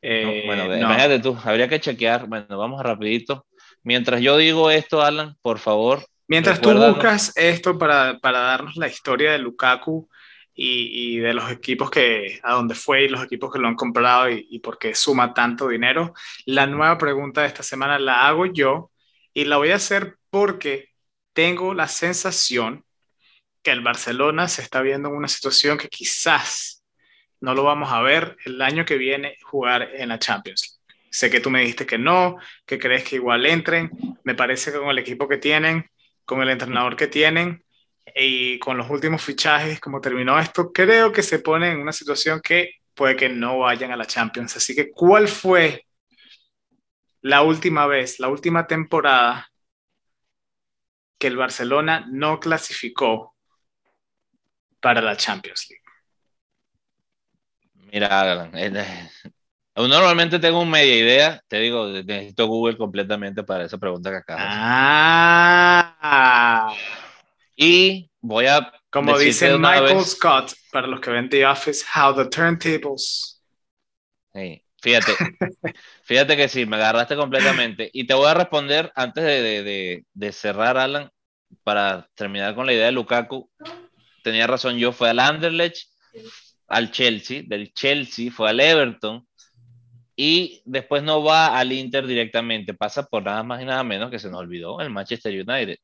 Eh, 0.00 0.42
bueno, 0.46 0.64
imagínate 0.64 1.20
tú, 1.20 1.38
habría 1.44 1.68
que 1.68 1.78
chequear. 1.78 2.26
Bueno, 2.26 2.58
vamos 2.58 2.82
rapidito. 2.82 3.46
Mientras 3.84 4.20
yo 4.20 4.36
digo 4.36 4.68
esto, 4.72 5.00
Alan, 5.00 5.36
por 5.42 5.60
favor. 5.60 6.04
Mientras 6.32 6.62
tú 6.62 6.72
buscas 6.72 7.36
esto 7.36 7.76
para, 7.76 8.18
para, 8.18 8.38
darnos 8.38 8.76
la 8.76 8.88
historia 8.88 9.32
de 9.32 9.38
Lukaku 9.38 10.08
y, 10.54 11.16
y, 11.16 11.18
de 11.18 11.34
los 11.34 11.50
equipos 11.50 11.90
que, 11.90 12.40
a 12.42 12.54
dónde 12.54 12.74
fue 12.74 13.04
y 13.04 13.08
los 13.10 13.22
equipos 13.22 13.52
que 13.52 13.58
lo 13.58 13.68
han 13.68 13.74
comprado 13.74 14.30
y, 14.30 14.46
y 14.48 14.60
por 14.60 14.78
qué 14.78 14.94
suma 14.94 15.34
tanto 15.34 15.68
dinero, 15.68 16.14
la 16.46 16.66
nueva 16.66 16.96
pregunta 16.96 17.42
de 17.42 17.48
esta 17.48 17.62
semana 17.62 17.98
la 17.98 18.26
hago 18.26 18.46
yo 18.46 18.90
y 19.34 19.44
la 19.44 19.58
voy 19.58 19.72
a 19.72 19.76
hacer 19.76 20.16
porque 20.30 20.88
tengo 21.34 21.74
la 21.74 21.86
sensación 21.86 22.82
que 23.62 23.72
el 23.72 23.82
Barcelona 23.82 24.48
se 24.48 24.62
está 24.62 24.80
viendo 24.80 25.10
en 25.10 25.16
una 25.16 25.28
situación 25.28 25.76
que 25.76 25.90
quizás 25.90 26.82
no 27.42 27.52
lo 27.52 27.62
vamos 27.62 27.92
a 27.92 28.00
ver 28.00 28.38
el 28.46 28.62
año 28.62 28.86
que 28.86 28.96
viene 28.96 29.36
jugar 29.42 29.90
en 29.96 30.08
la 30.08 30.18
Champions. 30.18 30.80
Sé 31.10 31.28
que 31.28 31.40
tú 31.40 31.50
me 31.50 31.60
dijiste 31.60 31.84
que 31.84 31.98
no, 31.98 32.38
que 32.64 32.78
crees 32.78 33.04
que 33.04 33.16
igual 33.16 33.44
entren. 33.44 33.90
Me 34.24 34.34
parece 34.34 34.72
que 34.72 34.78
con 34.78 34.88
el 34.88 34.98
equipo 34.98 35.28
que 35.28 35.36
tienen, 35.36 35.90
con 36.24 36.42
el 36.42 36.50
entrenador 36.50 36.96
que 36.96 37.08
tienen 37.08 37.64
y 38.14 38.58
con 38.58 38.76
los 38.76 38.90
últimos 38.90 39.22
fichajes, 39.22 39.80
como 39.80 40.00
terminó 40.00 40.38
esto, 40.38 40.72
creo 40.72 41.12
que 41.12 41.22
se 41.22 41.38
pone 41.38 41.70
en 41.70 41.80
una 41.80 41.92
situación 41.92 42.40
que 42.40 42.76
puede 42.94 43.16
que 43.16 43.28
no 43.28 43.60
vayan 43.60 43.92
a 43.92 43.96
la 43.96 44.06
Champions. 44.06 44.56
Así 44.56 44.74
que, 44.74 44.90
¿cuál 44.90 45.28
fue 45.28 45.86
la 47.22 47.42
última 47.42 47.86
vez, 47.86 48.18
la 48.18 48.28
última 48.28 48.66
temporada 48.66 49.48
que 51.18 51.28
el 51.28 51.36
Barcelona 51.36 52.06
no 52.10 52.40
clasificó 52.40 53.36
para 54.80 55.00
la 55.00 55.16
Champions 55.16 55.68
League? 55.70 55.82
Mira, 57.92 58.50
normalmente 59.76 60.38
tengo 60.38 60.60
una 60.60 60.70
media 60.70 60.96
idea, 60.96 61.42
te 61.48 61.58
digo, 61.60 61.88
necesito 61.88 62.46
Google 62.46 62.76
completamente 62.76 63.42
para 63.42 63.64
esa 63.64 63.78
pregunta 63.78 64.10
que 64.10 64.16
acabas. 64.16 64.44
Ah. 65.98 66.74
Y 67.56 68.10
voy 68.20 68.46
a. 68.46 68.72
Como 68.90 69.18
dice 69.18 69.56
Michael 69.56 70.04
Scott, 70.04 70.52
para 70.70 70.86
los 70.86 71.00
que 71.00 71.10
ven 71.10 71.30
The 71.30 71.46
Office, 71.46 71.84
How 71.94 72.14
the 72.14 72.26
Turntables. 72.26 73.42
Sí, 74.34 74.62
fíjate, 74.82 75.12
fíjate 76.04 76.36
que 76.36 76.48
sí, 76.48 76.66
me 76.66 76.76
agarraste 76.76 77.16
completamente. 77.16 77.88
Y 77.92 78.06
te 78.06 78.12
voy 78.12 78.28
a 78.28 78.34
responder 78.34 78.92
antes 78.94 79.24
de, 79.24 80.04
de 80.12 80.32
cerrar, 80.32 80.76
Alan, 80.76 81.10
para 81.64 82.08
terminar 82.14 82.54
con 82.54 82.66
la 82.66 82.74
idea 82.74 82.86
de 82.86 82.92
Lukaku. 82.92 83.50
Tenía 84.22 84.46
razón, 84.46 84.76
yo 84.76 84.92
fui 84.92 85.08
al 85.08 85.18
Anderlecht 85.18 85.88
al 86.68 86.90
Chelsea, 86.90 87.42
del 87.46 87.72
Chelsea 87.74 88.30
fue 88.30 88.48
al 88.48 88.60
Everton 88.60 89.26
y 90.16 90.62
después 90.64 91.02
no 91.02 91.22
va 91.22 91.58
al 91.58 91.72
Inter 91.72 92.06
directamente, 92.06 92.74
pasa 92.74 93.04
por 93.04 93.22
nada 93.22 93.42
más 93.42 93.62
y 93.62 93.64
nada 93.64 93.82
menos 93.82 94.10
que 94.10 94.18
se 94.18 94.30
nos 94.30 94.40
olvidó 94.40 94.80
el 94.80 94.90
Manchester 94.90 95.32
United. 95.32 95.78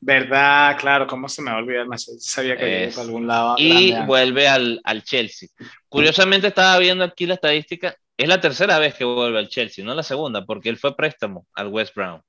¿Verdad? 0.00 0.78
Claro, 0.78 1.06
¿cómo 1.06 1.28
se 1.28 1.42
me 1.42 1.50
va 1.50 1.58
a 1.58 1.60
olvidar? 1.60 1.86
Sabía 1.98 2.56
que 2.56 2.90
algún 2.96 3.26
lado. 3.26 3.56
Y 3.58 3.92
vuelve 4.06 4.48
al, 4.48 4.80
al, 4.82 5.02
Chelsea. 5.02 5.48
Curiosamente 5.88 6.46
estaba 6.46 6.78
viendo 6.78 7.04
aquí 7.04 7.26
la 7.26 7.34
estadística, 7.34 7.94
es 8.16 8.28
la 8.28 8.40
tercera 8.40 8.78
vez 8.78 8.94
que 8.94 9.04
vuelve 9.04 9.38
al 9.38 9.48
Chelsea, 9.48 9.84
no 9.84 9.94
la 9.94 10.02
segunda, 10.02 10.44
porque 10.46 10.68
él 10.68 10.78
fue 10.78 10.96
préstamo 10.96 11.46
al 11.52 11.68
West 11.68 11.94
Brown. 11.94 12.22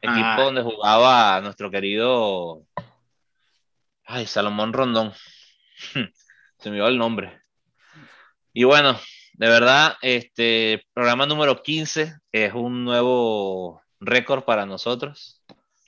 Equipo 0.00 0.20
ah. 0.24 0.42
donde 0.42 0.62
jugaba 0.62 1.40
nuestro 1.40 1.70
querido... 1.70 2.62
Ay, 4.04 4.26
Salomón 4.26 4.72
Rondón. 4.72 5.12
se 6.58 6.70
me 6.70 6.76
dio 6.76 6.86
el 6.86 6.98
nombre. 6.98 7.40
Y 8.52 8.64
bueno, 8.64 8.98
de 9.38 9.48
verdad, 9.48 9.96
este 10.00 10.86
programa 10.94 11.26
número 11.26 11.62
15 11.62 12.14
es 12.32 12.54
un 12.54 12.84
nuevo 12.84 13.82
récord 14.00 14.44
para 14.44 14.64
nosotros. 14.64 15.42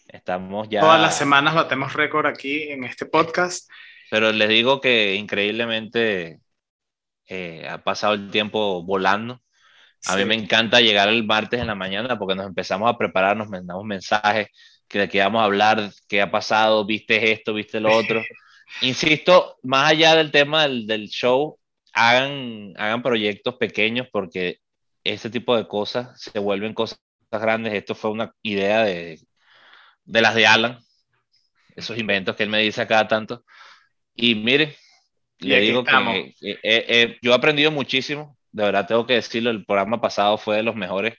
Estamos 0.07 0.69
ya. 0.69 0.81
Todas 0.81 1.01
las 1.01 1.17
semanas 1.17 1.55
batemos 1.55 1.95
récord 1.95 2.27
aquí 2.27 2.71
en 2.71 2.85
este 2.85 3.07
podcast. 3.07 3.69
Pero 4.11 4.33
les 4.33 4.49
digo 4.49 4.81
que 4.81 5.15
increíblemente 5.15 6.41
eh, 7.27 7.67
ha 7.69 7.79
pasado 7.79 8.15
el 8.15 8.31
tiempo 8.31 8.83
volando. 8.83 9.41
A 10.07 10.17
mí 10.17 10.25
me 10.25 10.35
encanta 10.35 10.81
llegar 10.81 11.09
el 11.09 11.25
martes 11.25 11.61
en 11.61 11.67
la 11.67 11.75
mañana 11.75 12.19
porque 12.19 12.35
nos 12.35 12.47
empezamos 12.47 12.89
a 12.89 12.97
preparar, 12.97 13.37
nos 13.37 13.49
mandamos 13.49 13.85
mensajes 13.85 14.49
que 14.87 15.01
de 15.01 15.09
qué 15.09 15.21
vamos 15.21 15.43
a 15.43 15.45
hablar, 15.45 15.91
qué 16.09 16.23
ha 16.23 16.31
pasado, 16.31 16.87
viste 16.87 17.33
esto, 17.33 17.53
viste 17.53 17.81
lo 17.81 17.95
otro. 17.95 18.23
Insisto, 18.83 19.57
más 19.63 19.91
allá 19.91 20.15
del 20.15 20.31
tema 20.31 20.69
del, 20.69 21.09
show, 21.09 21.58
hagan, 21.99 22.75
hagan 22.77 23.03
proyectos 23.03 23.57
pequeños 23.57 24.07
porque 24.13 24.61
este 25.03 25.31
tipo 25.31 25.57
de 25.57 25.67
cosas 25.67 26.21
se 26.21 26.39
vuelven 26.39 26.75
cosas 26.75 27.01
grandes. 27.31 27.75
Esto 27.75 27.95
fue 27.95 28.11
una 28.11 28.33
idea 28.43 28.85
de, 28.85 29.19
de 30.05 30.21
las 30.23 30.35
de 30.35 30.47
Alan, 30.47 30.79
esos 31.75 31.99
inventos 31.99 32.37
que 32.37 32.45
él 32.45 32.51
me 32.51 32.61
dice 32.61 32.83
a 32.83 32.87
cada 32.87 33.09
tanto. 33.09 33.45
Y 34.15 34.37
miren, 34.37 34.73
le 35.39 35.61
digo 35.61 35.85
que 35.85 36.37
yo 37.21 37.33
he 37.33 37.35
aprendido 37.35 37.71
muchísimo, 37.71 38.37
de 38.53 38.65
verdad 38.65 38.87
tengo 38.87 39.07
que 39.07 39.15
decirlo, 39.15 39.51
el 39.51 39.65
programa 39.65 40.01
pasado 40.01 40.39
fue 40.39 40.57
de 40.57 40.63
los 40.63 40.77
mejores 40.77 41.15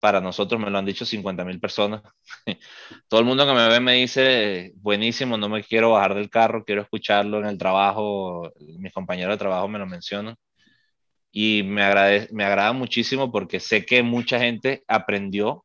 para 0.00 0.20
nosotros, 0.20 0.60
me 0.60 0.70
lo 0.70 0.78
han 0.78 0.84
dicho 0.84 1.04
50 1.04 1.44
mil 1.44 1.60
personas. 1.60 2.02
Todo 3.08 3.20
el 3.20 3.26
mundo 3.26 3.46
que 3.46 3.52
me 3.52 3.68
ve 3.68 3.80
me 3.80 3.94
dice, 3.94 4.72
buenísimo, 4.76 5.36
no 5.36 5.48
me 5.48 5.62
quiero 5.62 5.92
bajar 5.92 6.14
del 6.14 6.30
carro, 6.30 6.64
quiero 6.64 6.82
escucharlo 6.82 7.38
en 7.38 7.46
el 7.46 7.58
trabajo, 7.58 8.52
mis 8.78 8.92
compañeros 8.92 9.34
de 9.34 9.38
trabajo 9.38 9.68
me 9.68 9.78
lo 9.78 9.86
mencionan. 9.86 10.36
Y 11.32 11.62
me, 11.64 11.82
agrade, 11.82 12.28
me 12.32 12.44
agrada 12.44 12.72
muchísimo 12.72 13.30
porque 13.30 13.60
sé 13.60 13.84
que 13.84 14.02
mucha 14.02 14.38
gente 14.38 14.84
aprendió, 14.88 15.64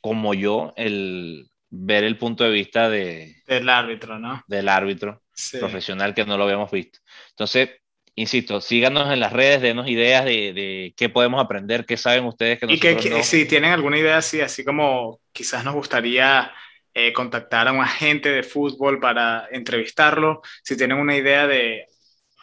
como 0.00 0.34
yo, 0.34 0.72
el 0.76 1.48
ver 1.70 2.04
el 2.04 2.16
punto 2.16 2.44
de 2.44 2.50
vista 2.50 2.88
de, 2.88 3.34
del 3.46 3.68
árbitro, 3.68 4.18
¿no? 4.18 4.42
Del 4.46 4.68
árbitro 4.68 5.22
profesional 5.58 6.14
que 6.14 6.24
no 6.24 6.36
lo 6.36 6.44
habíamos 6.44 6.70
visto. 6.70 7.00
Entonces, 7.30 7.70
insisto, 8.14 8.60
síganos 8.60 9.12
en 9.12 9.20
las 9.20 9.32
redes, 9.32 9.62
denos 9.62 9.88
ideas 9.88 10.24
de, 10.24 10.94
qué 10.96 11.08
podemos 11.08 11.42
aprender, 11.42 11.84
qué 11.84 11.96
saben 11.96 12.24
ustedes 12.24 12.58
que 12.58 12.66
nosotros 12.66 13.04
Y 13.04 13.10
que, 13.10 13.22
si 13.22 13.46
tienen 13.46 13.72
alguna 13.72 13.98
idea 13.98 14.18
así, 14.18 14.40
así 14.40 14.64
como 14.64 15.20
quizás 15.32 15.64
nos 15.64 15.74
gustaría 15.74 16.52
eh, 16.92 17.12
contactar 17.12 17.68
a 17.68 17.72
un 17.72 17.80
agente 17.80 18.30
de 18.30 18.42
fútbol 18.42 19.00
para 19.00 19.48
entrevistarlo, 19.50 20.42
si 20.62 20.76
tienen 20.76 20.98
una 20.98 21.16
idea 21.16 21.46
de 21.46 21.88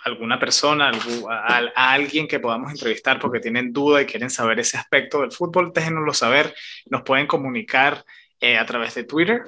alguna 0.04 0.40
persona, 0.40 0.92
a, 1.30 1.94
alguien 1.94 2.28
que 2.28 2.40
podamos 2.40 2.72
entrevistar 2.72 3.20
porque 3.20 3.40
tienen 3.40 3.72
duda 3.72 4.02
y 4.02 4.06
quieren 4.06 4.30
saber 4.30 4.60
ese 4.60 4.78
aspecto 4.78 5.22
del 5.22 5.32
fútbol, 5.32 5.72
déjenoslo 5.74 6.14
saber, 6.14 6.54
nos 6.90 7.04
pueden 7.04 7.28
comunicar 7.28 8.04
eh, 8.40 8.58
a 8.58 8.66
través 8.66 8.96
de 8.96 9.04
Twitter, 9.04 9.44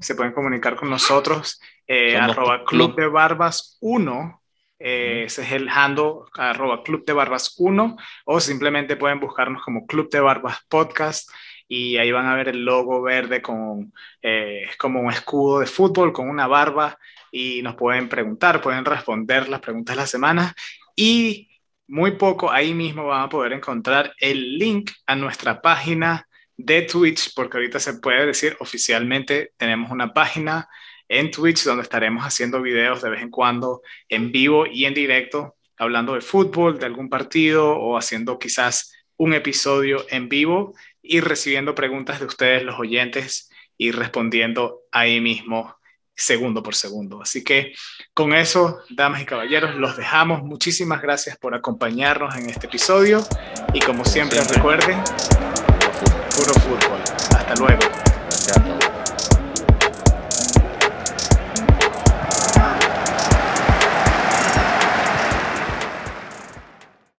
se 0.00 0.14
pueden 0.14 0.32
comunicar 0.32 0.76
con 0.76 0.90
nosotros, 0.90 1.60
eh, 1.86 2.16
arroba 2.16 2.64
Club 2.64 2.96
de 2.96 3.06
Barbas 3.06 3.78
1 3.80 4.42
eh, 4.78 5.24
ese 5.26 5.42
es 5.42 5.52
el 5.52 5.68
handle 5.68 6.14
arroba 6.34 6.82
Club 6.82 7.04
de 7.06 7.12
Barbas 7.12 7.54
1 7.58 7.96
o 8.26 8.40
simplemente 8.40 8.96
pueden 8.96 9.20
buscarnos 9.20 9.62
como 9.62 9.86
Club 9.86 10.10
de 10.10 10.20
Barbas 10.20 10.58
Podcast 10.68 11.30
y 11.68 11.96
ahí 11.96 12.12
van 12.12 12.26
a 12.26 12.34
ver 12.34 12.48
el 12.48 12.64
logo 12.64 13.02
verde 13.02 13.42
con 13.42 13.92
eh, 14.22 14.66
como 14.78 15.00
un 15.00 15.10
escudo 15.10 15.60
de 15.60 15.66
fútbol 15.66 16.12
con 16.12 16.28
una 16.28 16.46
barba 16.46 16.98
y 17.32 17.62
nos 17.62 17.74
pueden 17.74 18.08
preguntar, 18.08 18.60
pueden 18.60 18.84
responder 18.84 19.48
las 19.48 19.60
preguntas 19.60 19.96
de 19.96 20.02
la 20.02 20.06
semana 20.06 20.54
y 20.94 21.48
muy 21.88 22.12
poco 22.12 22.50
ahí 22.50 22.74
mismo 22.74 23.06
van 23.06 23.22
a 23.22 23.28
poder 23.28 23.52
encontrar 23.52 24.14
el 24.18 24.58
link 24.58 24.90
a 25.06 25.16
nuestra 25.16 25.60
página 25.62 26.28
de 26.56 26.82
Twitch 26.82 27.34
porque 27.34 27.58
ahorita 27.58 27.80
se 27.80 27.94
puede 27.94 28.26
decir 28.26 28.56
oficialmente 28.60 29.52
tenemos 29.56 29.90
una 29.90 30.12
página 30.12 30.68
en 31.08 31.30
Twitch, 31.30 31.64
donde 31.64 31.82
estaremos 31.82 32.24
haciendo 32.24 32.60
videos 32.60 33.02
de 33.02 33.10
vez 33.10 33.22
en 33.22 33.30
cuando 33.30 33.82
en 34.08 34.32
vivo 34.32 34.66
y 34.66 34.84
en 34.84 34.94
directo, 34.94 35.56
hablando 35.76 36.14
de 36.14 36.20
fútbol, 36.20 36.78
de 36.78 36.86
algún 36.86 37.08
partido 37.08 37.76
o 37.76 37.96
haciendo 37.96 38.38
quizás 38.38 38.92
un 39.16 39.34
episodio 39.34 40.04
en 40.10 40.28
vivo 40.28 40.74
y 41.02 41.20
recibiendo 41.20 41.74
preguntas 41.74 42.20
de 42.20 42.26
ustedes, 42.26 42.64
los 42.64 42.78
oyentes, 42.78 43.48
y 43.78 43.90
respondiendo 43.90 44.82
ahí 44.90 45.20
mismo 45.20 45.76
segundo 46.14 46.62
por 46.62 46.74
segundo. 46.74 47.20
Así 47.20 47.44
que 47.44 47.74
con 48.14 48.32
eso, 48.32 48.80
damas 48.90 49.20
y 49.20 49.26
caballeros, 49.26 49.74
los 49.76 49.96
dejamos. 49.96 50.42
Muchísimas 50.42 51.02
gracias 51.02 51.36
por 51.36 51.54
acompañarnos 51.54 52.34
en 52.36 52.48
este 52.48 52.66
episodio 52.66 53.22
y 53.74 53.80
como 53.80 54.04
siempre, 54.04 54.40
recuerden, 54.52 54.98
puro 56.34 56.54
fútbol. 56.54 57.00
Hasta 57.36 57.54
luego. 57.56 57.80